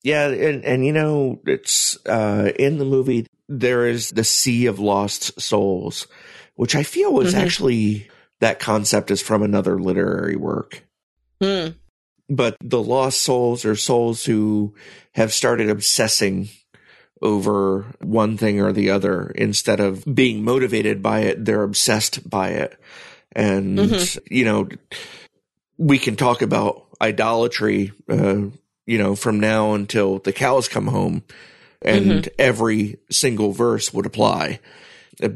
Yeah, 0.03 0.29
and 0.29 0.65
and 0.65 0.85
you 0.85 0.93
know, 0.93 1.41
it's 1.47 1.97
uh, 2.07 2.51
in 2.59 2.79
the 2.79 2.85
movie 2.85 3.27
there 3.49 3.87
is 3.87 4.11
the 4.11 4.25
sea 4.25 4.67
of 4.67 4.79
lost 4.79 5.41
souls, 5.41 6.07
which 6.57 6.75
I 6.75 6.83
feel 6.83 7.13
was 7.13 7.35
mm-hmm. 7.35 7.45
actually 7.45 8.11
that 8.41 8.59
concept 8.59 9.11
is 9.11 9.23
from 9.23 9.43
another 9.43 9.79
literary 9.79 10.37
work. 10.37 10.83
Hmm 11.41 11.69
but 12.33 12.57
the 12.63 12.83
lost 12.83 13.23
souls 13.23 13.65
are 13.65 13.77
souls 13.77 14.25
who 14.25 14.75
have 15.15 15.33
started 15.33 15.69
obsessing 15.69 16.49
over 17.21 17.87
one 18.01 18.37
thing 18.37 18.61
or 18.61 18.73
the 18.73 18.91
other 18.91 19.31
instead 19.35 19.79
of 19.81 20.05
being 20.13 20.43
motivated 20.43 21.03
by 21.03 21.21
it 21.21 21.45
they're 21.45 21.63
obsessed 21.63 22.29
by 22.29 22.49
it 22.49 22.77
and 23.33 23.79
mm-hmm. 23.79 24.35
you 24.35 24.45
know 24.45 24.69
we 25.79 25.99
can 25.99 26.17
talk 26.17 26.43
about 26.43 26.87
idolatry 27.03 27.93
uh, 28.09 28.41
you 28.87 28.99
know 28.99 29.15
from 29.15 29.41
now 29.41 29.75
until 29.75 30.19
the 30.21 30.33
cows 30.33 30.69
come 30.69 30.87
home 30.87 31.23
and 31.83 32.05
mm-hmm. 32.05 32.35
every 32.39 32.99
single 33.11 33.53
verse 33.53 33.93
would 33.93 34.07
apply 34.07 34.61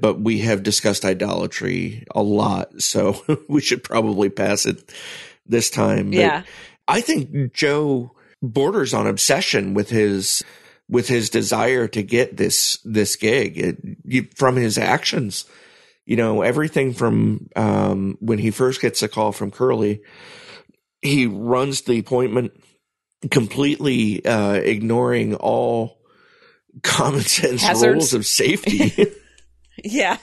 but 0.00 0.20
we 0.20 0.38
have 0.38 0.62
discussed 0.62 1.04
idolatry 1.04 2.04
a 2.14 2.22
lot 2.22 2.80
so 2.80 3.20
we 3.48 3.60
should 3.60 3.84
probably 3.84 4.30
pass 4.30 4.64
it 4.64 4.92
this 5.46 5.68
time 5.70 6.10
but 6.10 6.18
yeah 6.18 6.42
I 6.88 7.00
think 7.00 7.52
Joe 7.52 8.12
borders 8.42 8.94
on 8.94 9.06
obsession 9.06 9.74
with 9.74 9.90
his 9.90 10.44
with 10.88 11.08
his 11.08 11.30
desire 11.30 11.88
to 11.88 12.02
get 12.02 12.36
this 12.36 12.78
this 12.84 13.16
gig 13.16 13.58
it, 13.58 13.78
you, 14.04 14.28
from 14.34 14.56
his 14.56 14.78
actions. 14.78 15.44
You 16.04 16.16
know, 16.16 16.42
everything 16.42 16.92
from 16.92 17.48
um, 17.56 18.16
when 18.20 18.38
he 18.38 18.52
first 18.52 18.80
gets 18.80 19.02
a 19.02 19.08
call 19.08 19.32
from 19.32 19.50
Curley, 19.50 20.02
he 21.02 21.26
runs 21.26 21.82
the 21.82 21.98
appointment 21.98 22.52
completely 23.30 24.24
uh, 24.24 24.54
ignoring 24.54 25.34
all 25.34 25.98
common 26.82 27.20
sense 27.20 27.62
Hazards. 27.62 27.92
rules 27.92 28.14
of 28.14 28.26
safety. 28.26 29.06
yeah. 29.84 30.18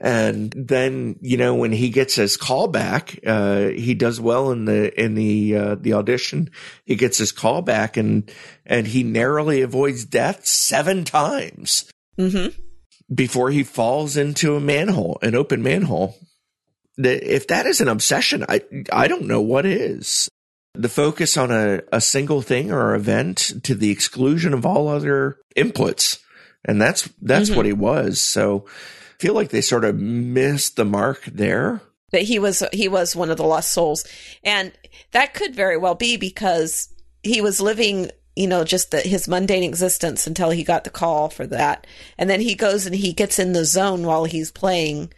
And 0.00 0.52
then, 0.56 1.16
you 1.20 1.36
know, 1.36 1.54
when 1.54 1.70
he 1.70 1.88
gets 1.88 2.16
his 2.16 2.36
call 2.36 2.66
back, 2.66 3.18
uh, 3.24 3.68
he 3.68 3.94
does 3.94 4.20
well 4.20 4.50
in 4.50 4.64
the, 4.64 5.00
in 5.00 5.14
the, 5.14 5.56
uh, 5.56 5.74
the 5.76 5.92
audition. 5.92 6.50
He 6.84 6.96
gets 6.96 7.16
his 7.16 7.30
call 7.30 7.62
back 7.62 7.96
and, 7.96 8.30
and 8.66 8.88
he 8.88 9.04
narrowly 9.04 9.62
avoids 9.62 10.04
death 10.04 10.46
seven 10.46 11.04
times 11.04 11.88
mm-hmm. 12.18 12.60
before 13.14 13.50
he 13.50 13.62
falls 13.62 14.16
into 14.16 14.56
a 14.56 14.60
manhole, 14.60 15.18
an 15.22 15.36
open 15.36 15.62
manhole. 15.62 16.16
If 16.96 17.48
that 17.48 17.66
is 17.66 17.80
an 17.80 17.88
obsession, 17.88 18.44
I, 18.48 18.62
I 18.92 19.08
don't 19.08 19.26
know 19.26 19.40
what 19.40 19.66
is. 19.66 20.28
The 20.74 20.88
focus 20.88 21.36
on 21.36 21.50
a, 21.50 21.82
a 21.92 22.00
single 22.00 22.42
thing 22.42 22.72
or 22.72 22.94
event 22.94 23.64
to 23.64 23.74
the 23.74 23.90
exclusion 23.90 24.52
of 24.52 24.66
all 24.66 24.88
other 24.88 25.38
inputs. 25.56 26.20
And 26.64 26.80
that's, 26.80 27.08
that's 27.20 27.48
mm-hmm. 27.48 27.56
what 27.56 27.66
he 27.66 27.72
was. 27.72 28.20
So, 28.20 28.66
I 29.14 29.22
feel 29.22 29.34
like 29.34 29.50
they 29.50 29.60
sort 29.60 29.84
of 29.84 29.98
missed 29.98 30.76
the 30.76 30.84
mark 30.84 31.24
there. 31.24 31.80
That 32.10 32.22
he 32.22 32.38
was 32.38 32.62
he 32.72 32.88
was 32.88 33.16
one 33.16 33.30
of 33.30 33.36
the 33.36 33.44
lost 33.44 33.72
souls, 33.72 34.04
and 34.42 34.72
that 35.12 35.34
could 35.34 35.54
very 35.54 35.76
well 35.76 35.94
be 35.94 36.16
because 36.16 36.88
he 37.22 37.40
was 37.40 37.60
living 37.60 38.10
you 38.36 38.48
know, 38.48 38.64
just 38.64 38.90
the, 38.90 39.00
his 39.00 39.28
mundane 39.28 39.62
existence 39.62 40.26
until 40.26 40.50
he 40.50 40.64
got 40.64 40.84
the 40.84 40.90
call 40.90 41.28
for 41.28 41.46
that. 41.46 41.86
And 42.18 42.28
then 42.28 42.40
he 42.40 42.54
goes 42.54 42.86
and 42.86 42.94
he 42.94 43.12
gets 43.12 43.38
in 43.38 43.52
the 43.52 43.64
zone 43.64 44.04
while 44.04 44.24
he's 44.24 44.50
playing 44.50 45.12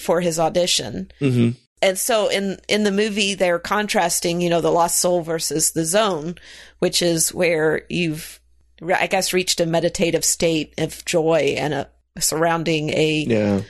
for 0.00 0.20
his 0.20 0.38
audition. 0.38 1.10
Mm-hmm. 1.20 1.50
And 1.82 1.98
so 1.98 2.28
in, 2.28 2.58
in 2.68 2.84
the 2.84 2.92
movie, 2.92 3.34
they're 3.34 3.58
contrasting, 3.58 4.40
you 4.40 4.50
know, 4.50 4.60
the 4.60 4.70
lost 4.70 4.98
soul 4.98 5.22
versus 5.22 5.70
the 5.70 5.84
zone, 5.84 6.34
which 6.78 7.00
is 7.00 7.32
where 7.32 7.82
you've, 7.88 8.40
I 8.82 9.06
guess, 9.06 9.32
reached 9.32 9.60
a 9.60 9.66
meditative 9.66 10.24
state 10.24 10.74
of 10.78 11.04
joy 11.04 11.54
and 11.56 11.72
a, 11.72 11.90
surrounding 12.18 12.90
a 12.90 13.24
yeah. 13.26 13.60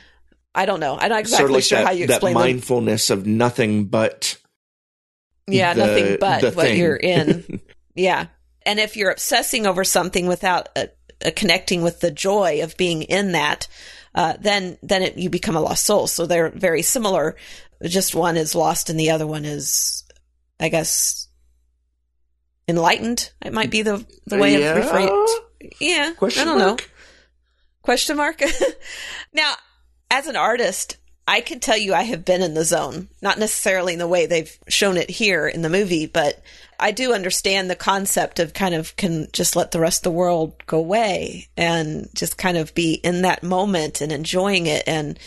I 0.54 0.66
don't 0.66 0.80
know. 0.80 0.98
I'm 0.98 1.10
not 1.10 1.20
exactly 1.20 1.38
sort 1.38 1.50
of 1.50 1.54
like 1.54 1.64
sure 1.64 1.78
that, 1.78 1.86
how 1.86 1.92
you 1.92 2.04
explain 2.04 2.34
that 2.34 2.40
mindfulness 2.40 3.08
them. 3.08 3.20
of 3.20 3.26
nothing 3.26 3.84
but 3.84 4.36
yeah, 5.46 5.74
the, 5.74 5.86
nothing 5.86 6.16
but 6.18 6.56
what 6.56 6.66
thing. 6.66 6.78
you're 6.78 6.96
in. 6.96 7.60
yeah, 7.94 8.26
and 8.66 8.80
if 8.80 8.96
you're 8.96 9.10
obsessing 9.10 9.66
over 9.66 9.84
something 9.84 10.26
without 10.26 10.68
a, 10.76 10.88
a 11.24 11.30
connecting 11.30 11.82
with 11.82 12.00
the 12.00 12.10
joy 12.10 12.62
of 12.62 12.76
being 12.76 13.02
in 13.02 13.32
that, 13.32 13.68
uh, 14.14 14.34
then 14.40 14.78
then 14.82 15.02
it, 15.02 15.16
you 15.16 15.30
become 15.30 15.56
a 15.56 15.60
lost 15.60 15.84
soul. 15.84 16.06
So 16.06 16.26
they're 16.26 16.50
very 16.50 16.82
similar. 16.82 17.36
Just 17.82 18.14
one 18.14 18.36
is 18.36 18.54
lost, 18.54 18.90
and 18.90 18.98
the 18.98 19.10
other 19.10 19.26
one 19.26 19.44
is, 19.44 20.04
I 20.58 20.68
guess, 20.68 21.28
enlightened. 22.68 23.30
It 23.44 23.52
might 23.52 23.70
be 23.70 23.82
the 23.82 24.04
the 24.26 24.38
way 24.38 24.60
yeah. 24.60 24.76
of 24.76 24.84
rephrase. 24.84 25.28
Yeah, 25.80 26.12
Question 26.14 26.42
I 26.42 26.44
don't 26.44 26.58
mark? 26.58 26.80
know. 26.80 26.86
Question 27.82 28.16
mark. 28.16 28.42
now, 29.32 29.54
as 30.10 30.26
an 30.26 30.36
artist, 30.36 30.96
I 31.26 31.40
can 31.40 31.60
tell 31.60 31.76
you 31.76 31.94
I 31.94 32.02
have 32.02 32.24
been 32.24 32.42
in 32.42 32.54
the 32.54 32.64
zone, 32.64 33.08
not 33.22 33.38
necessarily 33.38 33.92
in 33.92 33.98
the 33.98 34.08
way 34.08 34.26
they've 34.26 34.58
shown 34.68 34.96
it 34.96 35.10
here 35.10 35.46
in 35.46 35.62
the 35.62 35.68
movie, 35.68 36.06
but 36.06 36.42
I 36.80 36.90
do 36.90 37.12
understand 37.12 37.70
the 37.70 37.76
concept 37.76 38.38
of 38.38 38.54
kind 38.54 38.74
of 38.74 38.96
can 38.96 39.28
just 39.32 39.54
let 39.54 39.70
the 39.70 39.80
rest 39.80 40.00
of 40.00 40.12
the 40.12 40.18
world 40.18 40.54
go 40.66 40.78
away 40.78 41.48
and 41.56 42.08
just 42.14 42.38
kind 42.38 42.56
of 42.56 42.74
be 42.74 42.94
in 42.94 43.22
that 43.22 43.42
moment 43.42 44.00
and 44.00 44.10
enjoying 44.10 44.66
it. 44.66 44.84
And 44.86 45.18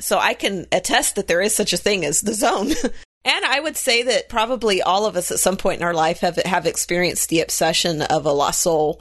so 0.00 0.18
I 0.18 0.34
can 0.34 0.66
attest 0.72 1.16
that 1.16 1.28
there 1.28 1.40
is 1.40 1.54
such 1.54 1.72
a 1.72 1.78
thing 1.78 2.04
as 2.04 2.20
the 2.20 2.34
zone. 2.34 2.70
and 3.24 3.44
I 3.44 3.60
would 3.60 3.76
say 3.76 4.02
that 4.02 4.28
probably 4.28 4.82
all 4.82 5.06
of 5.06 5.16
us 5.16 5.30
at 5.30 5.38
some 5.38 5.56
point 5.56 5.80
in 5.80 5.86
our 5.86 5.94
life 5.94 6.20
have, 6.20 6.36
have 6.36 6.66
experienced 6.66 7.28
the 7.28 7.40
obsession 7.40 8.02
of 8.02 8.26
a 8.26 8.32
lost 8.32 8.62
soul 8.62 9.00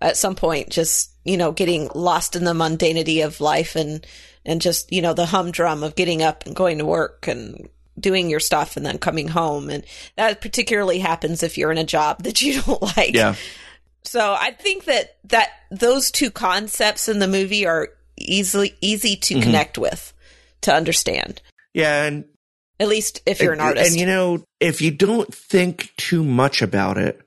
at 0.00 0.16
some 0.16 0.34
point, 0.34 0.70
just 0.70 1.12
you 1.24 1.36
know, 1.36 1.52
getting 1.52 1.88
lost 1.94 2.34
in 2.34 2.44
the 2.44 2.52
mundanity 2.52 3.24
of 3.24 3.40
life 3.40 3.76
and, 3.76 4.06
and 4.44 4.60
just, 4.60 4.92
you 4.92 5.02
know, 5.02 5.14
the 5.14 5.26
humdrum 5.26 5.82
of 5.82 5.94
getting 5.94 6.22
up 6.22 6.44
and 6.46 6.56
going 6.56 6.78
to 6.78 6.84
work 6.84 7.28
and 7.28 7.68
doing 7.98 8.30
your 8.30 8.40
stuff 8.40 8.76
and 8.76 8.84
then 8.84 8.98
coming 8.98 9.28
home. 9.28 9.70
And 9.70 9.84
that 10.16 10.40
particularly 10.40 10.98
happens 10.98 11.42
if 11.42 11.58
you're 11.58 11.72
in 11.72 11.78
a 11.78 11.84
job 11.84 12.22
that 12.22 12.40
you 12.42 12.62
don't 12.66 12.82
like. 12.96 13.14
Yeah. 13.14 13.34
So 14.04 14.34
I 14.38 14.50
think 14.50 14.84
that, 14.84 15.16
that 15.24 15.50
those 15.70 16.10
two 16.10 16.30
concepts 16.30 17.08
in 17.08 17.18
the 17.18 17.28
movie 17.28 17.66
are 17.66 17.88
easily, 18.16 18.74
easy 18.80 19.16
to 19.16 19.34
mm-hmm. 19.34 19.42
connect 19.42 19.78
with, 19.78 20.12
to 20.62 20.74
understand. 20.74 21.40
Yeah. 21.72 22.04
And 22.04 22.24
at 22.80 22.88
least 22.88 23.22
if 23.26 23.40
you're 23.40 23.52
an 23.52 23.60
artist. 23.60 23.90
And 23.90 24.00
you 24.00 24.06
know, 24.06 24.44
if 24.58 24.82
you 24.82 24.90
don't 24.90 25.32
think 25.32 25.92
too 25.96 26.24
much 26.24 26.62
about 26.62 26.98
it, 26.98 27.20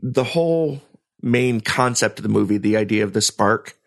the 0.00 0.24
whole 0.24 0.80
main 1.20 1.60
concept 1.60 2.18
of 2.18 2.22
the 2.22 2.28
movie, 2.28 2.58
the 2.58 2.76
idea 2.76 3.04
of 3.04 3.12
the 3.12 3.20
spark, 3.20 3.77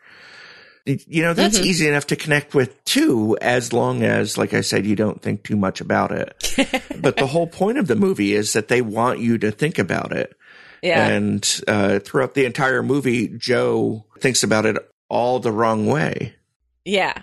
You 0.85 1.21
know, 1.21 1.33
that's 1.33 1.59
Mhm. 1.59 1.65
easy 1.65 1.87
enough 1.87 2.07
to 2.07 2.15
connect 2.15 2.55
with 2.55 2.83
too, 2.85 3.37
as 3.41 3.71
long 3.71 4.03
as, 4.03 4.37
like 4.37 4.53
I 4.53 4.61
said, 4.61 4.85
you 4.85 4.95
don't 4.95 5.21
think 5.21 5.43
too 5.43 5.55
much 5.55 5.79
about 5.81 6.11
it. 6.11 6.81
but 7.01 7.17
the 7.17 7.27
whole 7.27 7.47
point 7.47 7.77
of 7.77 7.87
the 7.87 7.95
movie 7.95 8.33
is 8.33 8.53
that 8.53 8.67
they 8.67 8.81
want 8.81 9.19
you 9.19 9.37
to 9.37 9.51
think 9.51 9.77
about 9.77 10.11
it. 10.11 10.35
Yeah. 10.81 11.07
And 11.07 11.61
uh, 11.67 11.99
throughout 11.99 12.33
the 12.33 12.45
entire 12.45 12.81
movie, 12.81 13.27
Joe 13.27 14.05
thinks 14.19 14.41
about 14.41 14.65
it 14.65 14.77
all 15.09 15.39
the 15.39 15.51
wrong 15.51 15.85
way. 15.85 16.33
Yeah. 16.85 17.13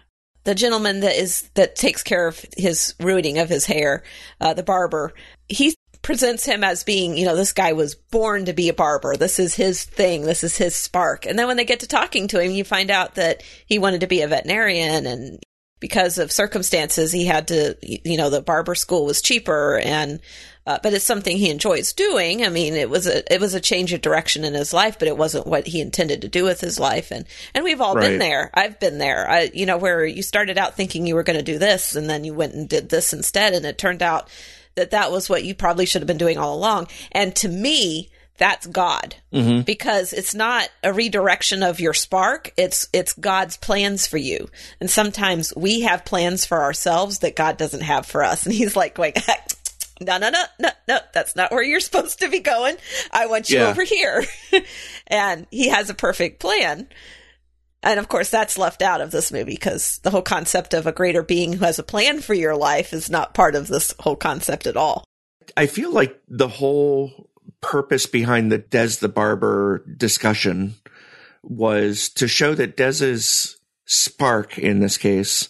The 0.45 0.55
gentleman 0.55 1.01
that 1.01 1.17
is 1.17 1.51
that 1.55 1.75
takes 1.75 2.03
care 2.03 2.27
of 2.29 2.45
his 2.57 2.95
rooting 3.01 3.39
of 3.39 3.49
his 3.49 3.67
hair, 3.67 4.05
uh, 4.41 4.55
the 4.55 4.63
barber, 4.63 5.13
he 5.49 5.75
presents 6.09 6.47
him 6.47 6.65
as 6.65 6.85
being, 6.85 7.19
you 7.19 7.27
know, 7.27 7.37
this 7.37 7.53
guy 7.53 7.75
was 7.75 7.95
born 7.95 8.47
to 8.47 8.55
be 8.55 8.71
a 8.71 8.73
barber. 8.73 9.15
This 9.15 9.39
is 9.39 9.55
his 9.55 9.85
thing. 9.85 10.23
This 10.23 10.43
is 10.43 10.57
his 10.57 10.75
spark. 10.75 11.27
And 11.27 11.39
then 11.39 11.47
when 11.47 11.59
they 11.59 11.67
get 11.67 11.81
to 11.81 11.87
talking 11.87 12.29
to 12.29 12.41
him, 12.41 12.51
you 12.51 12.65
find 12.65 12.91
out 12.91 13.17
that 13.17 13.43
he 13.67 13.79
wanted 13.79 14.01
to 14.01 14.07
be 14.07 14.23
a 14.23 14.27
veterinarian 14.27 15.05
and 15.07 15.39
because 15.81 16.17
of 16.17 16.33
circumstances, 16.33 17.13
he 17.13 17.27
had 17.27 17.49
to, 17.49 17.77
you 17.83 18.17
know, 18.17 18.31
the 18.31 18.41
barber 18.41 18.75
school 18.75 19.05
was 19.05 19.21
cheaper 19.21 19.79
and, 19.79 20.21
uh, 20.67 20.79
but 20.83 20.95
it's 20.95 21.05
something 21.05 21.37
he 21.37 21.51
enjoys 21.51 21.93
doing. 21.93 22.43
I 22.43 22.49
mean, 22.49 22.73
it 22.73 22.89
was 22.89 23.07
a, 23.07 23.31
it 23.31 23.39
was 23.39 23.53
a 23.53 23.61
change 23.61 23.93
of 23.93 24.01
direction 24.01 24.45
in 24.45 24.55
his 24.55 24.73
life, 24.73 24.99
but 24.99 25.09
it 25.09 25.17
wasn't 25.17 25.47
what 25.47 25.67
he 25.67 25.79
intended 25.79 26.23
to 26.23 26.29
do 26.29 26.43
with 26.43 26.63
his 26.63 26.81
life. 26.81 27.11
And, 27.11 27.27
and 27.55 27.65
we've 27.65 27.83
all 27.83 27.95
been 27.95 28.19
there. 28.19 28.51
I've 28.55 28.81
been 28.81 28.97
there. 28.97 29.29
I, 29.29 29.51
you 29.53 29.67
know, 29.67 29.77
where 29.77 30.07
you 30.07 30.23
started 30.23 30.57
out 30.57 30.75
thinking 30.75 31.07
you 31.07 31.17
were 31.17 31.23
going 31.23 31.39
to 31.39 31.45
do 31.45 31.59
this 31.59 31.97
and 31.97 32.09
then 32.09 32.25
you 32.25 32.33
went 32.33 32.55
and 32.55 32.67
did 32.67 32.89
this 32.89 33.13
instead. 33.13 33.53
And 33.53 33.67
it 33.67 33.77
turned 33.77 34.03
out 34.03 34.31
that 34.79 34.93
that 34.93 35.13
was 35.13 35.29
what 35.29 35.45
you 35.45 35.55
probably 35.55 35.85
should 35.87 36.01
have 36.03 36.07
been 36.07 36.17
doing 36.19 36.39
all 36.39 36.55
along. 36.57 36.89
And 37.13 37.35
to 37.37 37.49
me, 37.49 38.11
that's 38.39 38.67
God 38.67 39.17
Mm-hmm. 39.33 39.63
because 39.63 40.13
it's 40.13 40.35
not 40.35 40.69
a 40.83 40.93
redirection 40.93 41.63
of 41.63 41.81
your 41.81 41.93
spark. 41.93 42.53
It's, 42.57 42.89
it's 42.93 43.13
God's 43.13 43.57
plans 43.59 44.07
for 44.07 44.17
you. 44.17 44.49
And 44.81 44.89
sometimes 44.89 45.53
we 45.57 45.81
have 45.83 46.05
plans 46.07 46.47
for 46.47 46.63
ourselves 46.63 47.19
that 47.19 47.37
God 47.37 47.57
doesn't 47.59 47.83
have 47.83 48.07
for 48.07 48.23
us. 48.25 48.47
And 48.47 48.55
he's 48.55 48.75
like 48.77 48.95
going, 48.95 49.13
no, 50.01 50.17
no, 50.19 50.31
no, 50.31 50.45
no, 50.61 50.71
no, 50.87 50.99
that's 51.13 51.35
not 51.37 51.51
where 51.51 51.63
you're 51.65 51.81
supposed 51.89 52.21
to 52.21 52.29
be 52.31 52.39
going. 52.39 52.77
I 53.11 53.27
want 53.27 53.51
you 53.51 53.59
Yeah. 53.59 53.69
over 53.71 53.83
here. 53.83 54.25
and 55.09 55.47
he 55.51 55.69
has 55.69 55.91
a 55.91 55.95
perfect 55.95 56.39
plan. 56.41 56.87
And 57.83 58.01
of 58.01 58.09
course, 58.09 58.31
that's 58.31 58.59
left 58.59 58.83
out 58.83 59.01
of 59.01 59.11
this 59.11 59.31
movie 59.31 59.53
because 59.53 59.99
the 60.03 60.11
whole 60.11 60.23
concept 60.23 60.75
of 60.75 60.87
a 60.87 60.93
greater 60.93 61.23
being 61.23 61.53
who 61.53 61.65
has 61.65 61.79
a 61.79 61.85
plan 61.85 62.21
for 62.21 62.35
your 62.35 62.57
life 62.57 62.93
is 62.93 63.09
not 63.09 63.35
part 63.35 63.55
of 63.55 63.69
this 63.69 63.95
whole 64.01 64.17
concept 64.17 64.67
at 64.67 64.77
all. 64.77 65.05
I 65.57 65.67
feel 65.67 65.93
like 65.93 66.21
the 66.29 66.49
whole 66.49 67.31
purpose 67.61 68.07
behind 68.07 68.51
the 68.53 68.59
Dez 68.59 68.99
the 69.01 69.09
Barber 69.09 69.85
discussion 69.97 70.75
was 71.43 72.09
to 72.11 72.29
show 72.29 72.55
that 72.55 72.77
Dez's 72.77 73.57
spark 73.87 74.59
in 74.59 74.81
this 74.81 74.99
case 74.99 75.49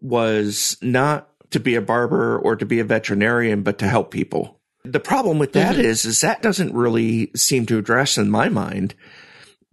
was 0.00 0.76
not 0.82 1.30
to 1.50 1.60
be 1.60 1.76
a 1.76 1.80
barber 1.80 2.38
or 2.38 2.56
to 2.56 2.66
be 2.66 2.80
a 2.80 2.84
veterinarian, 2.84 3.62
but 3.62 3.78
to 3.78 3.88
help 3.88 4.10
people. 4.10 4.60
The 4.84 5.00
problem 5.00 5.38
with 5.38 5.52
that 5.52 5.78
is, 5.78 6.02
Mhm. 6.02 6.06
is 6.06 6.20
that 6.20 6.42
doesn't 6.42 6.74
really 6.74 7.30
seem 7.34 7.64
to 7.66 7.78
address 7.78 8.18
in 8.18 8.30
my 8.30 8.48
mind 8.48 8.94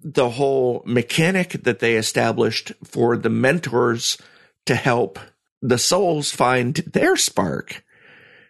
the 0.04 0.30
whole 0.32 0.84
mechanic 0.86 1.64
that 1.64 1.80
they 1.80 1.95
established 1.95 2.72
for 2.84 3.18
the 3.18 3.30
mentors 3.30 4.18
to 4.66 4.76
help 4.76 5.20
the 5.62 5.78
souls 5.78 6.32
find 6.32 6.76
their 6.76 7.16
spark. 7.16 7.84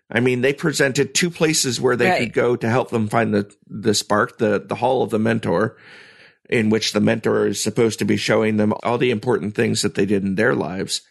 I 0.10 0.20
mean, 0.20 0.42
they 0.42 0.54
presented 0.54 1.14
two 1.14 1.30
places 1.30 1.80
where 1.80 1.96
they 1.96 2.10
Right. 2.10 2.20
could 2.20 2.34
go 2.34 2.56
to 2.56 2.70
help 2.70 2.90
them 2.90 3.08
find 3.08 3.34
the, 3.34 3.54
the 3.68 3.94
spark, 3.94 4.38
the, 4.38 4.60
the 4.66 4.76
hall 4.76 5.04
of 5.04 5.10
the 5.10 5.20
mentor, 5.20 5.78
in 6.50 6.70
which 6.70 6.92
the 6.92 7.00
mentor 7.00 7.48
is 7.48 7.64
supposed 7.64 8.00
to 8.00 8.06
be 8.06 8.18
showing 8.18 8.58
them 8.58 8.74
all 8.84 8.98
the 8.98 9.12
important 9.12 9.56
things 9.56 9.82
that 9.82 9.96
they 9.96 10.06
did 10.06 10.24
in 10.24 10.36
their 10.36 10.54
lives, 10.54 11.02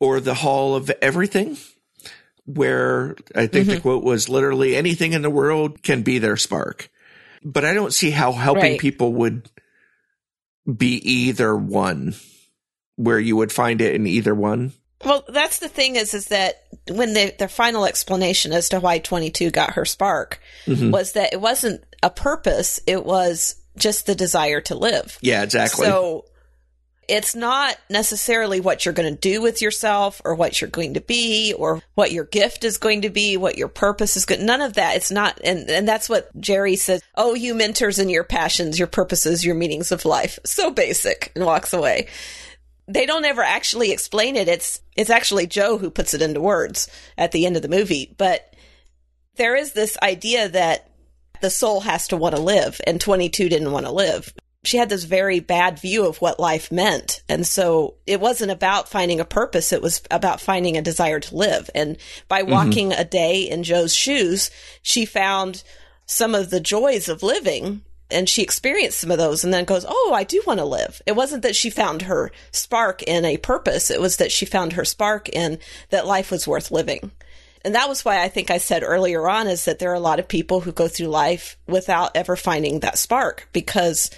or 0.00 0.18
the 0.20 0.34
hall 0.34 0.74
of 0.74 0.90
everything, 1.02 1.58
where 2.46 3.16
I 3.34 3.46
think 3.46 3.68
the 3.68 3.76
Mhm. 3.76 3.82
quote 3.82 4.04
was 4.04 4.28
literally 4.30 4.76
anything 4.76 5.12
in 5.12 5.22
the 5.22 5.30
world 5.30 5.82
can 5.82 6.02
be 6.02 6.18
their 6.18 6.36
spark. 6.38 6.88
But 7.44 7.64
I 7.64 7.74
don't 7.74 7.92
see 7.92 8.10
how 8.10 8.32
helping 8.32 8.72
Right. 8.72 8.80
people 8.80 9.12
would 9.14 9.48
be 10.76 10.96
either 11.10 11.56
one, 11.56 12.14
where 12.96 13.18
you 13.18 13.36
would 13.36 13.52
find 13.52 13.80
it 13.80 13.94
in 13.94 14.06
either 14.06 14.34
one. 14.34 14.72
Well, 15.04 15.24
that's 15.28 15.60
the 15.60 15.68
thing 15.68 15.94
is, 15.96 16.12
is 16.12 16.26
that 16.26 16.64
when 16.90 17.14
the, 17.14 17.32
the 17.38 17.46
final 17.48 17.86
explanation 17.86 18.52
as 18.52 18.68
to 18.70 18.80
why 18.80 18.98
22 18.98 19.50
got 19.50 19.74
her 19.74 19.84
spark 19.84 20.40
Mhm. 20.66 20.90
was 20.90 21.12
that 21.12 21.32
it 21.32 21.40
wasn't 21.40 21.84
a 22.02 22.10
purpose. 22.10 22.80
It 22.86 23.04
was 23.04 23.54
just 23.76 24.06
the 24.06 24.16
desire 24.16 24.60
to 24.62 24.74
live. 24.74 25.16
Yeah, 25.20 25.42
exactly. 25.44 25.86
So 25.86 26.24
it's 27.08 27.34
not 27.34 27.76
necessarily 27.88 28.60
what 28.60 28.84
you're 28.84 28.94
going 28.94 29.12
to 29.12 29.20
do 29.20 29.40
with 29.40 29.62
yourself 29.62 30.20
or 30.24 30.34
what 30.34 30.60
you're 30.60 30.70
going 30.70 30.94
to 30.94 31.00
be 31.00 31.54
or 31.54 31.82
what 31.94 32.12
your 32.12 32.24
gift 32.24 32.64
is 32.64 32.76
going 32.76 33.02
to 33.02 33.10
be, 33.10 33.36
what 33.36 33.56
your 33.56 33.68
purpose 33.68 34.16
is 34.16 34.26
good. 34.26 34.40
None 34.40 34.60
of 34.60 34.74
that. 34.74 34.96
It's 34.96 35.10
not. 35.10 35.40
And, 35.42 35.70
and 35.70 35.88
that's 35.88 36.08
what 36.08 36.38
Jerry 36.38 36.76
says. 36.76 37.02
Oh, 37.14 37.34
you 37.34 37.54
mentors 37.54 37.98
and 37.98 38.10
your 38.10 38.24
passions, 38.24 38.78
your 38.78 38.88
purposes, 38.88 39.44
your 39.44 39.54
meanings 39.54 39.90
of 39.90 40.04
life. 40.04 40.38
So 40.58 40.70
basic 40.72 41.30
and 41.36 41.46
walks 41.46 41.72
away. 41.72 42.08
They 42.88 43.06
don't 43.06 43.24
ever 43.24 43.42
actually 43.42 43.92
explain 43.92 44.34
it. 44.34 44.48
It's, 44.48 44.80
it's 44.96 45.10
actually 45.10 45.46
Joe 45.46 45.78
who 45.78 45.88
puts 45.88 46.14
it 46.14 46.22
into 46.22 46.40
words 46.40 46.88
at 47.16 47.30
the 47.30 47.46
end 47.46 47.54
of 47.54 47.62
the 47.62 47.68
movie. 47.68 48.12
But 48.18 48.56
there 49.36 49.54
is 49.54 49.72
this 49.72 49.96
idea 50.02 50.48
that 50.48 50.90
the 51.40 51.50
soul 51.50 51.80
has 51.80 52.08
to 52.08 52.16
want 52.16 52.34
to 52.34 52.40
live 52.42 52.80
and 52.86 53.00
22 53.00 53.48
didn't 53.48 53.70
want 53.70 53.86
to 53.86 53.92
live 53.92 54.32
she 54.64 54.76
had 54.76 54.88
this 54.88 55.04
very 55.04 55.40
bad 55.40 55.78
view 55.78 56.06
of 56.06 56.18
what 56.18 56.40
life 56.40 56.72
meant. 56.72 57.22
And 57.28 57.46
so 57.46 57.94
it 58.06 58.20
wasn't 58.20 58.50
about 58.50 58.88
finding 58.88 59.20
a 59.20 59.24
purpose. 59.24 59.72
It 59.72 59.82
was 59.82 60.02
about 60.10 60.40
finding 60.40 60.76
a 60.76 60.82
desire 60.82 61.20
to 61.20 61.36
live. 61.36 61.70
And 61.74 61.96
by 62.26 62.42
mm-hmm. 62.42 62.50
walking 62.50 62.92
a 62.92 63.04
day 63.04 63.42
in 63.42 63.62
Joe's 63.62 63.94
shoes, 63.94 64.50
she 64.82 65.04
found 65.04 65.62
some 66.06 66.34
of 66.34 66.50
the 66.50 66.60
joys 66.60 67.08
of 67.08 67.22
living 67.22 67.82
and 68.10 68.28
she 68.28 68.42
experienced 68.42 69.00
some 69.00 69.10
of 69.10 69.18
those 69.18 69.44
and 69.44 69.52
then 69.52 69.64
goes, 69.64 69.84
Oh, 69.86 70.12
I 70.14 70.24
do 70.24 70.42
want 70.46 70.58
to 70.58 70.64
live. 70.64 71.02
It 71.06 71.14
wasn't 71.14 71.42
that 71.42 71.56
she 71.56 71.70
found 71.70 72.02
her 72.02 72.32
spark 72.50 73.02
in 73.02 73.24
a 73.24 73.36
purpose. 73.36 73.90
It 73.90 74.00
was 74.00 74.16
that 74.16 74.32
she 74.32 74.46
found 74.46 74.72
her 74.72 74.84
spark 74.84 75.28
in 75.28 75.58
that 75.90 76.06
life 76.06 76.30
was 76.30 76.48
worth 76.48 76.70
living. 76.70 77.10
And 77.64 77.74
that 77.74 77.88
was 77.88 78.04
why 78.04 78.22
I 78.22 78.28
think 78.28 78.50
I 78.50 78.58
said 78.58 78.82
earlier 78.82 79.28
on 79.28 79.46
is 79.46 79.66
that 79.66 79.78
there 79.78 79.90
are 79.90 79.94
a 79.94 80.00
lot 80.00 80.20
of 80.20 80.28
people 80.28 80.60
who 80.60 80.72
go 80.72 80.88
through 80.88 81.08
life 81.08 81.58
without 81.66 82.16
ever 82.16 82.36
finding 82.36 82.80
that 82.80 82.98
spark 82.98 83.48
because 83.52 84.10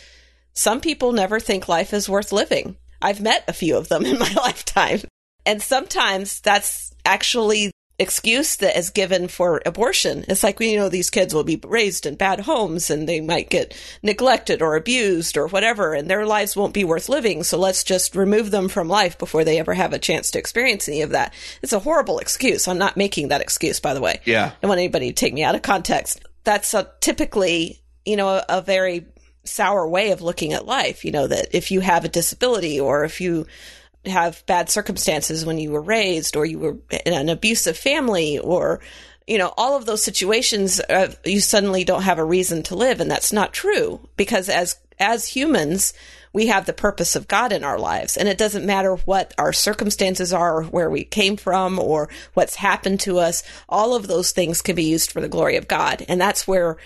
some 0.61 0.83
people 0.83 1.13
never 1.13 1.41
think 1.41 1.69
life 1.69 1.95
is 1.95 2.07
worth 2.07 2.33
living. 2.33 2.77
I've 3.01 3.23
met 3.23 3.45
a 3.49 3.55
few 3.55 3.79
of 3.79 3.89
them 3.89 4.05
in 4.11 4.19
my 4.19 4.31
lifetime. 4.35 5.01
And 5.47 5.63
sometimes 5.63 6.43
that's 6.43 6.95
actually 7.03 7.71
excuse 7.99 8.57
that 8.57 8.77
is 8.77 8.91
given 8.91 9.29
for 9.29 9.63
abortion. 9.65 10.27
It's 10.29 10.43
like, 10.43 10.61
you 10.61 10.77
know, 10.77 10.91
these 10.91 11.09
kids 11.09 11.33
will 11.33 11.45
be 11.45 11.59
raised 11.65 12.05
in 12.05 12.15
bad 12.17 12.41
homes 12.41 12.91
and 12.91 13.09
they 13.09 13.23
might 13.23 13.49
get 13.49 13.75
neglected 14.03 14.61
or 14.61 14.77
abused 14.77 15.39
or 15.39 15.47
whatever, 15.47 15.95
and 15.95 16.11
their 16.11 16.27
lives 16.27 16.55
won't 16.55 16.75
be 16.75 16.85
worth 16.85 17.09
living. 17.09 17.43
So 17.43 17.59
let's 17.59 17.83
just 17.83 18.15
remove 18.15 18.51
them 18.51 18.69
from 18.69 18.87
life 18.87 19.19
before 19.19 19.45
they 19.45 19.59
ever 19.59 19.73
have 19.73 19.95
a 19.95 19.99
chance 19.99 20.31
to 20.33 20.39
experience 20.39 20.91
any 20.91 21.01
of 21.01 21.11
that. 21.11 21.33
It's 21.63 21.73
a 21.73 21.79
horrible 21.79 22.19
excuse. 22.19 22.69
I'm 22.69 22.77
not 22.77 22.99
making 22.99 23.29
that 23.29 23.41
excuse, 23.41 23.81
by 23.81 23.95
the 23.95 24.03
way. 24.03 24.21
yeah. 24.27 24.49
I 24.49 24.57
don't 24.61 24.69
want 24.69 24.81
anybody 24.81 25.09
to 25.09 25.15
take 25.15 25.33
me 25.33 25.43
out 25.43 25.55
of 25.55 25.63
context. 25.63 26.21
That's 26.45 26.75
a, 26.75 26.91
typically, 27.01 27.81
you 28.05 28.17
know, 28.17 28.29
a, 28.29 28.45
a 28.51 28.61
very 28.61 29.07
sour 29.51 29.87
way 29.87 30.13
of 30.13 30.23
looking 30.23 30.53
at 30.53 30.67
life. 30.67 31.05
You 31.05 31.13
know, 31.13 31.27
that 31.27 31.55
if 31.55 31.71
you 31.71 31.81
have 31.81 32.05
a 32.05 32.09
disability 32.09 32.81
or 32.81 33.05
if 33.05 33.21
you 33.21 33.47
have 34.07 34.45
bad 34.47 34.71
circumstances 34.71 35.45
when 35.45 35.59
you 35.59 35.71
were 35.71 35.83
raised 35.83 36.37
or 36.37 36.47
you 36.47 36.59
were 36.59 36.77
in 37.05 37.13
an 37.13 37.29
abusive 37.29 37.77
family 37.77 38.39
or, 38.39 38.81
you 39.27 39.37
know, 39.37 39.53
all 39.57 39.77
of 39.77 39.87
those 39.87 40.03
situations, 40.03 40.81
uh, 40.81 41.13
you 41.25 41.41
suddenly 41.41 41.85
don't 41.85 42.03
have 42.03 42.19
a 42.19 42.25
reason 42.25 42.63
to 42.65 42.75
live. 42.75 43.01
And 43.01 43.11
that's 43.11 43.33
not 43.33 43.53
true 43.53 44.01
because 44.17 44.49
as, 44.49 44.77
as 44.99 45.27
humans, 45.27 45.93
we 46.33 46.47
have 46.47 46.65
the 46.65 46.73
purpose 46.73 47.17
of 47.17 47.29
God 47.29 47.53
in 47.53 47.65
our 47.65 47.79
lives. 47.79 48.17
And 48.17 48.29
it 48.29 48.39
doesn't 48.39 48.65
matter 48.65 48.97
what 48.97 49.35
our 49.37 49.53
circumstances 49.53 50.33
are 50.33 50.59
or 50.59 50.65
where 50.65 50.89
we 50.89 51.05
came 51.05 51.37
from 51.37 51.79
or 51.79 52.09
what's 52.35 52.55
happened 52.55 53.01
to 53.01 53.19
us. 53.19 53.43
All 53.69 53.95
of 53.95 54.07
those 54.07 54.31
things 54.31 54.63
can 54.63 54.77
be 54.77 54.85
used 54.85 55.11
for 55.11 55.21
the 55.21 55.29
glory 55.29 55.57
of 55.57 55.69
God. 55.69 56.05
And 56.09 56.21
that's 56.21 56.47
where 56.47 56.77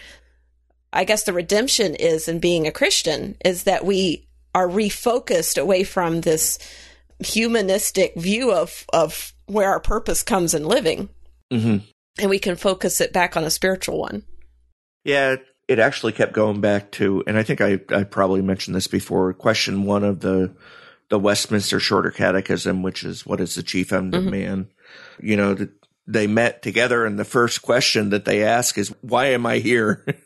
I 0.95 1.05
guess 1.05 1.25
the 1.25 1.33
redemption 1.33 1.95
is 1.95 2.29
in 2.29 2.39
being 2.39 2.67
a 2.67 2.73
Christian 2.73 3.37
is 3.45 3.65
that 3.65 3.85
we 3.85 4.29
are 4.55 4.69
refocused 4.69 5.61
away 5.61 5.83
from 5.85 6.21
this 6.21 6.59
humanistic 7.19 8.15
view 8.17 8.53
of, 8.53 8.85
of 8.93 9.33
where 9.47 9.71
our 9.71 9.81
purpose 9.81 10.23
comes 10.23 10.55
in 10.55 10.65
living. 10.65 11.09
hmm 11.51 11.79
And 12.19 12.31
we 12.31 12.39
can 12.39 12.57
focus 12.57 13.01
it 13.01 13.13
back 13.13 13.37
on 13.37 13.45
a 13.45 13.51
spiritual 13.51 13.99
one. 13.99 14.23
Yeah, 15.05 15.37
it 15.69 15.79
actually 15.79 16.13
kept 16.13 16.33
going 16.33 16.61
back 16.61 16.93
to, 16.93 17.23
and 17.27 17.37
I 17.37 17.43
think 17.43 17.61
I, 17.61 17.81
I 17.91 18.05
probably 18.05 18.43
mentioned 18.43 18.77
this 18.77 18.87
before. 18.87 19.33
Question 19.35 19.85
one 19.85 20.05
of 20.05 20.21
the 20.21 20.55
the 21.11 21.19
Westminster 21.19 21.79
Shorter 21.81 22.11
Catechism, 22.11 22.83
which 22.83 23.05
is 23.05 23.27
what 23.27 23.41
is 23.41 23.55
the 23.55 23.63
chief 23.63 23.93
end 23.93 24.15
of 24.15 24.25
Mhm. 24.25 24.31
man? 24.31 24.69
You 25.21 25.37
know, 25.37 25.55
that 25.55 25.71
they 26.07 26.27
met 26.27 26.63
together, 26.63 27.05
and 27.05 27.19
the 27.19 27.25
first 27.25 27.61
question 27.63 28.11
that 28.11 28.25
they 28.25 28.43
ask 28.43 28.79
is, 28.79 28.89
"Why 29.03 29.27
am 29.27 29.45
I 29.45 29.59
here?" 29.59 30.05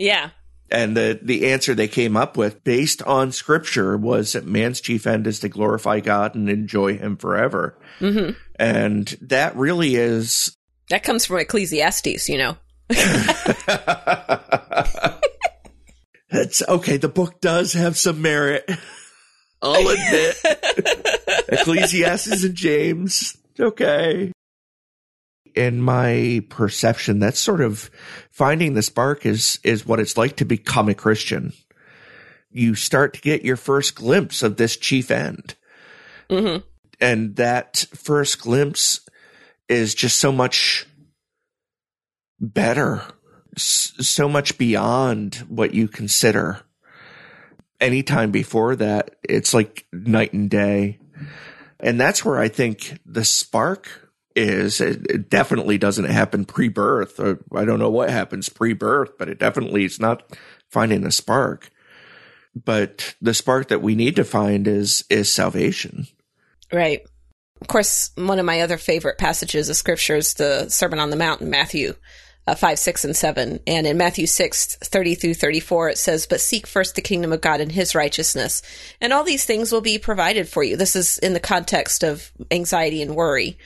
Yeah. 0.00 0.30
And 0.70 0.96
the, 0.96 1.18
the 1.20 1.52
answer 1.52 1.74
they 1.74 1.88
came 1.88 2.16
up 2.16 2.36
with 2.36 2.64
based 2.64 3.02
on 3.02 3.32
scripture 3.32 3.96
was 3.96 4.32
that 4.32 4.46
man's 4.46 4.80
chief 4.80 5.06
end 5.06 5.26
is 5.26 5.40
to 5.40 5.48
glorify 5.48 6.00
God 6.00 6.34
and 6.34 6.48
enjoy 6.48 6.96
him 6.96 7.16
forever. 7.16 7.78
Mm-hmm. 7.98 8.30
And 8.56 9.06
that 9.20 9.56
really 9.56 9.96
is. 9.96 10.56
That 10.88 11.02
comes 11.02 11.26
from 11.26 11.38
Ecclesiastes, 11.38 12.28
you 12.28 12.38
know. 12.38 12.56
That's 16.30 16.62
okay. 16.66 16.96
The 16.96 17.10
book 17.12 17.40
does 17.40 17.74
have 17.74 17.98
some 17.98 18.22
merit. 18.22 18.70
I'll 19.60 19.88
admit. 19.88 20.36
Ecclesiastes 21.48 22.44
and 22.44 22.54
James. 22.54 23.36
Okay. 23.58 24.32
In 25.54 25.80
my 25.80 26.44
perception, 26.48 27.18
that's 27.18 27.38
sort 27.38 27.60
of 27.60 27.90
finding 28.30 28.74
the 28.74 28.82
spark 28.82 29.26
is, 29.26 29.58
is 29.62 29.86
what 29.86 30.00
it's 30.00 30.16
like 30.16 30.36
to 30.36 30.44
become 30.44 30.88
a 30.88 30.94
Christian. 30.94 31.52
You 32.50 32.74
start 32.74 33.14
to 33.14 33.20
get 33.20 33.44
your 33.44 33.56
first 33.56 33.94
glimpse 33.94 34.42
of 34.42 34.56
this 34.56 34.76
chief 34.76 35.10
end. 35.10 35.54
Mm-hmm. 36.28 36.64
And 37.00 37.36
that 37.36 37.86
first 37.94 38.40
glimpse 38.40 39.00
is 39.68 39.94
just 39.94 40.18
so 40.18 40.32
much 40.32 40.86
better, 42.40 43.02
so 43.56 44.28
much 44.28 44.58
beyond 44.58 45.36
what 45.48 45.74
you 45.74 45.88
consider 45.88 46.62
anytime 47.80 48.30
before 48.30 48.76
that, 48.76 49.16
it's 49.22 49.54
like 49.54 49.86
night 49.92 50.32
and 50.32 50.50
day. 50.50 50.98
And 51.80 52.00
that's 52.00 52.24
where 52.24 52.38
I 52.38 52.48
think 52.48 52.98
the 53.06 53.24
spark 53.24 54.09
is. 54.34 54.80
It, 54.80 55.06
it 55.10 55.30
definitely 55.30 55.78
doesn't 55.78 56.06
happen 56.06 56.44
pre 56.44 56.68
birth. 56.68 57.20
I 57.20 57.64
don't 57.64 57.78
know 57.78 57.90
what 57.90 58.10
happens 58.10 58.48
pre 58.48 58.72
birth, 58.72 59.18
but 59.18 59.28
it 59.28 59.38
definitely 59.38 59.84
is 59.84 60.00
not 60.00 60.22
finding 60.68 61.02
the 61.02 61.10
spark. 61.10 61.70
But 62.54 63.14
the 63.20 63.34
spark 63.34 63.68
that 63.68 63.82
we 63.82 63.94
need 63.94 64.16
to 64.16 64.24
find 64.24 64.66
is, 64.66 65.04
is 65.08 65.32
salvation. 65.32 66.06
Right. 66.72 67.02
Of 67.60 67.68
course, 67.68 68.10
one 68.16 68.38
of 68.38 68.46
my 68.46 68.60
other 68.60 68.78
favorite 68.78 69.18
passages 69.18 69.68
of 69.68 69.76
scripture 69.76 70.16
is 70.16 70.34
the 70.34 70.68
Sermon 70.68 70.98
on 70.98 71.10
the 71.10 71.16
Mount 71.16 71.42
in 71.42 71.50
Matthew 71.50 71.94
uh, 72.46 72.54
5, 72.54 72.78
6, 72.78 73.04
and 73.04 73.16
7. 73.16 73.60
And 73.66 73.86
in 73.86 73.96
Matthew 73.96 74.26
6, 74.26 74.76
30 74.76 75.14
through 75.14 75.34
34, 75.34 75.90
it 75.90 75.98
says, 75.98 76.26
But 76.26 76.40
seek 76.40 76.66
first 76.66 76.94
the 76.94 77.02
kingdom 77.02 77.32
of 77.32 77.40
God 77.40 77.60
and 77.60 77.70
his 77.70 77.94
righteousness, 77.94 78.62
and 79.00 79.12
all 79.12 79.24
these 79.24 79.44
things 79.44 79.70
will 79.70 79.80
be 79.80 79.98
provided 79.98 80.48
for 80.48 80.62
you. 80.62 80.76
This 80.76 80.96
is 80.96 81.18
in 81.18 81.32
the 81.34 81.40
context 81.40 82.02
of 82.02 82.32
anxiety 82.50 83.02
and 83.02 83.14
worry. 83.14 83.58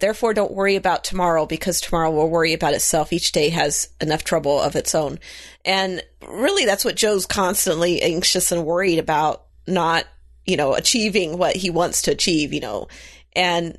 Therefore, 0.00 0.34
don't 0.34 0.52
worry 0.52 0.76
about 0.76 1.04
tomorrow 1.04 1.46
because 1.46 1.80
tomorrow 1.80 2.10
will 2.10 2.30
worry 2.30 2.52
about 2.52 2.74
itself. 2.74 3.12
Each 3.12 3.32
day 3.32 3.50
has 3.50 3.90
enough 4.00 4.24
trouble 4.24 4.60
of 4.60 4.74
its 4.76 4.94
own. 4.94 5.18
And 5.64 6.02
really, 6.26 6.64
that's 6.64 6.84
what 6.84 6.96
Joe's 6.96 7.26
constantly 7.26 8.02
anxious 8.02 8.50
and 8.50 8.64
worried 8.64 8.98
about 8.98 9.44
not, 9.66 10.06
you 10.46 10.56
know, 10.56 10.74
achieving 10.74 11.38
what 11.38 11.54
he 11.54 11.70
wants 11.70 12.02
to 12.02 12.12
achieve, 12.12 12.52
you 12.52 12.60
know. 12.60 12.88
And 13.34 13.78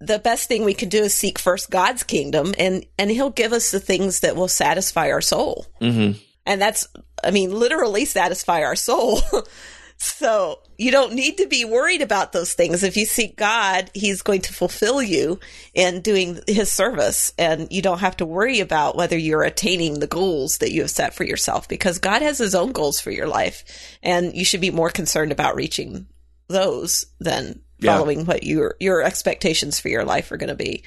the 0.00 0.18
best 0.18 0.48
thing 0.48 0.64
we 0.64 0.74
can 0.74 0.88
do 0.88 1.02
is 1.02 1.14
seek 1.14 1.38
first 1.38 1.70
God's 1.70 2.04
kingdom 2.04 2.54
and, 2.56 2.86
and 2.96 3.10
he'll 3.10 3.30
give 3.30 3.52
us 3.52 3.72
the 3.72 3.80
things 3.80 4.20
that 4.20 4.36
will 4.36 4.48
satisfy 4.48 5.10
our 5.10 5.20
soul. 5.20 5.66
Mm-hmm. 5.80 6.18
And 6.46 6.62
that's, 6.62 6.86
I 7.22 7.32
mean, 7.32 7.52
literally 7.52 8.04
satisfy 8.04 8.62
our 8.62 8.76
soul. 8.76 9.20
so 10.00 10.60
you 10.76 10.92
don't 10.92 11.14
need 11.14 11.38
to 11.38 11.48
be 11.48 11.64
worried 11.64 12.02
about 12.02 12.32
those 12.32 12.52
things. 12.52 12.84
If 12.84 12.96
you 12.96 13.04
seek 13.04 13.36
God, 13.36 13.90
he's 13.94 14.22
going 14.22 14.42
to 14.42 14.52
fulfill 14.52 15.02
you 15.02 15.40
in 15.74 16.02
doing 16.02 16.38
his 16.46 16.70
service. 16.70 17.32
And 17.36 17.66
you 17.72 17.82
don't 17.82 17.98
have 17.98 18.16
to 18.18 18.26
worry 18.26 18.60
about 18.60 18.96
whether 18.96 19.18
you're 19.18 19.42
attaining 19.42 19.98
the 19.98 20.06
goals 20.06 20.58
that 20.58 20.70
you 20.70 20.82
have 20.82 20.90
set 20.90 21.14
for 21.14 21.24
yourself 21.24 21.68
because 21.68 21.98
God 21.98 22.22
has 22.22 22.38
his 22.38 22.54
own 22.54 22.70
goals 22.70 23.00
for 23.00 23.10
your 23.10 23.26
life. 23.26 23.64
And 24.00 24.36
you 24.36 24.44
should 24.44 24.60
be 24.60 24.70
more 24.70 24.90
concerned 24.90 25.32
about 25.32 25.56
reaching 25.56 26.06
those 26.46 27.06
than 27.18 27.60
following 27.82 28.20
yeah. 28.20 28.24
what 28.24 28.44
your 28.44 28.76
your 28.78 29.02
expectations 29.02 29.80
for 29.80 29.88
your 29.88 30.04
life 30.04 30.30
are 30.30 30.36
going 30.36 30.48
to 30.48 30.54
be. 30.54 30.84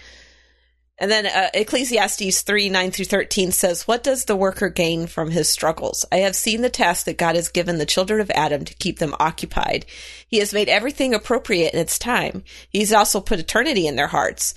And 1.01 1.09
then 1.09 1.25
uh, 1.25 1.49
Ecclesiastes 1.55 2.43
3 2.43 2.69
9 2.69 2.91
through 2.91 3.05
13 3.05 3.51
says, 3.51 3.87
What 3.87 4.03
does 4.03 4.25
the 4.25 4.35
worker 4.35 4.69
gain 4.69 5.07
from 5.07 5.31
his 5.31 5.49
struggles? 5.49 6.05
I 6.11 6.17
have 6.17 6.35
seen 6.35 6.61
the 6.61 6.69
task 6.69 7.07
that 7.07 7.17
God 7.17 7.35
has 7.35 7.49
given 7.49 7.79
the 7.79 7.87
children 7.87 8.21
of 8.21 8.29
Adam 8.29 8.63
to 8.65 8.75
keep 8.75 8.99
them 8.99 9.15
occupied. 9.19 9.87
He 10.27 10.37
has 10.37 10.53
made 10.53 10.69
everything 10.69 11.15
appropriate 11.15 11.73
in 11.73 11.79
its 11.79 11.97
time. 11.97 12.43
He's 12.69 12.93
also 12.93 13.19
put 13.19 13.39
eternity 13.39 13.87
in 13.87 13.95
their 13.95 14.07
hearts. 14.07 14.53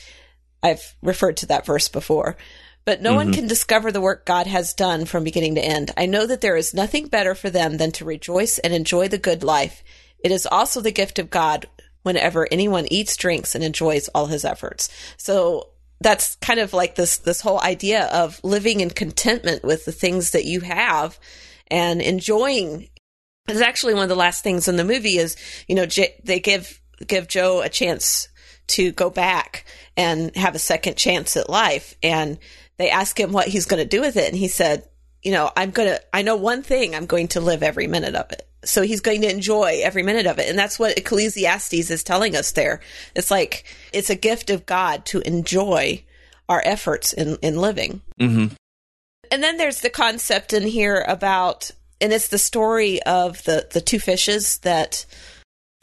I've 0.62 0.94
referred 1.00 1.38
to 1.38 1.46
that 1.46 1.64
verse 1.64 1.88
before. 1.88 2.36
But 2.84 3.00
no 3.00 3.10
mm-hmm. 3.10 3.16
one 3.16 3.32
can 3.32 3.46
discover 3.46 3.90
the 3.90 4.02
work 4.02 4.26
God 4.26 4.46
has 4.46 4.74
done 4.74 5.06
from 5.06 5.24
beginning 5.24 5.54
to 5.54 5.64
end. 5.64 5.92
I 5.96 6.04
know 6.04 6.26
that 6.26 6.42
there 6.42 6.58
is 6.58 6.74
nothing 6.74 7.06
better 7.06 7.34
for 7.34 7.48
them 7.48 7.78
than 7.78 7.90
to 7.92 8.04
rejoice 8.04 8.58
and 8.58 8.74
enjoy 8.74 9.08
the 9.08 9.16
good 9.16 9.42
life. 9.42 9.82
It 10.18 10.30
is 10.30 10.44
also 10.44 10.82
the 10.82 10.92
gift 10.92 11.18
of 11.18 11.30
God 11.30 11.68
whenever 12.02 12.46
anyone 12.50 12.86
eats, 12.90 13.16
drinks, 13.16 13.54
and 13.54 13.64
enjoys 13.64 14.08
all 14.08 14.26
his 14.26 14.44
efforts. 14.44 14.90
So 15.16 15.70
that's 16.04 16.36
kind 16.36 16.60
of 16.60 16.74
like 16.74 16.94
this 16.94 17.16
this 17.18 17.40
whole 17.40 17.60
idea 17.60 18.04
of 18.12 18.38
living 18.44 18.80
in 18.80 18.90
contentment 18.90 19.64
with 19.64 19.86
the 19.86 19.92
things 19.92 20.32
that 20.32 20.44
you 20.44 20.60
have 20.60 21.18
and 21.68 22.02
enjoying. 22.02 22.90
is 23.48 23.62
actually 23.62 23.94
one 23.94 24.02
of 24.02 24.10
the 24.10 24.14
last 24.14 24.44
things 24.44 24.68
in 24.68 24.76
the 24.76 24.84
movie 24.84 25.16
is 25.16 25.34
you 25.66 25.74
know 25.74 25.86
J- 25.86 26.20
they 26.22 26.40
give 26.40 26.80
give 27.06 27.26
Joe 27.26 27.62
a 27.62 27.70
chance 27.70 28.28
to 28.66 28.92
go 28.92 29.08
back 29.08 29.64
and 29.96 30.34
have 30.36 30.54
a 30.54 30.58
second 30.58 30.96
chance 30.96 31.36
at 31.36 31.50
life. 31.50 31.94
And 32.02 32.38
they 32.76 32.90
ask 32.90 33.18
him 33.18 33.32
what 33.32 33.48
he's 33.48 33.66
going 33.66 33.82
to 33.82 33.88
do 33.88 34.00
with 34.00 34.16
it. 34.16 34.28
And 34.28 34.36
he 34.36 34.48
said 34.48 34.88
you 35.24 35.32
know 35.32 35.50
i'm 35.56 35.70
going 35.70 35.88
to 35.88 36.00
i 36.14 36.22
know 36.22 36.36
one 36.36 36.62
thing 36.62 36.94
i'm 36.94 37.06
going 37.06 37.28
to 37.28 37.40
live 37.40 37.62
every 37.62 37.86
minute 37.86 38.14
of 38.14 38.30
it 38.30 38.46
so 38.64 38.82
he's 38.82 39.00
going 39.00 39.22
to 39.22 39.30
enjoy 39.30 39.80
every 39.82 40.02
minute 40.02 40.26
of 40.26 40.38
it. 40.38 40.48
And 40.48 40.58
that's 40.58 40.78
what 40.78 40.98
Ecclesiastes 40.98 41.90
is 41.90 42.02
telling 42.02 42.36
us 42.36 42.52
there. 42.52 42.80
It's 43.14 43.30
like, 43.30 43.64
it's 43.92 44.10
a 44.10 44.14
gift 44.14 44.50
of 44.50 44.66
God 44.66 45.04
to 45.06 45.20
enjoy 45.20 46.04
our 46.48 46.62
efforts 46.64 47.12
in, 47.12 47.36
in 47.42 47.60
living. 47.60 48.02
Mm-hmm. 48.20 48.54
And 49.30 49.42
then 49.42 49.56
there's 49.56 49.80
the 49.80 49.90
concept 49.90 50.52
in 50.52 50.62
here 50.62 51.04
about, 51.06 51.70
and 52.00 52.12
it's 52.12 52.28
the 52.28 52.38
story 52.38 53.02
of 53.02 53.42
the, 53.44 53.66
the 53.72 53.80
two 53.80 53.98
fishes 53.98 54.58
that 54.58 55.06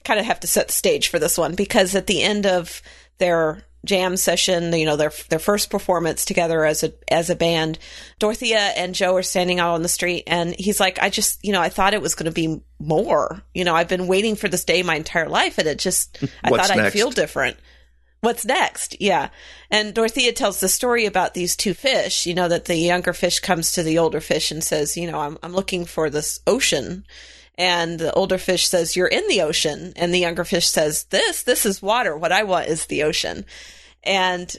kind 0.04 0.20
of 0.20 0.26
have 0.26 0.40
to 0.42 0.48
set 0.48 0.68
the 0.68 0.74
stage 0.74 1.10
for 1.10 1.20
this 1.20 1.38
one 1.38 1.56
because 1.56 1.96
at 1.96 2.08
the 2.08 2.22
end 2.22 2.46
of 2.46 2.82
their 3.18 3.64
jam 3.84 4.16
session, 4.16 4.74
you 4.74 4.86
know, 4.86 4.96
their 4.96 5.12
their 5.30 5.40
first 5.40 5.70
performance 5.70 6.26
together 6.26 6.66
as 6.66 6.84
a 6.84 6.94
as 7.10 7.30
a 7.30 7.36
band. 7.36 7.80
Dorothea 8.20 8.60
and 8.60 8.96
Joe 8.96 9.16
are 9.16 9.24
standing 9.24 9.60
out 9.60 9.74
on 9.74 9.82
the 9.82 9.90
street 9.90 10.24
and 10.28 10.56
he's 10.58 10.80
like, 10.80 11.02
I 11.02 11.10
just, 11.10 11.44
you 11.44 11.52
know, 11.52 11.62
I 11.62 11.70
thought 11.70 11.94
it 11.94 12.02
was 12.02 12.16
going 12.16 12.26
to 12.26 12.32
be 12.32 12.62
more. 12.80 13.42
You 13.54 13.64
know, 13.64 13.76
I've 13.76 13.88
been 13.88 14.08
waiting 14.08 14.36
for 14.36 14.48
this 14.48 14.66
day 14.66 14.84
my 14.84 14.96
entire 14.96 15.30
life 15.30 15.58
and 15.58 15.68
it 15.68 15.80
just 15.80 16.18
I 16.44 16.50
thought 16.50 16.70
next? 16.70 16.72
I'd 16.72 16.94
feel 16.94 17.12
different. 17.12 17.58
What's 18.22 18.46
next? 18.46 19.02
Yeah. 19.02 19.30
And 19.72 19.96
Dorothea 19.96 20.32
tells 20.34 20.60
the 20.60 20.70
story 20.70 21.08
about 21.08 21.34
these 21.34 21.56
two 21.56 21.74
fish, 21.74 22.28
you 22.28 22.36
know, 22.36 22.48
that 22.50 22.66
the 22.66 22.76
younger 22.76 23.14
fish 23.14 23.40
comes 23.40 23.72
to 23.72 23.84
the 23.84 23.98
older 23.98 24.22
fish 24.22 24.52
and 24.52 24.64
says, 24.64 24.96
you 24.96 25.12
know, 25.12 25.20
I'm 25.20 25.40
I'm 25.42 25.54
looking 25.54 25.86
for 25.86 26.10
this 26.10 26.40
ocean 26.46 27.06
and 27.62 28.00
the 28.00 28.12
older 28.14 28.40
fish 28.40 28.68
says, 28.68 28.96
You're 28.96 29.06
in 29.06 29.28
the 29.28 29.44
ocean. 29.44 29.94
And 29.96 30.12
the 30.12 30.18
younger 30.18 30.44
fish 30.44 30.68
says, 30.68 31.04
This, 31.04 31.44
this 31.44 31.64
is 31.64 31.80
water. 31.80 32.18
What 32.18 32.32
I 32.32 32.42
want 32.42 32.70
is 32.70 32.88
the 32.88 33.04
ocean. 33.04 33.46
And 34.04 34.52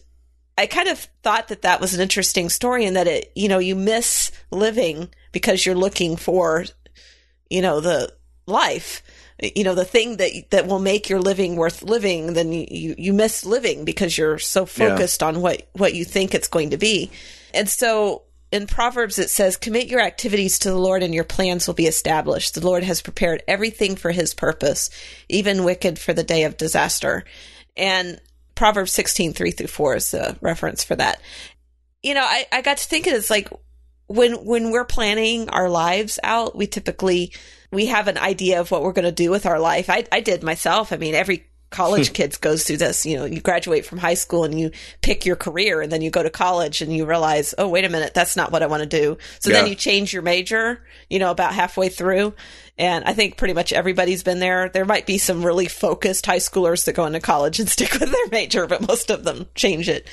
I 0.57 0.67
kind 0.67 0.87
of 0.87 1.01
thought 1.25 1.49
that 1.49 1.63
that 1.63 1.81
was 1.81 1.95
an 1.95 2.01
interesting 2.01 2.49
story 2.49 2.85
and 2.85 2.95
that 2.95 3.09
it, 3.09 3.33
you 3.35 3.49
know, 3.49 3.59
you 3.59 3.75
miss 3.75 4.31
living 4.53 5.09
because 5.33 5.67
you're 5.67 5.75
looking 5.75 6.15
for, 6.15 6.65
you 7.51 7.61
know, 7.61 7.81
the 7.81 8.15
life, 8.47 9.03
you 9.43 9.65
know, 9.65 9.75
the 9.75 9.85
thing 9.85 10.19
that, 10.19 10.31
that 10.51 10.69
will 10.69 10.79
make 10.79 11.09
your 11.09 11.21
living 11.21 11.57
worth 11.57 11.83
living. 11.83 12.35
Then 12.35 12.53
you, 12.53 12.69
you, 12.71 12.95
you 12.97 13.13
miss 13.13 13.45
living 13.45 13.85
because 13.85 14.17
you're 14.17 14.39
so 14.39 14.65
focused 14.65 15.23
yeah. 15.23 15.29
on 15.29 15.43
what, 15.43 15.69
what 15.73 15.95
you 15.95 16.05
think 16.05 16.37
it's 16.37 16.47
going 16.47 16.71
to 16.71 16.79
be. 16.79 17.11
And 17.53 17.69
so 17.69 18.23
in 18.53 18.67
Proverbs, 18.67 19.19
it 19.19 19.31
says, 19.31 19.57
Commit 19.57 19.89
your 19.89 20.01
activities 20.01 20.59
to 20.61 20.71
the 20.71 20.79
Lord 20.79 21.03
and 21.03 21.15
your 21.15 21.25
plans 21.25 21.67
will 21.67 21.75
be 21.75 21.87
established. 21.87 22.55
The 22.55 22.65
Lord 22.65 22.85
has 22.85 23.01
prepared 23.01 23.43
everything 23.49 23.97
for 23.97 24.13
his 24.13 24.35
purpose, 24.35 24.91
even 25.29 25.65
wicked 25.65 25.99
for 25.99 26.13
the 26.13 26.23
day 26.23 26.45
of 26.45 26.59
disaster. 26.59 27.25
And 27.77 28.21
Proverbs 28.55 28.93
16, 28.93 29.33
3 29.33 29.51
through 29.51 29.67
4 29.67 29.97
is 29.97 30.11
the 30.11 30.37
reference 30.43 30.85
for 30.85 30.95
that. 30.97 31.21
You 32.03 32.13
know, 32.13 32.25
I, 32.25 32.47
I 32.53 32.61
got 32.61 32.77
to 32.77 32.85
thinking 32.85 33.15
it's 33.15 33.31
like 33.31 33.49
when, 34.07 34.45
when 34.45 34.71
we're 34.71 34.85
planning 34.85 35.49
our 35.49 35.71
lives 35.71 36.19
out, 36.23 36.55
we 36.55 36.67
typically, 36.67 37.33
we 37.71 37.87
have 37.87 38.07
an 38.07 38.19
idea 38.19 38.61
of 38.61 38.71
what 38.71 38.83
we're 38.83 38.93
going 38.93 39.07
to 39.07 39.13
do 39.13 39.31
with 39.31 39.47
our 39.47 39.59
life. 39.59 39.89
I, 39.89 40.05
I 40.13 40.21
did 40.21 40.43
myself. 40.43 40.93
I 40.93 40.99
mean, 40.99 41.15
every 41.15 41.47
college 41.73 42.09
hmm. 42.09 42.15
kids 42.15 42.39
goes 42.39 42.65
through 42.65 42.77
this. 42.77 43.05
You 43.05 43.19
know, 43.19 43.25
you 43.25 43.41
graduate 43.41 43.85
from 43.85 43.99
high 43.99 44.15
school 44.15 44.45
and 44.45 44.59
you 44.59 44.71
pick 45.01 45.27
your 45.27 45.37
career 45.37 45.81
and 45.81 45.91
then 45.91 46.03
you 46.03 46.11
go 46.11 46.23
to 46.23 46.31
college 46.31 46.81
and 46.81 46.95
you 46.95 47.07
realize, 47.07 47.55
oh, 47.59 47.69
wait 47.69 47.85
a 47.85 47.89
minute, 47.89 48.15
that's 48.15 48.37
not 48.37 48.53
what 48.53 48.63
I 48.63 48.67
want 48.67 48.83
to 48.83 48.89
do. 48.89 49.19
So 49.41 49.51
yeah. 49.51 49.59
then 49.59 49.67
you 49.69 49.75
change 49.75 50.13
your 50.13 50.23
major, 50.23 50.85
you 51.11 51.19
know, 51.19 51.31
about 51.31 51.55
halfway 51.55 51.89
through. 51.89 52.35
And 52.79 53.05
I 53.05 53.13
think 53.13 53.37
pretty 53.37 53.55
much 53.55 53.73
everybody's 53.73 54.23
been 54.23 54.39
there. 54.39 54.69
There 54.69 54.85
might 54.85 55.07
be 55.07 55.19
some 55.19 55.45
really 55.45 55.67
focused 55.67 56.27
high 56.27 56.39
schoolers 56.39 56.85
that 56.85 56.95
go 56.95 57.07
into 57.07 57.21
college 57.21 57.61
and 57.61 57.69
stick 57.69 57.93
with 57.93 58.11
their 58.11 58.29
major, 58.31 58.67
but 58.67 58.87
most 58.87 59.11
of 59.11 59.25
them 59.25 59.49
change 59.55 59.89
it. 59.89 60.09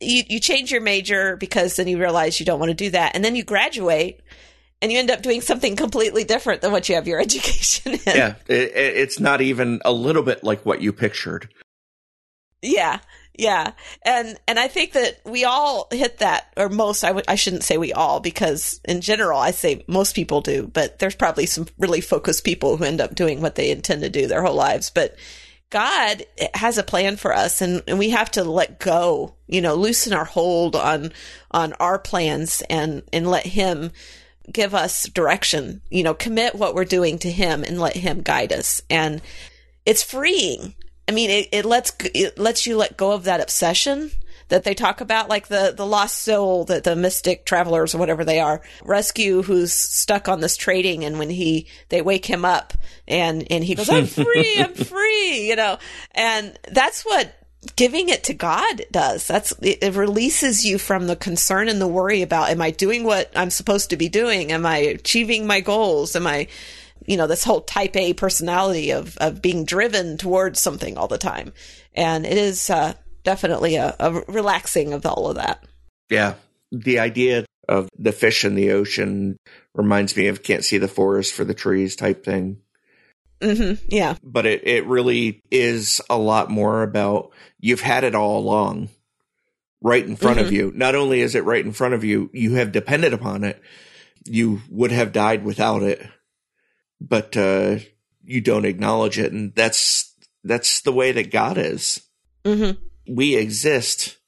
You, 0.00 0.22
you 0.28 0.40
change 0.40 0.72
your 0.72 0.80
major 0.80 1.36
because 1.36 1.76
then 1.76 1.88
you 1.88 1.98
realize 1.98 2.40
you 2.40 2.46
don't 2.46 2.58
want 2.58 2.70
to 2.70 2.74
do 2.74 2.90
that. 2.90 3.14
And 3.14 3.24
then 3.24 3.36
you 3.36 3.44
graduate 3.44 4.20
and 4.84 4.92
you 4.92 4.98
end 4.98 5.10
up 5.10 5.22
doing 5.22 5.40
something 5.40 5.76
completely 5.76 6.24
different 6.24 6.60
than 6.60 6.70
what 6.70 6.90
you 6.90 6.94
have 6.94 7.08
your 7.08 7.18
education 7.20 7.94
in. 7.94 8.00
Yeah, 8.04 8.34
it, 8.46 8.72
it's 8.74 9.18
not 9.18 9.40
even 9.40 9.80
a 9.82 9.92
little 9.92 10.22
bit 10.22 10.44
like 10.44 10.66
what 10.66 10.82
you 10.82 10.92
pictured. 10.92 11.48
Yeah, 12.60 12.98
yeah, 13.32 13.72
and 14.02 14.38
and 14.46 14.58
I 14.58 14.68
think 14.68 14.92
that 14.92 15.20
we 15.24 15.44
all 15.44 15.88
hit 15.90 16.18
that, 16.18 16.52
or 16.58 16.68
most. 16.68 17.02
I 17.02 17.12
would 17.12 17.24
I 17.28 17.34
shouldn't 17.34 17.64
say 17.64 17.78
we 17.78 17.94
all 17.94 18.20
because 18.20 18.80
in 18.84 19.00
general 19.00 19.40
I 19.40 19.52
say 19.52 19.84
most 19.88 20.14
people 20.14 20.42
do, 20.42 20.66
but 20.66 20.98
there's 20.98 21.16
probably 21.16 21.46
some 21.46 21.66
really 21.78 22.02
focused 22.02 22.44
people 22.44 22.76
who 22.76 22.84
end 22.84 23.00
up 23.00 23.14
doing 23.14 23.40
what 23.40 23.54
they 23.54 23.70
intend 23.70 24.02
to 24.02 24.10
do 24.10 24.26
their 24.26 24.42
whole 24.42 24.54
lives. 24.54 24.90
But 24.90 25.16
God 25.70 26.24
has 26.52 26.76
a 26.76 26.82
plan 26.82 27.16
for 27.16 27.32
us, 27.32 27.62
and, 27.62 27.82
and 27.88 27.98
we 27.98 28.10
have 28.10 28.30
to 28.32 28.44
let 28.44 28.80
go. 28.80 29.34
You 29.46 29.62
know, 29.62 29.76
loosen 29.76 30.12
our 30.12 30.26
hold 30.26 30.76
on 30.76 31.12
on 31.50 31.72
our 31.74 31.98
plans 31.98 32.62
and 32.68 33.02
and 33.14 33.26
let 33.26 33.46
Him 33.46 33.90
give 34.50 34.74
us 34.74 35.08
direction. 35.08 35.82
You 35.90 36.02
know, 36.02 36.14
commit 36.14 36.54
what 36.54 36.74
we're 36.74 36.84
doing 36.84 37.18
to 37.20 37.30
Him 37.30 37.64
and 37.64 37.80
let 37.80 37.96
Him 37.96 38.22
guide 38.22 38.52
us. 38.52 38.80
And 38.88 39.20
it's 39.84 40.02
freeing 40.02 40.74
I 41.08 41.12
mean, 41.12 41.30
it, 41.30 41.48
it 41.52 41.64
lets 41.64 41.92
it 42.14 42.38
lets 42.38 42.66
you 42.66 42.76
let 42.76 42.96
go 42.96 43.12
of 43.12 43.24
that 43.24 43.40
obsession 43.40 44.10
that 44.48 44.64
they 44.64 44.74
talk 44.74 45.00
about, 45.00 45.28
like 45.28 45.48
the 45.48 45.72
the 45.76 45.86
lost 45.86 46.18
soul 46.18 46.64
that 46.66 46.84
the 46.84 46.96
mystic 46.96 47.44
travelers 47.44 47.94
or 47.94 47.98
whatever 47.98 48.24
they 48.24 48.40
are 48.40 48.62
rescue, 48.84 49.42
who's 49.42 49.72
stuck 49.72 50.28
on 50.28 50.40
this 50.40 50.56
trading, 50.56 51.04
and 51.04 51.18
when 51.18 51.30
he 51.30 51.66
they 51.90 52.00
wake 52.00 52.26
him 52.26 52.44
up 52.44 52.72
and 53.06 53.46
and 53.50 53.64
he 53.64 53.74
goes, 53.74 53.90
"I'm 53.90 54.06
free, 54.06 54.56
I'm 54.58 54.74
free," 54.74 55.48
you 55.48 55.56
know, 55.56 55.78
and 56.12 56.58
that's 56.70 57.04
what 57.04 57.34
giving 57.76 58.08
it 58.08 58.24
to 58.24 58.34
God 58.34 58.82
does. 58.90 59.26
That's 59.26 59.52
it, 59.60 59.94
releases 59.94 60.64
you 60.64 60.78
from 60.78 61.06
the 61.06 61.16
concern 61.16 61.68
and 61.68 61.80
the 61.80 61.88
worry 61.88 62.22
about, 62.22 62.50
am 62.50 62.60
I 62.60 62.70
doing 62.70 63.04
what 63.04 63.30
I'm 63.34 63.50
supposed 63.50 63.90
to 63.90 63.96
be 63.96 64.08
doing? 64.08 64.52
Am 64.52 64.66
I 64.66 64.78
achieving 64.78 65.46
my 65.46 65.60
goals? 65.60 66.16
Am 66.16 66.26
I 66.26 66.48
you 67.06 67.16
know, 67.16 67.26
this 67.26 67.44
whole 67.44 67.60
type 67.60 67.96
A 67.96 68.14
personality 68.14 68.90
of, 68.90 69.16
of 69.18 69.42
being 69.42 69.64
driven 69.64 70.16
towards 70.16 70.60
something 70.60 70.96
all 70.96 71.08
the 71.08 71.18
time. 71.18 71.52
And 71.94 72.24
it 72.24 72.36
is 72.36 72.70
uh, 72.70 72.94
definitely 73.22 73.76
a, 73.76 73.94
a 73.98 74.12
relaxing 74.28 74.92
of 74.92 75.04
all 75.06 75.28
of 75.28 75.36
that. 75.36 75.64
Yeah. 76.10 76.34
The 76.72 76.98
idea 76.98 77.44
of 77.68 77.88
the 77.98 78.12
fish 78.12 78.44
in 78.44 78.54
the 78.54 78.72
ocean 78.72 79.36
reminds 79.74 80.16
me 80.16 80.28
of 80.28 80.42
can't 80.42 80.64
see 80.64 80.78
the 80.78 80.88
forest 80.88 81.32
for 81.32 81.44
the 81.44 81.54
trees 81.54 81.96
type 81.96 82.24
thing. 82.24 82.58
Mm-hmm. 83.44 83.84
Yeah. 83.88 84.16
But 84.22 84.46
it, 84.46 84.66
it 84.66 84.86
really 84.86 85.42
is 85.50 86.00
a 86.08 86.16
lot 86.16 86.50
more 86.50 86.82
about 86.82 87.32
you've 87.60 87.80
had 87.80 88.04
it 88.04 88.14
all 88.14 88.38
along 88.38 88.88
right 89.82 90.04
in 90.04 90.16
front 90.16 90.38
mm-hmm. 90.38 90.46
of 90.46 90.52
you. 90.52 90.72
Not 90.74 90.94
only 90.94 91.20
is 91.20 91.34
it 91.34 91.44
right 91.44 91.64
in 91.64 91.72
front 91.72 91.94
of 91.94 92.04
you, 92.04 92.30
you 92.32 92.54
have 92.54 92.72
depended 92.72 93.12
upon 93.12 93.44
it. 93.44 93.60
You 94.24 94.60
would 94.70 94.92
have 94.92 95.12
died 95.12 95.44
without 95.44 95.82
it 95.82 96.00
but 97.08 97.36
uh, 97.36 97.78
you 98.24 98.40
don't 98.40 98.64
acknowledge 98.64 99.18
it, 99.18 99.32
and 99.32 99.54
that's 99.54 100.14
that's 100.42 100.80
the 100.82 100.92
way 100.92 101.12
that 101.12 101.30
God 101.30 101.58
is. 101.58 102.02
Mm-hmm. 102.44 102.80
We 103.14 103.36
exist 103.36 104.18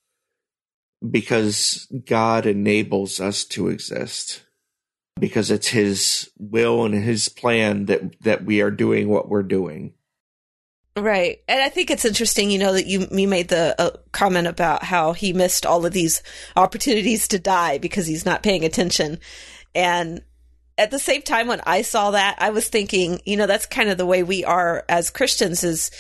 because 1.08 1.86
God 2.04 2.46
enables 2.46 3.20
us 3.20 3.44
to 3.46 3.68
exist 3.68 4.42
because 5.18 5.50
it's 5.50 5.68
his 5.68 6.30
will 6.38 6.84
and 6.84 6.94
his 6.94 7.28
plan 7.28 7.86
that 7.86 8.20
that 8.22 8.44
we 8.44 8.60
are 8.60 8.70
doing 8.70 9.08
what 9.08 9.28
we're 9.28 9.42
doing. 9.42 9.94
Right. 10.96 11.42
And 11.46 11.60
I 11.60 11.68
think 11.68 11.90
it's 11.90 12.06
interesting, 12.06 12.50
you 12.50 12.58
know, 12.58 12.72
that 12.72 12.86
you 12.86 13.06
you 13.10 13.28
made 13.28 13.48
the 13.48 13.74
uh, 13.78 13.90
comment 14.12 14.46
about 14.46 14.82
how 14.82 15.12
he 15.12 15.32
missed 15.32 15.66
all 15.66 15.84
of 15.84 15.92
these 15.92 16.22
opportunities 16.56 17.28
to 17.28 17.38
die 17.38 17.78
because 17.78 18.06
he's 18.06 18.24
not 18.24 18.42
paying 18.42 18.64
attention. 18.64 19.18
And 19.74 20.22
at 20.78 20.90
the 20.90 20.98
same 20.98 21.22
time, 21.22 21.48
when 21.48 21.60
I 21.66 21.82
saw 21.82 22.12
that, 22.12 22.36
I 22.38 22.50
was 22.50 22.68
thinking, 22.68 23.20
you 23.24 23.36
know, 23.36 23.46
that's 23.46 23.66
kind 23.66 23.90
of 23.90 23.98
the 23.98 24.06
way 24.06 24.22
we 24.22 24.44
are 24.44 24.84
as 24.88 25.10
Christians 25.10 25.64
is, 25.64 25.90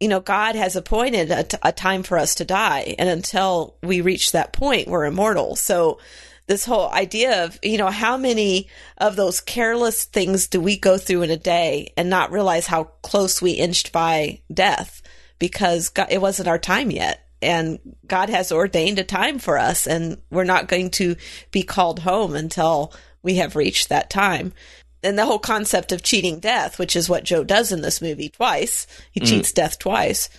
you 0.00 0.08
know, 0.08 0.20
God 0.20 0.56
has 0.56 0.76
appointed 0.76 1.30
a, 1.30 1.44
t- 1.44 1.58
a 1.62 1.72
time 1.72 2.02
for 2.02 2.18
us 2.18 2.34
to 2.36 2.44
die. 2.44 2.94
And 2.98 3.08
until 3.08 3.76
we 3.82 4.00
reach 4.00 4.32
that 4.32 4.52
point, 4.52 4.88
we're 4.88 5.04
immortal. 5.04 5.56
So 5.56 5.98
this 6.46 6.64
whole 6.64 6.90
idea 6.90 7.44
of, 7.44 7.58
you 7.62 7.78
know, 7.78 7.90
how 7.90 8.16
many 8.16 8.68
of 8.98 9.16
those 9.16 9.40
careless 9.40 10.04
things 10.04 10.46
do 10.46 10.60
we 10.60 10.76
go 10.76 10.98
through 10.98 11.22
in 11.22 11.30
a 11.30 11.36
day 11.36 11.92
and 11.96 12.10
not 12.10 12.32
realize 12.32 12.66
how 12.66 12.84
close 13.02 13.40
we 13.40 13.52
inched 13.52 13.92
by 13.92 14.40
death 14.52 15.02
because 15.38 15.88
God, 15.88 16.08
it 16.10 16.20
wasn't 16.20 16.48
our 16.48 16.58
time 16.58 16.90
yet 16.90 17.26
and 17.40 17.78
God 18.06 18.30
has 18.30 18.52
ordained 18.52 18.98
a 18.98 19.04
time 19.04 19.38
for 19.38 19.58
us 19.58 19.86
and 19.86 20.18
we're 20.30 20.44
not 20.44 20.68
going 20.68 20.90
to 20.92 21.16
be 21.50 21.62
called 21.62 22.00
home 22.00 22.34
until 22.34 22.92
we 23.22 23.36
have 23.36 23.56
reached 23.56 23.88
that 23.88 24.10
time. 24.10 24.52
And 25.02 25.18
the 25.18 25.26
whole 25.26 25.38
concept 25.38 25.92
of 25.92 26.02
cheating 26.02 26.40
death, 26.40 26.78
which 26.78 26.96
is 26.96 27.08
what 27.08 27.24
Joe 27.24 27.44
does 27.44 27.72
in 27.72 27.82
this 27.82 28.00
movie 28.00 28.30
twice, 28.30 28.86
he 29.12 29.20
mm. 29.20 29.26
cheats 29.26 29.52
death 29.52 29.78
twice. 29.78 30.30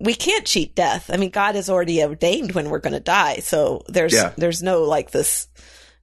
We 0.00 0.14
can't 0.14 0.46
cheat 0.46 0.74
death. 0.74 1.10
I 1.12 1.16
mean, 1.16 1.30
God 1.30 1.54
has 1.54 1.68
already 1.68 2.02
ordained 2.02 2.52
when 2.52 2.70
we're 2.70 2.78
going 2.78 2.92
to 2.92 3.00
die. 3.00 3.36
So 3.36 3.82
there's, 3.88 4.14
yeah. 4.14 4.32
there's 4.36 4.62
no 4.62 4.84
like 4.84 5.10
this, 5.10 5.48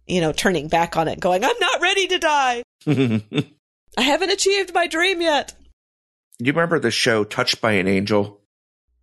you 0.06 0.22
know, 0.22 0.34
turning 0.34 0.68
back 0.68 0.98
on 0.98 1.08
it 1.08 1.20
going, 1.20 1.43
I'm 1.43 1.60
not 1.60 1.82
ready 1.82 2.08
to 2.08 2.20
die. 2.20 2.64
I 2.88 4.02
haven't 4.02 4.32
achieved 4.32 4.74
my 4.74 4.88
dream 4.88 5.22
yet. 5.22 5.56
You 6.39 6.52
remember 6.52 6.80
the 6.80 6.91
show 6.91 7.24
Touched 7.24 7.62
by 7.62 7.74
an 7.74 7.88
Angel? 7.88 8.41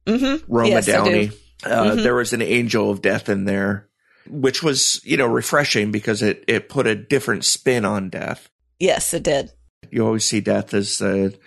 Mm-hmm. 0.04 0.52
Roma 0.52 0.68
yes, 0.68 0.86
Downey. 0.86 1.30
Uh, 1.64 1.68
mm-hmm. 1.68 2.02
There 2.02 2.14
was 2.14 2.32
an 2.32 2.42
angel 2.42 2.90
of 2.90 3.00
death 3.00 3.28
in 3.28 3.44
there 3.44 3.88
which 4.28 4.62
was, 4.62 5.00
you 5.04 5.16
know, 5.16 5.26
refreshing 5.26 5.90
because 5.90 6.22
it, 6.22 6.44
it 6.46 6.68
put 6.68 6.86
a 6.86 6.94
different 6.94 7.44
spin 7.44 7.84
on 7.84 8.10
death. 8.10 8.48
Yes, 8.78 9.14
it 9.14 9.22
did. 9.22 9.52
You 9.90 10.06
always 10.06 10.24
see 10.24 10.40
death 10.40 10.74
as 10.74 10.98
the, 10.98 11.38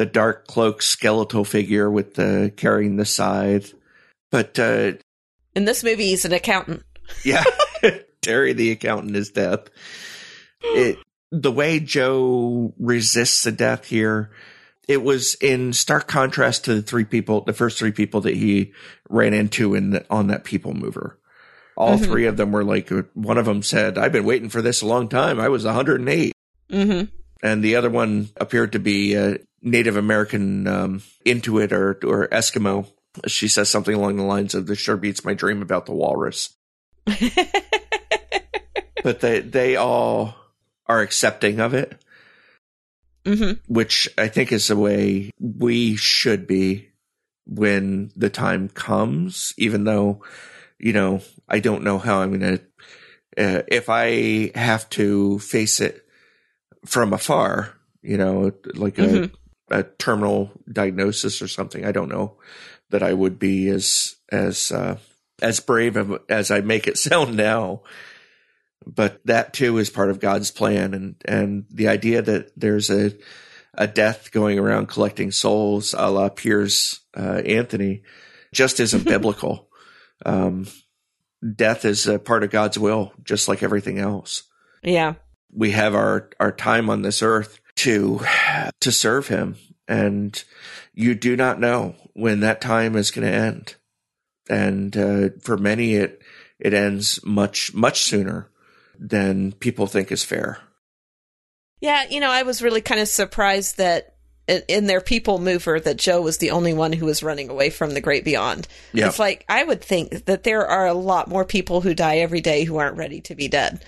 the 0.00 0.06
dark 0.06 0.46
cloak 0.46 0.80
skeletal 0.80 1.44
figure 1.44 1.90
with 1.90 2.14
the 2.14 2.50
carrying 2.56 2.96
the 2.96 3.04
scythe. 3.04 3.74
But, 4.30 4.58
uh, 4.58 4.92
in 5.54 5.66
this 5.66 5.84
movie, 5.84 6.06
he's 6.06 6.24
an 6.24 6.32
accountant. 6.32 6.84
yeah. 7.24 7.44
Terry 8.22 8.54
the 8.54 8.70
accountant 8.70 9.14
is 9.14 9.28
death. 9.28 9.68
It, 10.62 10.96
the 11.30 11.52
way 11.52 11.80
Joe 11.80 12.72
resists 12.78 13.42
the 13.42 13.52
death 13.52 13.84
here, 13.84 14.30
it 14.88 15.02
was 15.02 15.34
in 15.34 15.74
stark 15.74 16.08
contrast 16.08 16.64
to 16.64 16.76
the 16.76 16.82
three 16.82 17.04
people, 17.04 17.42
the 17.42 17.52
first 17.52 17.78
three 17.78 17.92
people 17.92 18.22
that 18.22 18.34
he 18.34 18.72
ran 19.10 19.34
into 19.34 19.74
in 19.74 19.90
the, 19.90 20.06
on 20.08 20.28
that 20.28 20.44
people 20.44 20.72
mover 20.72 21.20
all 21.76 21.96
mm-hmm. 21.96 22.04
three 22.04 22.26
of 22.26 22.36
them 22.36 22.52
were 22.52 22.64
like, 22.64 22.90
one 23.14 23.38
of 23.38 23.46
them 23.46 23.62
said, 23.62 23.96
I've 23.96 24.12
been 24.12 24.26
waiting 24.26 24.50
for 24.50 24.60
this 24.60 24.82
a 24.82 24.86
long 24.86 25.08
time. 25.08 25.40
I 25.40 25.48
was 25.48 25.64
108. 25.64 26.32
Mm-hmm. 26.70 27.04
And 27.42 27.64
the 27.64 27.76
other 27.76 27.88
one 27.88 28.28
appeared 28.36 28.72
to 28.72 28.78
be 28.78 29.14
a 29.14 29.38
Native 29.62 29.96
American 29.96 30.66
um, 30.66 31.02
Inuit 31.24 31.72
or, 31.72 31.98
or 32.04 32.28
Eskimo. 32.28 32.86
She 33.26 33.48
says 33.48 33.68
something 33.68 33.94
along 33.94 34.16
the 34.16 34.22
lines 34.22 34.54
of, 34.54 34.66
This 34.66 34.78
sure 34.78 34.96
beats 34.96 35.24
my 35.24 35.34
dream 35.34 35.62
about 35.62 35.86
the 35.86 35.94
walrus. 35.94 36.54
but 39.02 39.20
they, 39.20 39.40
they 39.40 39.76
all 39.76 40.34
are 40.86 41.00
accepting 41.00 41.60
of 41.60 41.74
it, 41.74 42.00
mm-hmm. 43.24 43.60
which 43.72 44.08
I 44.16 44.28
think 44.28 44.52
is 44.52 44.68
the 44.68 44.76
way 44.76 45.30
we 45.38 45.96
should 45.96 46.46
be 46.46 46.90
when 47.46 48.12
the 48.14 48.30
time 48.30 48.68
comes, 48.68 49.52
even 49.56 49.84
though 49.84 50.22
you 50.80 50.94
know, 50.94 51.20
I 51.48 51.60
don't 51.60 51.84
know 51.84 51.98
how 51.98 52.20
I'm 52.20 52.38
going 52.38 52.58
to, 52.58 53.58
uh, 53.58 53.62
if 53.68 53.88
I 53.88 54.50
have 54.54 54.88
to 54.90 55.38
face 55.38 55.80
it 55.80 56.04
from 56.86 57.12
afar, 57.12 57.74
you 58.02 58.16
know, 58.16 58.52
like 58.74 58.96
mm-hmm. 58.96 59.34
A, 59.70 59.82
terminal 59.82 60.50
diagnosis 60.70 61.42
or 61.42 61.48
something, 61.48 61.84
I 61.84 61.92
don't 61.92 62.08
know 62.08 62.38
that 62.90 63.02
I 63.02 63.12
would 63.12 63.38
be 63.38 63.68
as, 63.68 64.16
as, 64.30 64.72
uh, 64.72 64.98
as 65.40 65.60
brave 65.60 65.96
as 66.28 66.50
I 66.50 66.60
make 66.60 66.86
it 66.86 66.98
sound 66.98 67.36
now. 67.36 67.82
But 68.86 69.20
that 69.26 69.52
too 69.52 69.78
is 69.78 69.90
part 69.90 70.10
of 70.10 70.20
God's 70.20 70.50
plan. 70.50 70.94
And, 70.94 71.16
and 71.26 71.66
the 71.70 71.88
idea 71.88 72.22
that 72.22 72.52
there's 72.56 72.90
a, 72.90 73.12
a 73.74 73.86
death 73.86 74.32
going 74.32 74.58
around 74.58 74.88
collecting 74.88 75.30
souls 75.30 75.94
a 75.96 76.10
la 76.10 76.28
Piers 76.28 77.00
uh, 77.16 77.42
Anthony 77.44 78.02
just 78.52 78.80
isn't 78.80 79.04
biblical. 79.04 79.68
Um, 80.24 80.66
death 81.54 81.84
is 81.84 82.06
a 82.06 82.18
part 82.18 82.42
of 82.42 82.50
God's 82.50 82.78
will, 82.78 83.12
just 83.22 83.48
like 83.48 83.62
everything 83.62 83.98
else. 83.98 84.44
Yeah. 84.82 85.14
We 85.52 85.72
have 85.72 85.94
our, 85.94 86.30
our 86.38 86.52
time 86.52 86.90
on 86.90 87.02
this 87.02 87.22
earth 87.22 87.60
to, 87.80 88.20
to 88.80 88.92
serve 88.92 89.28
him. 89.28 89.56
And 89.86 90.42
you 90.94 91.14
do 91.14 91.36
not 91.36 91.60
know 91.60 91.96
when 92.14 92.40
that 92.40 92.60
time 92.60 92.96
is 92.96 93.10
going 93.10 93.26
to 93.26 93.34
end. 93.34 93.74
And, 94.48 94.96
uh, 94.96 95.28
for 95.40 95.56
many, 95.56 95.94
it, 95.94 96.22
it 96.58 96.74
ends 96.74 97.24
much, 97.24 97.74
much 97.74 98.02
sooner 98.02 98.48
than 98.98 99.52
people 99.52 99.86
think 99.86 100.12
is 100.12 100.24
fair. 100.24 100.58
Yeah. 101.80 102.04
You 102.08 102.20
know, 102.20 102.30
I 102.30 102.42
was 102.42 102.62
really 102.62 102.82
kind 102.82 103.00
of 103.00 103.08
surprised 103.08 103.78
that 103.78 104.16
in 104.68 104.86
their 104.86 105.00
people 105.00 105.38
mover 105.38 105.78
that 105.78 105.96
Joe 105.96 106.20
was 106.20 106.38
the 106.38 106.50
only 106.50 106.74
one 106.74 106.92
who 106.92 107.06
was 107.06 107.22
running 107.22 107.48
away 107.48 107.70
from 107.70 107.94
the 107.94 108.00
great 108.00 108.24
beyond. 108.24 108.66
Yep. 108.92 109.08
It's 109.08 109.18
like 109.18 109.44
I 109.48 109.62
would 109.62 109.82
think 109.82 110.24
that 110.26 110.42
there 110.42 110.66
are 110.66 110.86
a 110.86 110.94
lot 110.94 111.28
more 111.28 111.44
people 111.44 111.80
who 111.80 111.94
die 111.94 112.18
every 112.18 112.40
day 112.40 112.64
who 112.64 112.76
aren't 112.76 112.96
ready 112.96 113.20
to 113.22 113.34
be 113.34 113.48
dead. 113.48 113.84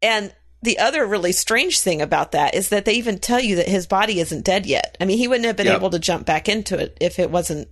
And 0.00 0.34
the 0.62 0.78
other 0.78 1.04
really 1.06 1.32
strange 1.32 1.80
thing 1.80 2.00
about 2.00 2.32
that 2.32 2.54
is 2.54 2.68
that 2.68 2.84
they 2.84 2.94
even 2.94 3.18
tell 3.18 3.40
you 3.40 3.56
that 3.56 3.68
his 3.68 3.86
body 3.86 4.20
isn't 4.20 4.44
dead 4.44 4.64
yet. 4.66 4.96
I 5.00 5.04
mean, 5.04 5.18
he 5.18 5.26
wouldn't 5.28 5.46
have 5.46 5.56
been 5.56 5.66
Yep. 5.66 5.76
able 5.76 5.90
to 5.90 5.98
jump 5.98 6.24
back 6.26 6.48
into 6.48 6.78
it 6.78 6.96
if 7.00 7.18
it 7.18 7.30
wasn't. 7.30 7.68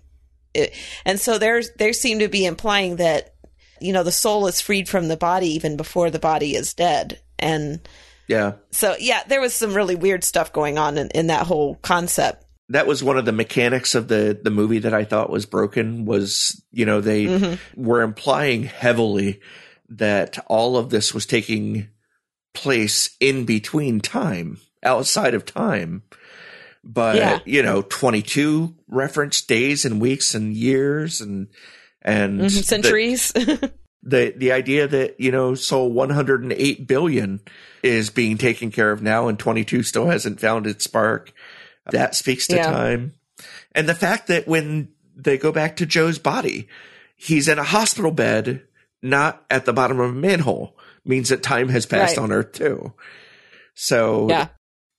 It, 0.55 0.75
and 1.05 1.21
so 1.21 1.39
there's 1.39 1.71
they 1.79 1.93
seem 1.93 2.19
to 2.19 2.29
be 2.29 2.45
implying 2.45 2.97
that 2.97 3.35
you 3.81 3.93
know 3.93 4.03
the 4.03 4.11
soul 4.13 4.47
is 4.49 4.61
freed 4.61 4.89
from 4.89 5.07
the 5.09 5.17
body 5.17 5.49
even 5.55 5.77
before 5.77 6.11
the 6.11 6.19
body 6.19 6.55
is 6.57 6.75
dead, 6.75 7.21
and 7.39 7.81
Yeah. 8.27 8.55
so 8.73 8.97
yeah, 8.99 9.23
there 9.29 9.41
was 9.41 9.55
some 9.55 9.73
really 9.75 9.95
weird 9.95 10.25
stuff 10.25 10.53
going 10.53 10.77
on 10.77 10.99
in, 10.99 11.09
in 11.11 11.29
that 11.29 11.47
whole 11.47 11.77
concept. 11.77 12.45
That 12.71 12.87
was 12.89 13.03
one 13.03 13.17
of 13.19 13.25
the 13.25 13.33
mechanics 13.33 13.95
of 13.95 14.09
the 14.09 14.39
the 14.43 14.51
movie 14.51 14.81
that 14.81 14.93
I 14.95 15.05
thought 15.05 15.31
was 15.31 15.47
broken 15.47 16.05
was, 16.05 16.61
you 16.73 16.85
know, 16.85 17.01
they 17.01 17.27
Mhm. 17.27 17.59
were 17.77 18.03
implying 18.03 18.65
heavily 18.65 19.41
that 19.91 20.39
all 20.49 20.77
of 20.77 20.91
this 20.91 21.15
was 21.15 21.27
taking 21.27 21.89
place 22.55 23.17
in 23.21 23.45
between 23.45 24.01
time, 24.01 24.59
outside 24.83 25.35
of 25.35 25.45
time. 25.45 26.03
But, 26.83 27.17
Yeah. 27.17 27.39
you 27.45 27.63
know, 27.63 27.83
22 27.83 28.75
reference 28.89 29.43
days 29.43 29.85
and 29.85 30.01
weeks 30.01 30.35
and 30.35 30.55
years 30.55 31.21
and 31.21 31.49
and 32.03 32.41
Mhm, 32.41 32.45
the- 32.45 32.63
Centuries. 32.63 33.33
the 34.03 34.33
the 34.35 34.53
idea 34.53 34.89
that 34.89 35.21
you 35.21 35.31
know 35.31 35.55
so 35.55 35.85
108 35.85 36.87
billion 36.87 37.41
is 37.83 38.09
being 38.09 38.39
taken 38.39 38.71
care 38.71 38.91
of 38.93 39.03
now 39.03 39.29
and 39.29 39.39
22 39.39 39.83
still 39.83 40.07
hasn't 40.07 40.41
found 40.41 40.67
its 40.67 40.85
spark 40.85 41.31
that 41.91 42.15
speaks 42.15 42.47
to 42.47 42.57
Yeah. 42.57 42.71
time 42.71 43.13
and 43.73 43.87
the 43.87 43.95
fact 43.95 44.29
that 44.29 44.49
when 44.49 44.89
they 45.15 45.37
go 45.37 45.53
back 45.53 45.77
to 45.77 45.85
joe's 45.85 46.19
body 46.19 46.67
he's 47.15 47.47
in 47.47 47.59
a 47.59 47.63
hospital 47.63 48.11
bed 48.11 48.63
not 49.03 49.45
at 49.51 49.67
the 49.67 49.73
bottom 49.75 50.01
of 50.01 50.09
a 50.09 50.15
manhole 50.15 50.79
means 51.05 51.29
that 51.31 51.43
time 51.43 51.69
has 51.69 51.87
passed 51.87 52.17
Right. 52.17 52.23
on 52.23 52.33
earth 52.33 52.53
too 52.53 52.93
so 53.75 54.29
yeah. 54.29 54.49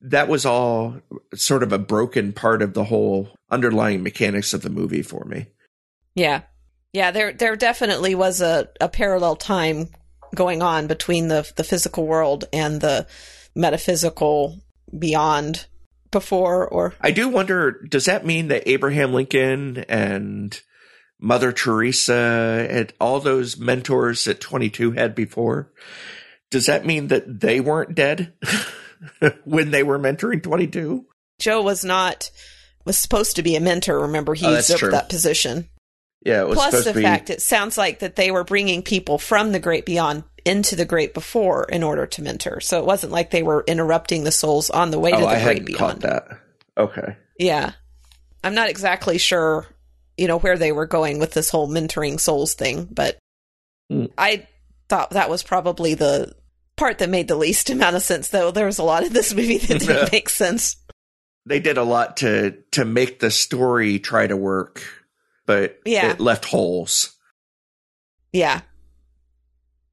that 0.02 0.28
was 0.28 0.46
all 0.46 0.96
sort 1.34 1.64
of 1.64 1.72
a 1.74 1.78
broken 1.80 2.34
part 2.34 2.62
of 2.62 2.74
the 2.74 2.84
whole 2.86 3.30
underlying 3.50 4.02
mechanics 4.04 4.54
of 4.54 4.62
the 4.62 4.70
movie 4.70 5.04
for 5.04 5.26
me 5.26 5.48
Yeah. 6.16 6.42
Yeah, 6.94 7.12
there 7.12 7.32
there 7.32 7.56
definitely 7.56 8.16
was 8.16 8.42
a, 8.42 8.68
a 8.82 8.90
parallel 8.90 9.38
time 9.38 9.88
going 10.36 10.62
on 10.62 10.88
between 10.88 11.30
the 11.30 11.50
the 11.56 11.64
physical 11.64 12.06
world 12.06 12.44
and 12.52 12.82
the 12.82 13.08
metaphysical 13.56 14.60
beyond 14.98 15.68
before 16.12 16.68
or 16.68 16.94
I 17.00 17.12
do 17.12 17.30
wonder, 17.30 17.72
does 17.90 18.06
that 18.06 18.26
mean 18.26 18.50
that 18.50 18.68
Abraham 18.68 19.14
Lincoln 19.14 19.78
and 19.88 20.60
Mother 21.22 21.52
Teresa 21.52 22.68
and 22.70 22.92
all 23.00 23.20
those 23.20 23.58
mentors 23.58 24.26
that 24.26 24.42
22 24.42 24.92
had 24.92 25.16
before, 25.16 25.72
does 26.50 26.66
that 26.66 26.86
mean 26.86 27.08
that 27.10 27.40
they 27.40 27.60
weren't 27.62 27.96
dead 27.96 28.34
when 29.46 29.72
they 29.72 29.84
were 29.84 30.00
mentoring 30.00 30.42
22? 30.44 31.06
Joe 31.40 31.62
was 31.62 31.86
not 31.86 32.30
was 32.86 32.98
supposed 32.98 33.36
to 33.36 33.44
be 33.44 33.56
a 33.56 33.60
mentor, 33.60 34.00
remember 34.02 34.34
he 34.34 34.46
Oh, 34.48 34.56
usurped 34.56 34.92
that 34.92 35.10
position. 35.10 35.70
Yeah, 36.26 36.42
it 36.42 36.48
was 36.48 36.56
Plus 36.56 36.72
supposed 36.72 36.88
the 36.88 36.92
to 36.94 36.98
be. 36.98 37.04
fact 37.04 37.30
it 37.30 37.42
sounds 37.42 37.78
like 37.78 38.00
that 38.00 38.16
they 38.16 38.32
were 38.32 38.44
bringing 38.44 38.82
people 38.84 39.18
from 39.18 39.52
the 39.52 39.60
great 39.60 39.86
beyond 39.86 40.24
into 40.46 40.76
the 40.76 40.86
great 40.86 41.14
before 41.14 41.66
in 41.66 41.84
order 41.84 42.06
to 42.08 42.22
mentor. 42.24 42.60
So 42.60 42.80
it 42.80 42.86
wasn't 42.86 43.12
like 43.12 43.30
they 43.32 43.44
were 43.44 43.64
interrupting 43.68 44.24
the 44.24 44.32
souls 44.32 44.70
on 44.72 44.90
the 44.92 45.00
way 45.00 45.12
to 45.12 45.18
oh, 45.18 45.22
the 45.22 45.28
I 45.28 45.34
great 45.34 45.42
hadn't 45.44 45.66
beyond. 45.66 45.80
caught 45.80 46.00
that. 46.02 46.40
Okay. 46.78 47.18
Yeah. 47.40 47.74
I'm 48.44 48.56
not 48.56 48.70
exactly 48.70 49.18
sure, 49.20 49.68
you 50.18 50.28
know, 50.28 50.38
where 50.40 50.58
they 50.58 50.72
were 50.72 50.86
going 50.88 51.20
with 51.20 51.32
this 51.34 51.50
whole 51.50 51.68
mentoring 51.70 52.20
souls 52.20 52.54
thing, 52.54 52.88
but 52.92 53.18
Hmm. 53.90 54.06
I 54.18 54.48
thought 54.88 55.12
that 55.12 55.30
was 55.30 55.44
probably 55.44 55.96
the 55.96 56.34
part 56.78 56.98
that 57.00 57.10
made 57.10 57.28
the 57.28 57.36
least 57.36 57.70
amount 57.72 57.96
of 57.98 58.02
sense, 58.04 58.30
though 58.30 58.52
there 58.52 58.66
was 58.66 58.78
a 58.80 58.84
lot 58.84 59.04
of 59.04 59.12
this 59.14 59.34
movie 59.34 59.58
that 59.58 59.80
didn't 59.80 60.12
make 60.12 60.30
sense. 60.30 60.78
They 61.46 61.60
did 61.60 61.78
a 61.78 61.84
lot 61.84 62.18
to 62.18 62.58
to 62.72 62.86
make 62.86 63.20
the 63.20 63.32
story 63.32 64.00
try 64.00 64.28
to 64.28 64.38
work, 64.38 64.82
but 65.46 65.80
Yeah. 65.86 66.12
it 66.12 66.20
left 66.20 66.46
holes. 66.46 67.16
Yeah. 68.32 68.62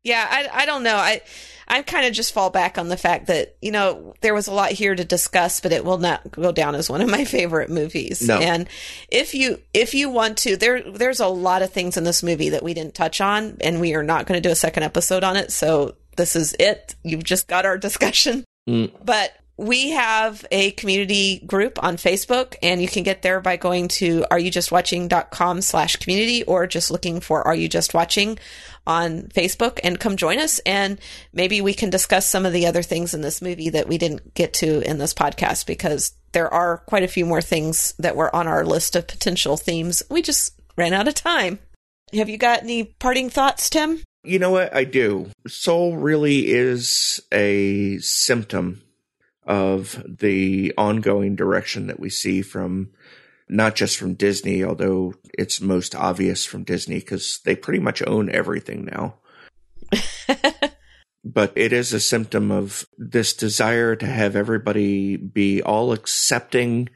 Yeah, 0.05 0.27
I, 0.31 0.63
I 0.63 0.67
don't 0.67 0.83
know. 0.85 0.95
I 0.97 1.23
I 1.69 1.83
kind 1.83 2.07
of 2.07 2.15
just 2.15 2.33
fall 2.33 2.51
back 2.51 2.79
on 2.79 2.89
the 2.89 2.97
fact 2.97 3.27
that, 3.27 3.57
you 3.61 3.71
know, 3.71 4.15
there 4.23 4.35
was 4.35 4.49
a 4.49 4.53
lot 4.53 4.71
here 4.71 4.95
to 4.95 5.05
discuss, 5.05 5.61
but 5.61 5.73
it 5.73 5.85
will 5.85 5.99
not 5.99 6.31
go 6.31 6.51
down 6.51 6.75
as 6.75 6.89
one 6.89 7.03
of 7.03 7.11
my 7.11 7.25
favorite 7.27 7.71
movies. 7.71 8.27
No. 8.27 8.39
And 8.39 8.69
if 9.09 9.35
you 9.35 9.61
if 9.75 9.95
you 9.95 10.09
want 10.09 10.39
to, 10.39 10.57
there 10.57 10.83
there's 10.83 11.21
a 11.21 11.29
lot 11.29 11.63
of 11.63 11.71
things 11.71 11.97
in 11.97 12.05
this 12.05 12.23
movie 12.23 12.51
that 12.51 12.63
we 12.63 12.75
didn't 12.75 12.95
touch 12.95 13.21
on 13.21 13.59
and 13.61 13.81
we 13.81 13.95
are 13.95 14.03
not 14.03 14.27
going 14.27 14.41
to 14.41 14.49
do 14.49 14.53
a 14.53 14.57
second 14.57 14.83
episode 14.83 15.25
on 15.25 15.37
it. 15.37 15.53
So 15.53 15.95
this 16.17 16.35
is 16.35 16.57
it. 16.59 16.95
You've 17.03 17.25
just 17.25 17.47
got 17.47 17.67
our 17.67 17.79
discussion. 17.79 18.45
Mm. 18.69 18.91
But 19.05 19.33
we 19.59 19.91
have 19.91 20.47
a 20.53 20.71
community 20.71 21.41
group 21.41 21.83
on 21.83 21.97
Facebook 21.97 22.55
and 22.63 22.81
you 22.81 22.87
can 22.87 23.03
get 23.03 23.23
there 23.23 23.41
by 23.41 23.57
going 23.57 23.89
to 23.89 24.25
areyoujustwatching.com 24.31 25.61
slash 25.63 25.97
community 25.97 26.45
or 26.45 26.69
just 26.69 26.93
looking 26.93 27.19
for 27.19 27.47
Are 27.47 27.57
You 27.57 27.69
Just 27.69 27.93
Watching 27.93 28.39
on 28.87 29.23
Facebook 29.23 29.81
and 29.83 29.99
come 29.99 30.17
join 30.17 30.39
us 30.39 30.61
and 30.61 30.99
maybe 31.33 31.61
we 31.61 31.75
can 31.75 31.91
discuss 31.91 32.25
some 32.25 32.47
of 32.47 32.53
the 32.53 32.67
other 32.67 32.83
things 32.83 33.15
in 33.15 33.21
this 33.21 33.43
movie 33.43 33.69
that 33.71 33.89
we 33.89 33.99
didn't 33.99 34.33
get 34.35 34.55
to 34.55 34.81
in 34.89 34.99
this 34.99 35.13
podcast 35.13 35.67
because 35.67 36.13
there 36.33 36.53
are 36.55 36.79
quite 36.79 37.03
a 37.03 37.09
few 37.09 37.27
more 37.27 37.43
things 37.43 37.95
that 37.99 38.17
were 38.17 38.35
on 38.35 38.47
our 38.47 38.65
list 38.65 38.95
of 38.95 39.09
potential 39.09 39.57
themes. 39.57 40.05
We 40.09 40.23
just 40.23 40.55
ran 40.77 40.93
out 40.93 41.09
of 41.09 41.15
time. 41.15 41.59
Have 42.15 42.29
you 42.29 42.39
got 42.39 42.63
any 42.63 42.85
parting 42.85 43.29
thoughts, 43.29 43.69
Tim? 43.69 44.05
You 44.23 44.39
know 44.39 44.53
what? 44.53 44.75
I 44.75 44.85
do. 44.85 45.31
Soul 45.49 45.97
really 45.97 46.47
is 46.47 47.21
a 47.33 47.99
symptom 47.99 48.83
of 49.49 50.05
the 50.07 50.73
ongoing 50.79 51.35
direction 51.35 51.89
that 51.89 51.99
we 51.99 52.11
see 52.11 52.43
from 52.43 52.91
not 53.49 53.75
just 53.75 53.97
from 53.97 54.13
Disney, 54.15 54.63
although 54.63 55.15
it's 55.39 55.61
most 55.61 55.95
obvious 55.95 56.45
from 56.45 56.65
Disney 56.65 56.97
because 56.97 57.41
they 57.45 57.57
pretty 57.57 57.81
much 57.81 58.03
own 58.07 58.29
everything 58.31 58.85
now. 58.85 59.15
but 61.25 61.53
it 61.57 61.73
is 61.73 61.95
a 61.95 62.01
symptom 62.01 62.51
of 62.51 62.87
this 62.99 63.33
desire 63.33 63.97
to 63.97 64.07
have 64.07 64.37
everybody 64.37 65.17
be 65.17 65.63
all 65.63 65.93
accepting 65.93 66.91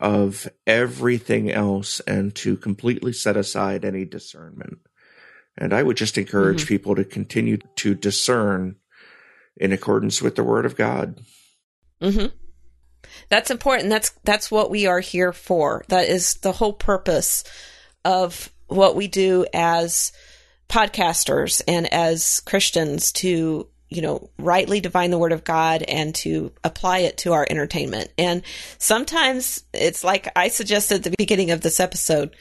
of 0.00 0.48
everything 0.66 1.50
else 1.50 2.00
and 2.00 2.34
to 2.34 2.56
completely 2.56 3.12
set 3.12 3.36
aside 3.36 3.84
any 3.84 4.06
discernment. 4.06 4.78
And 5.58 5.74
I 5.74 5.82
would 5.82 5.98
just 5.98 6.16
encourage 6.16 6.64
Mhm. 6.64 6.68
people 6.68 6.94
to 6.94 7.04
continue 7.04 7.58
to 7.76 7.94
discern 7.94 8.76
in 9.58 9.72
accordance 9.72 10.22
with 10.22 10.36
the 10.36 10.44
word 10.44 10.64
of 10.64 10.76
God. 10.76 11.20
Hmm 12.00 12.26
That's 13.28 13.50
important. 13.50 13.90
That's 13.90 14.10
that's 14.24 14.50
what 14.50 14.70
we 14.70 14.86
are 14.86 15.00
here 15.00 15.32
for. 15.32 15.84
That 15.88 16.08
is 16.08 16.34
the 16.34 16.52
whole 16.52 16.72
purpose 16.72 17.44
of 18.04 18.50
what 18.68 18.96
we 18.96 19.08
do 19.08 19.46
as 19.52 20.12
podcasters 20.68 21.60
and 21.66 21.92
as 21.92 22.40
Christians 22.40 23.12
to 23.12 23.66
you 23.88 24.02
know 24.02 24.30
rightly 24.38 24.80
divine 24.80 25.10
the 25.10 25.18
word 25.18 25.32
of 25.32 25.44
God 25.44 25.82
and 25.82 26.14
to 26.16 26.52
apply 26.62 26.98
it 26.98 27.18
to 27.18 27.32
our 27.32 27.46
entertainment. 27.50 28.10
And 28.16 28.42
sometimes 28.78 29.64
it's 29.74 30.04
like 30.04 30.30
I 30.36 30.48
suggested 30.48 30.96
at 30.96 31.02
the 31.02 31.14
beginning 31.18 31.50
of 31.50 31.60
this 31.60 31.80
episode. 31.80 32.34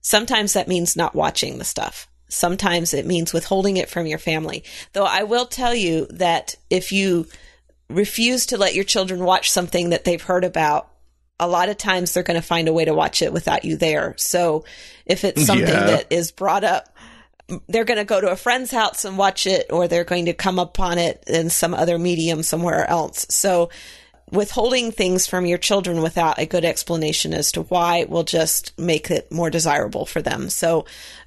Sometimes 0.00 0.54
that 0.54 0.68
means 0.68 0.96
not 0.96 1.14
watching 1.14 1.58
the 1.58 1.64
stuff. 1.64 2.08
Sometimes 2.28 2.94
it 2.94 3.06
means 3.06 3.32
withholding 3.32 3.76
it 3.76 3.90
from 3.90 4.06
your 4.06 4.18
family. 4.18 4.64
Though 4.94 5.04
I 5.04 5.24
will 5.24 5.46
tell 5.46 5.74
you 5.74 6.06
that 6.10 6.56
if 6.70 6.90
you 6.90 7.26
refuse 7.92 8.46
to 8.46 8.56
let 8.58 8.74
your 8.74 8.84
children 8.84 9.24
watch 9.24 9.50
something 9.50 9.90
that 9.90 10.04
they've 10.04 10.22
heard 10.22 10.44
about, 10.44 10.88
a 11.38 11.48
lot 11.48 11.68
of 11.68 11.76
times 11.76 12.12
they're 12.12 12.22
going 12.22 12.40
to 12.40 12.46
find 12.46 12.68
a 12.68 12.72
way 12.72 12.84
to 12.84 12.94
watch 12.94 13.22
it 13.22 13.32
without 13.32 13.64
you 13.64 13.76
there. 13.76 14.14
So 14.16 14.64
if 15.06 15.24
it's 15.24 15.44
something 15.44 15.66
Yeah. 15.66 15.86
that 15.86 16.06
is 16.10 16.30
brought 16.30 16.64
up, 16.64 16.88
they're 17.68 17.84
going 17.84 17.98
to 17.98 18.04
go 18.04 18.20
to 18.20 18.30
a 18.30 18.36
friend's 18.36 18.70
house 18.70 19.04
and 19.04 19.18
watch 19.18 19.46
it, 19.46 19.66
or 19.70 19.88
they're 19.88 20.04
going 20.04 20.26
to 20.26 20.32
come 20.32 20.58
upon 20.58 20.98
it 20.98 21.24
in 21.26 21.50
some 21.50 21.74
other 21.74 21.98
medium 21.98 22.42
somewhere 22.42 22.88
else. 22.88 23.26
So 23.30 23.70
withholding 24.32 24.90
things 24.90 25.26
from 25.26 25.44
your 25.44 25.58
children 25.58 26.00
without 26.00 26.38
a 26.38 26.46
good 26.46 26.64
explanation 26.64 27.34
as 27.34 27.52
to 27.52 27.62
why 27.62 28.04
will 28.08 28.24
just 28.24 28.76
make 28.78 29.10
it 29.10 29.30
more 29.30 29.50
desirable 29.50 30.06
for 30.06 30.22
them. 30.22 30.48
So 30.48 30.86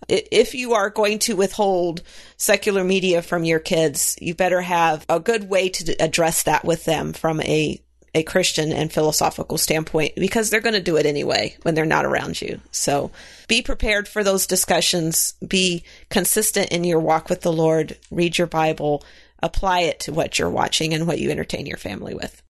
if 0.10 0.56
you 0.56 0.74
are 0.74 0.89
going 0.89 1.20
to 1.20 1.36
withhold 1.36 2.01
secular 2.36 2.84
media 2.84 3.22
from 3.22 3.43
your 3.43 3.60
kids, 3.60 4.18
you 4.20 4.34
better 4.34 4.62
have 4.62 5.06
a 5.08 5.20
good 5.20 5.47
way 5.47 5.70
to 5.70 5.95
address 6.03 6.43
that 6.43 6.66
with 6.66 6.86
them 6.86 7.14
from 7.14 7.41
a 7.41 7.80
a 8.16 8.24
Christian 8.24 8.72
and 8.72 8.93
philosophical 8.93 9.58
standpoint 9.58 10.16
because 10.16 10.49
they're 10.49 10.62
going 10.62 10.74
to 10.74 10.82
do 10.82 10.95
it 10.95 11.06
anyway 11.06 11.53
when 11.64 11.76
they're 11.76 11.86
not 11.86 12.06
around 12.06 12.41
you. 12.41 12.62
So 12.72 13.12
be 13.49 13.62
prepared 13.62 14.08
for 14.08 14.24
those 14.24 14.47
discussions. 14.47 15.34
Be 15.45 15.84
consistent 16.10 16.72
in 16.72 16.86
your 16.86 17.01
walk 17.01 17.30
with 17.30 17.41
the 17.41 17.51
Lord. 17.51 17.97
Read 18.10 18.38
your 18.38 18.47
Bible. 18.47 19.03
Apply 19.43 19.82
it 19.82 19.99
to 20.01 20.14
what 20.14 20.39
you're 20.39 20.49
watching 20.49 20.93
and 20.93 21.06
what 21.06 21.20
you 21.20 21.30
entertain 21.30 21.66
your 21.66 21.78
family 21.78 22.16
with. 22.16 22.41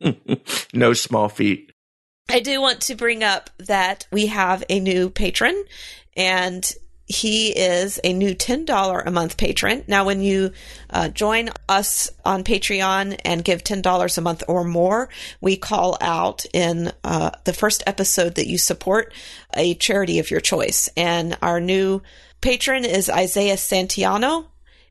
no 0.72 0.92
small 0.92 1.28
feat. 1.28 1.72
I 2.30 2.40
do 2.40 2.60
want 2.60 2.82
to 2.82 2.94
bring 2.94 3.24
up 3.24 3.50
that 3.58 4.06
we 4.12 4.26
have 4.26 4.62
a 4.68 4.80
new 4.80 5.08
patron, 5.08 5.64
and 6.16 6.70
he 7.08 7.48
is 7.58 7.98
a 8.04 8.12
new 8.12 8.34
$10 8.34 9.06
a 9.06 9.10
month 9.10 9.38
patron. 9.38 9.82
Now, 9.88 10.04
when 10.04 10.20
you 10.20 10.52
uh, 10.90 11.08
join 11.08 11.48
us 11.66 12.10
on 12.24 12.44
Patreon 12.44 13.18
and 13.24 13.44
give 13.44 13.64
$10 13.64 14.18
a 14.18 14.20
month 14.20 14.42
or 14.46 14.62
more, 14.62 15.08
we 15.40 15.56
call 15.56 15.96
out 16.02 16.44
in 16.52 16.92
uh, 17.02 17.30
the 17.44 17.54
first 17.54 17.82
episode 17.86 18.34
that 18.34 18.46
you 18.46 18.58
support 18.58 19.14
a 19.56 19.74
charity 19.74 20.18
of 20.18 20.30
your 20.30 20.40
choice. 20.40 20.90
And 20.98 21.38
our 21.40 21.60
new 21.60 22.02
patron 22.42 22.84
is 22.84 23.08
Isaiah 23.08 23.56
Santiano, 23.56 24.46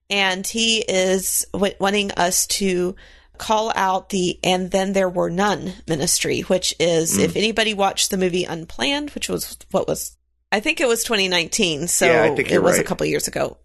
and 0.10 0.46
he 0.48 0.80
is 0.80 1.46
w- 1.54 1.76
wanting 1.80 2.12
us 2.14 2.48
to 2.48 2.96
call 3.38 3.72
out 3.76 4.10
the 4.10 4.40
And 4.44 4.72
Then 4.72 4.94
There 4.94 5.10
Were 5.10 5.30
None 5.30 5.74
ministry, 5.88 6.42
which 6.42 6.74
is, 6.80 7.18
mm. 7.18 7.24
if 7.24 7.36
anybody 7.36 7.74
watched 7.74 8.12
the 8.12 8.18
movie 8.18 8.44
Unplanned, 8.44 9.12
which 9.12 9.30
was 9.30 9.58
what 9.72 9.88
was, 9.88 10.18
I 10.52 10.60
think 10.60 10.82
it 10.82 10.88
was 10.88 11.04
2019. 11.04 11.88
So 11.88 12.06
yeah, 12.06 12.36
it 12.38 12.62
was 12.62 12.78
right. 12.78 12.82
a 12.82 12.88
couple 12.88 13.06
years 13.06 13.28
ago. 13.28 13.58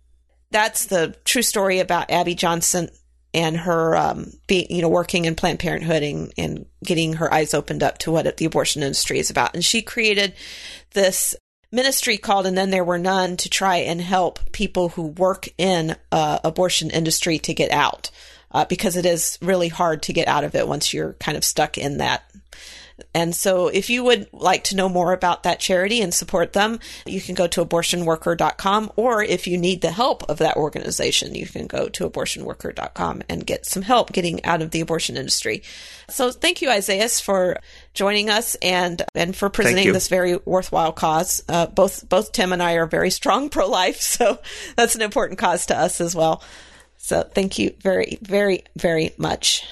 That's 0.51 0.87
the 0.87 1.17
true 1.25 1.43
story 1.43 1.79
about 1.79 2.11
Abby 2.11 2.35
Johnson 2.35 2.91
and 3.35 3.57
her 3.57 3.97
um, 3.97 4.33
being, 4.47 4.67
you 4.71 4.83
know, 4.83 4.89
working 4.89 5.25
in 5.25 5.35
Planned 5.35 5.59
Parenthood 5.59 6.03
and, 6.03 6.33
and 6.37 6.67
getting 6.85 7.15
her 7.15 7.33
eyes 7.33 7.55
opened 7.55 7.83
up 7.83 7.99
to 7.99 8.13
what 8.13 8.37
the 8.37 8.45
abortion 8.45 8.83
industry 8.83 9.19
is 9.19 9.31
about. 9.31 9.55
And 9.55 9.65
she 9.65 9.81
created 9.81 10.35
this 10.93 11.35
ministry 11.73 12.19
called 12.19 12.47
and 12.47 12.57
then 12.57 12.71
there 12.71 12.85
were 12.85 12.99
none 12.99 13.39
to 13.39 13.49
try 13.49 13.79
and 13.79 14.01
help 14.01 14.53
people 14.53 14.91
who 14.91 15.07
work 15.07 15.49
in 15.57 15.97
uh, 16.13 16.39
abortion 16.45 16.91
industry 16.91 17.39
to 17.39 17.55
get 17.55 17.71
out 17.71 18.11
uh, 18.53 18.65
because 18.65 18.97
it 18.97 19.07
is 19.07 19.39
really 19.43 19.69
hard 19.69 20.03
to 20.03 20.13
get 20.13 20.29
out 20.29 20.45
of 20.45 20.55
it 20.55 20.69
once 20.69 20.93
you're 20.93 21.15
kind 21.15 21.37
of 21.37 21.45
stuck 21.45 21.77
in 21.79 21.99
that 21.99 22.25
and 23.15 23.35
so 23.35 23.69
if 23.69 23.91
you 23.91 24.05
would 24.05 24.29
like 24.33 24.65
to 24.65 24.77
know 24.77 24.89
more 24.89 25.13
about 25.13 25.43
that 25.43 25.61
charity 25.61 26.01
and 26.01 26.13
support 26.13 26.53
them, 26.53 26.79
you 27.07 27.21
can 27.21 27.35
go 27.35 27.47
to 27.49 27.65
abortionworker.com 27.65 28.93
or 28.97 29.23
if 29.23 29.47
you 29.47 29.59
need 29.59 29.81
the 29.81 29.91
help 29.91 30.23
of 30.29 30.39
that 30.39 30.57
organization, 30.57 31.35
you 31.35 31.47
can 31.47 31.67
go 31.67 31.89
to 31.89 32.09
abortionworker.com 32.09 33.23
and 33.29 33.47
get 33.47 33.67
some 33.67 33.83
help 33.83 34.13
getting 34.13 34.45
out 34.45 34.63
of 34.63 34.71
the 34.71 34.81
abortion 34.81 35.17
industry. 35.17 35.63
So 36.09 36.31
thank 36.31 36.63
you, 36.63 36.71
Isaiah, 36.71 37.09
for 37.09 37.59
joining 37.95 38.31
us 38.31 38.55
and 38.57 39.03
and 39.15 39.35
for 39.35 39.49
presenting 39.49 39.93
this 39.93 40.09
very 40.09 40.37
worthwhile 40.45 40.93
cause. 40.93 41.43
Uh, 41.49 41.67
both 41.67 42.09
both 42.09 42.33
Tim 42.33 42.53
and 42.53 42.63
I 42.63 42.75
are 42.75 42.87
very 42.87 43.11
strong 43.11 43.49
pro 43.49 43.69
life, 43.69 43.97
so 44.01 44.39
that's 44.77 44.95
an 44.95 45.03
important 45.03 45.39
cause 45.39 45.67
to 45.67 45.77
us 45.77 46.01
as 46.01 46.15
well. 46.15 46.43
So 47.03 47.25
thank 47.25 47.59
you 47.59 47.75
very, 47.81 48.17
very, 48.23 48.63
very 48.77 49.13
much. 49.19 49.67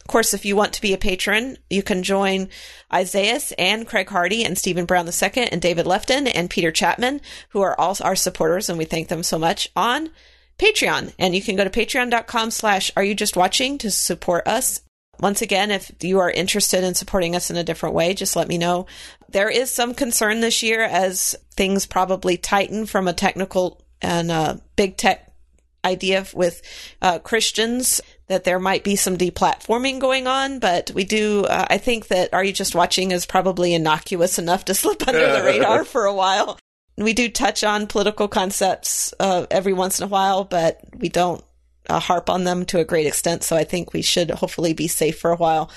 Of 0.00 0.08
course, 0.08 0.34
if 0.34 0.44
you 0.44 0.56
want 0.56 0.72
to 0.72 0.82
be 0.82 0.92
a 0.92 0.98
patron, 0.98 1.58
you 1.70 1.82
can 1.84 2.02
join 2.02 2.48
Isaiah 2.92 3.40
and 3.56 3.86
Craig 3.86 4.08
Hardy 4.08 4.44
and 4.44 4.58
Stephen 4.58 4.84
Brown 4.84 5.06
II 5.06 5.48
and 5.50 5.62
David 5.62 5.86
Lefton 5.86 6.26
and 6.26 6.50
Peter 6.50 6.72
Chapman, 6.72 7.20
who 7.50 7.60
are 7.62 7.78
all 7.80 7.96
our 8.00 8.16
supporters, 8.16 8.68
and 8.68 8.78
we 8.78 8.84
thank 8.84 9.06
them 9.06 9.22
so 9.22 9.38
much 9.38 9.70
on 9.76 10.10
Patreon. 10.58 11.14
And 11.20 11.36
you 11.36 11.42
can 11.42 11.54
go 11.54 11.62
to 11.62 11.70
patreon.com 11.70 12.50
slash 12.50 12.90
are 12.96 13.04
you 13.04 13.14
just 13.14 13.36
watching 13.36 13.78
to 13.78 13.90
support 13.90 14.48
us. 14.48 14.80
Once 15.20 15.42
again, 15.42 15.70
if 15.70 15.92
you 16.02 16.18
are 16.18 16.30
interested 16.30 16.82
in 16.82 16.94
supporting 16.94 17.36
us 17.36 17.48
in 17.48 17.56
a 17.56 17.64
different 17.64 17.94
way, 17.94 18.12
just 18.12 18.34
let 18.34 18.48
me 18.48 18.58
know. 18.58 18.86
There 19.28 19.48
is 19.48 19.70
some 19.70 19.94
concern 19.94 20.40
this 20.40 20.64
year 20.64 20.82
as 20.82 21.36
things 21.52 21.86
probably 21.86 22.36
tighten 22.36 22.86
from 22.86 23.06
a 23.06 23.12
technical 23.12 23.84
and 24.02 24.32
a 24.32 24.60
big 24.74 24.96
tech 24.96 25.25
idea 25.86 26.26
with 26.34 26.62
uh, 27.00 27.18
Christians 27.20 28.00
that 28.26 28.44
there 28.44 28.58
might 28.58 28.84
be 28.84 28.96
some 28.96 29.16
deplatforming 29.16 30.00
going 30.00 30.26
on, 30.26 30.58
but 30.58 30.90
we 30.92 31.04
do. 31.04 31.44
Uh, 31.44 31.66
I 31.70 31.78
think 31.78 32.08
that 32.08 32.34
Are 32.34 32.44
You 32.44 32.52
Just 32.52 32.74
Watching 32.74 33.12
is 33.12 33.24
probably 33.24 33.72
innocuous 33.72 34.38
enough 34.38 34.64
to 34.66 34.74
slip 34.74 35.06
under 35.06 35.32
the 35.32 35.42
radar 35.46 35.84
for 35.84 36.04
a 36.04 36.14
while. 36.14 36.58
We 36.98 37.12
do 37.12 37.28
touch 37.28 37.62
on 37.62 37.86
political 37.86 38.26
concepts 38.26 39.14
uh, 39.20 39.46
every 39.50 39.72
once 39.72 40.00
in 40.00 40.04
a 40.04 40.08
while, 40.08 40.44
but 40.44 40.80
we 40.96 41.08
don't 41.08 41.44
uh, 41.88 42.00
harp 42.00 42.30
on 42.30 42.44
them 42.44 42.64
to 42.66 42.80
a 42.80 42.84
great 42.84 43.06
extent. 43.06 43.44
So 43.44 43.54
I 43.54 43.64
think 43.64 43.92
we 43.92 44.02
should 44.02 44.30
hopefully 44.30 44.72
be 44.72 44.88
safe 44.88 45.18
for 45.18 45.30
a 45.30 45.36
while. 45.36 45.70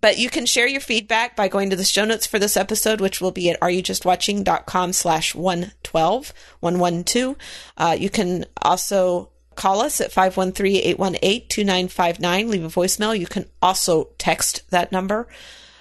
But 0.00 0.18
you 0.18 0.28
can 0.28 0.44
share 0.44 0.68
your 0.68 0.80
feedback 0.80 1.36
by 1.36 1.48
going 1.48 1.70
to 1.70 1.76
the 1.76 1.84
show 1.84 2.04
notes 2.04 2.26
for 2.26 2.38
this 2.38 2.56
episode, 2.56 3.00
which 3.00 3.20
will 3.20 3.30
be 3.30 3.50
at 3.50 3.60
areyoujustwatching.com 3.60 4.92
slash 4.92 5.34
112, 5.34 6.32
112. 6.60 7.36
Uh, 7.76 7.96
you 7.98 8.10
can 8.10 8.44
also 8.60 9.30
call 9.56 9.80
us 9.80 10.00
at 10.00 10.12
513-818-2959. 10.12 12.48
Leave 12.48 12.64
a 12.64 12.68
voicemail. 12.68 13.18
You 13.18 13.26
can 13.26 13.46
also 13.60 14.10
text 14.18 14.62
that 14.70 14.92
number. 14.92 15.26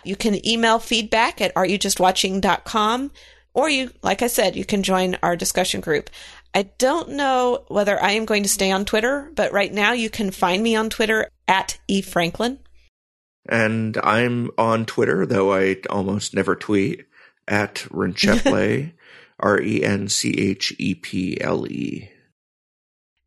You 0.03 0.15
can 0.15 0.43
email 0.47 0.80
feedback 0.80 1.41
at 1.41 1.53
areyoujustwatching.com 1.55 3.11
or 3.53 3.69
you, 3.69 3.91
like 4.03 4.21
I 4.21 4.28
said, 4.28 4.55
you 4.55 4.65
can 4.65 4.84
join 4.84 5.17
our 5.23 5.36
discussion 5.36 5.82
group. 5.82 6.11
I 6.53 6.63
don't 6.78 7.09
know 7.11 7.65
whether 7.69 8.01
I 8.01 8.11
am 8.11 8.26
going 8.26 8.43
to 8.43 8.49
stay 8.49 8.71
on 8.71 8.86
Twitter, 8.86 9.32
but 9.34 9.51
right 9.51 9.73
now 9.73 9.93
you 9.93 10.09
can 10.09 10.32
find 10.32 10.61
me 10.61 10.76
on 10.76 10.89
Twitter 10.89 11.30
at 11.47 11.80
E. 11.88 12.01
Franklin. 12.01 12.59
And 13.47 13.97
I'm 14.03 14.51
on 14.57 14.86
Twitter, 14.86 15.26
though 15.26 15.53
I 15.53 15.78
almost 15.89 16.34
never 16.34 16.55
tweet, 16.55 17.05
at 17.47 17.76
Rencheple, 17.91 18.91
R 19.39 19.61
E 19.61 19.84
N 19.84 20.07
C 20.07 20.34
H 20.38 20.73
E 20.80 20.95
P 20.95 21.39
L 21.41 21.67
E. 21.67 22.09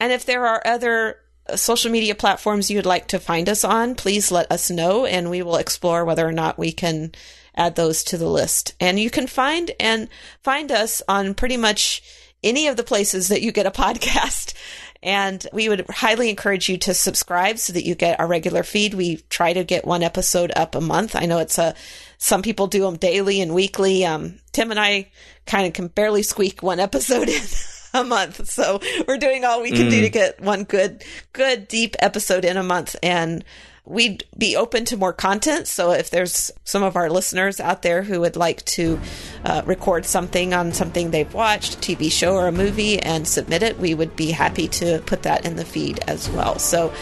And 0.00 0.12
if 0.12 0.24
there 0.24 0.46
are 0.46 0.62
other 0.64 1.16
uh, 1.48 1.56
social 1.56 1.90
media 1.90 2.14
platforms 2.14 2.70
you'd 2.70 2.86
like 2.86 3.08
to 3.08 3.18
find 3.18 3.48
us 3.48 3.64
on, 3.64 3.94
please 3.94 4.30
let 4.30 4.50
us 4.50 4.70
know 4.70 5.04
and 5.04 5.30
we 5.30 5.42
will 5.42 5.56
explore 5.56 6.04
whether 6.04 6.26
or 6.26 6.32
not 6.32 6.58
we 6.58 6.72
can 6.72 7.12
add 7.56 7.74
those 7.74 8.04
to 8.04 8.16
the 8.16 8.28
list. 8.28 8.74
And 8.80 8.98
you 8.98 9.10
can 9.10 9.26
find 9.26 9.72
and 9.80 10.08
find 10.42 10.70
us 10.70 11.02
on 11.08 11.34
pretty 11.34 11.56
much 11.56 12.02
any 12.42 12.68
of 12.68 12.76
the 12.76 12.84
places 12.84 13.28
that 13.28 13.42
you 13.42 13.52
get 13.52 13.66
a 13.66 13.70
podcast. 13.72 14.54
And 15.00 15.46
we 15.52 15.68
would 15.68 15.86
highly 15.88 16.28
encourage 16.28 16.68
you 16.68 16.76
to 16.78 16.94
subscribe 16.94 17.58
so 17.58 17.72
that 17.72 17.84
you 17.84 17.94
get 17.94 18.18
our 18.18 18.26
regular 18.26 18.64
feed. 18.64 18.94
We 18.94 19.18
try 19.28 19.52
to 19.52 19.62
get 19.62 19.86
one 19.86 20.02
episode 20.02 20.50
up 20.56 20.74
a 20.74 20.80
month. 20.80 21.14
I 21.14 21.26
know 21.26 21.38
it's 21.38 21.58
a, 21.58 21.74
some 22.18 22.42
people 22.42 22.66
do 22.66 22.82
them 22.82 22.96
daily 22.96 23.40
and 23.40 23.54
weekly. 23.54 24.04
Um, 24.04 24.40
Tim 24.50 24.72
and 24.72 24.80
I 24.80 25.10
kind 25.46 25.66
of 25.66 25.72
can 25.72 25.86
barely 25.86 26.22
squeak 26.24 26.62
one 26.62 26.80
episode 26.80 27.28
in 27.28 27.42
a 27.94 28.04
month. 28.04 28.48
So 28.50 28.80
we're 29.06 29.18
doing 29.18 29.44
all 29.44 29.62
we 29.62 29.70
can 29.70 29.86
mm. 29.86 29.90
do 29.90 30.00
to 30.02 30.10
get 30.10 30.40
one 30.40 30.64
good, 30.64 31.04
good 31.32 31.68
deep 31.68 31.96
episode 32.00 32.44
in 32.44 32.56
a 32.56 32.62
month. 32.62 32.96
And 33.02 33.44
we'd 33.84 34.24
be 34.36 34.54
open 34.54 34.84
to 34.84 34.96
more 34.96 35.12
content. 35.12 35.66
So 35.66 35.92
if 35.92 36.10
there's 36.10 36.50
some 36.64 36.82
of 36.82 36.94
our 36.96 37.08
listeners 37.08 37.58
out 37.58 37.82
there 37.82 38.02
who 38.02 38.20
would 38.20 38.36
like 38.36 38.64
to 38.66 39.00
uh, 39.44 39.62
record 39.64 40.04
something 40.04 40.52
on 40.52 40.72
something 40.72 41.10
they've 41.10 41.32
watched, 41.32 41.76
a 41.76 41.78
TV 41.78 42.12
show 42.12 42.34
or 42.34 42.48
a 42.48 42.52
movie, 42.52 43.00
and 43.00 43.26
submit 43.26 43.62
it, 43.62 43.78
we 43.78 43.94
would 43.94 44.14
be 44.14 44.30
happy 44.30 44.68
to 44.68 45.00
put 45.06 45.22
that 45.22 45.46
in 45.46 45.56
the 45.56 45.64
feed 45.64 46.00
as 46.06 46.28
well. 46.30 46.58
So 46.58 46.92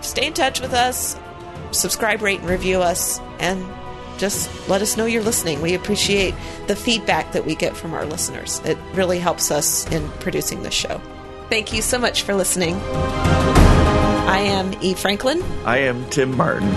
stay 0.00 0.26
in 0.26 0.32
touch 0.32 0.60
with 0.60 0.72
us, 0.74 1.16
subscribe, 1.70 2.22
rate, 2.22 2.40
and 2.40 2.48
review 2.48 2.82
us, 2.82 3.20
and 3.38 3.64
just 4.18 4.50
let 4.68 4.82
us 4.82 4.96
know 4.96 5.06
you're 5.06 5.22
listening. 5.22 5.60
We 5.60 5.74
appreciate 5.74 6.34
the 6.66 6.76
feedback 6.76 7.32
that 7.32 7.44
we 7.44 7.54
get 7.54 7.76
from 7.76 7.94
our 7.94 8.04
listeners. 8.04 8.60
It 8.64 8.78
really 8.94 9.18
helps 9.18 9.50
us 9.50 9.90
in 9.90 10.08
producing 10.20 10.62
this 10.62 10.74
show. 10.74 11.00
Thank 11.48 11.72
you 11.72 11.82
so 11.82 11.98
much 11.98 12.22
for 12.22 12.34
listening. 12.34 12.76
I 12.76 14.38
am 14.38 14.74
E. 14.80 14.94
Franklin. 14.94 15.42
I 15.64 15.78
am 15.78 16.08
Tim 16.08 16.36
Martin. 16.36 16.68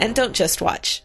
And 0.00 0.14
don't 0.14 0.34
just 0.34 0.60
watch. 0.60 1.02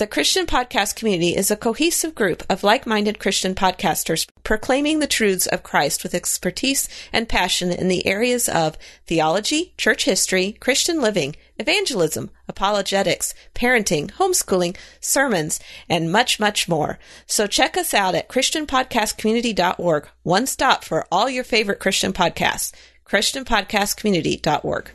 The 0.00 0.06
Christian 0.06 0.46
Podcast 0.46 0.96
Community 0.96 1.36
is 1.36 1.50
a 1.50 1.56
cohesive 1.56 2.14
group 2.14 2.42
of 2.48 2.64
like 2.64 2.86
minded 2.86 3.18
Christian 3.18 3.54
podcasters 3.54 4.26
proclaiming 4.42 4.98
the 4.98 5.06
truths 5.06 5.46
of 5.46 5.62
Christ 5.62 6.02
with 6.02 6.14
expertise 6.14 6.88
and 7.12 7.28
passion 7.28 7.70
in 7.70 7.88
the 7.88 8.06
areas 8.06 8.48
of 8.48 8.78
theology, 9.06 9.74
church 9.76 10.06
history, 10.06 10.52
Christian 10.52 11.02
living, 11.02 11.36
evangelism, 11.58 12.30
apologetics, 12.48 13.34
parenting, 13.54 14.10
homeschooling, 14.12 14.74
sermons, 15.00 15.60
and 15.86 16.10
much, 16.10 16.40
much 16.40 16.66
more. 16.66 16.98
So 17.26 17.46
check 17.46 17.76
us 17.76 17.92
out 17.92 18.14
at 18.14 18.30
ChristianPodcastCommunity.org, 18.30 20.08
one 20.22 20.46
stop 20.46 20.82
for 20.82 21.06
all 21.12 21.28
your 21.28 21.44
favorite 21.44 21.78
Christian 21.78 22.14
podcasts. 22.14 22.72
ChristianPodcastCommunity.org. 23.04 24.92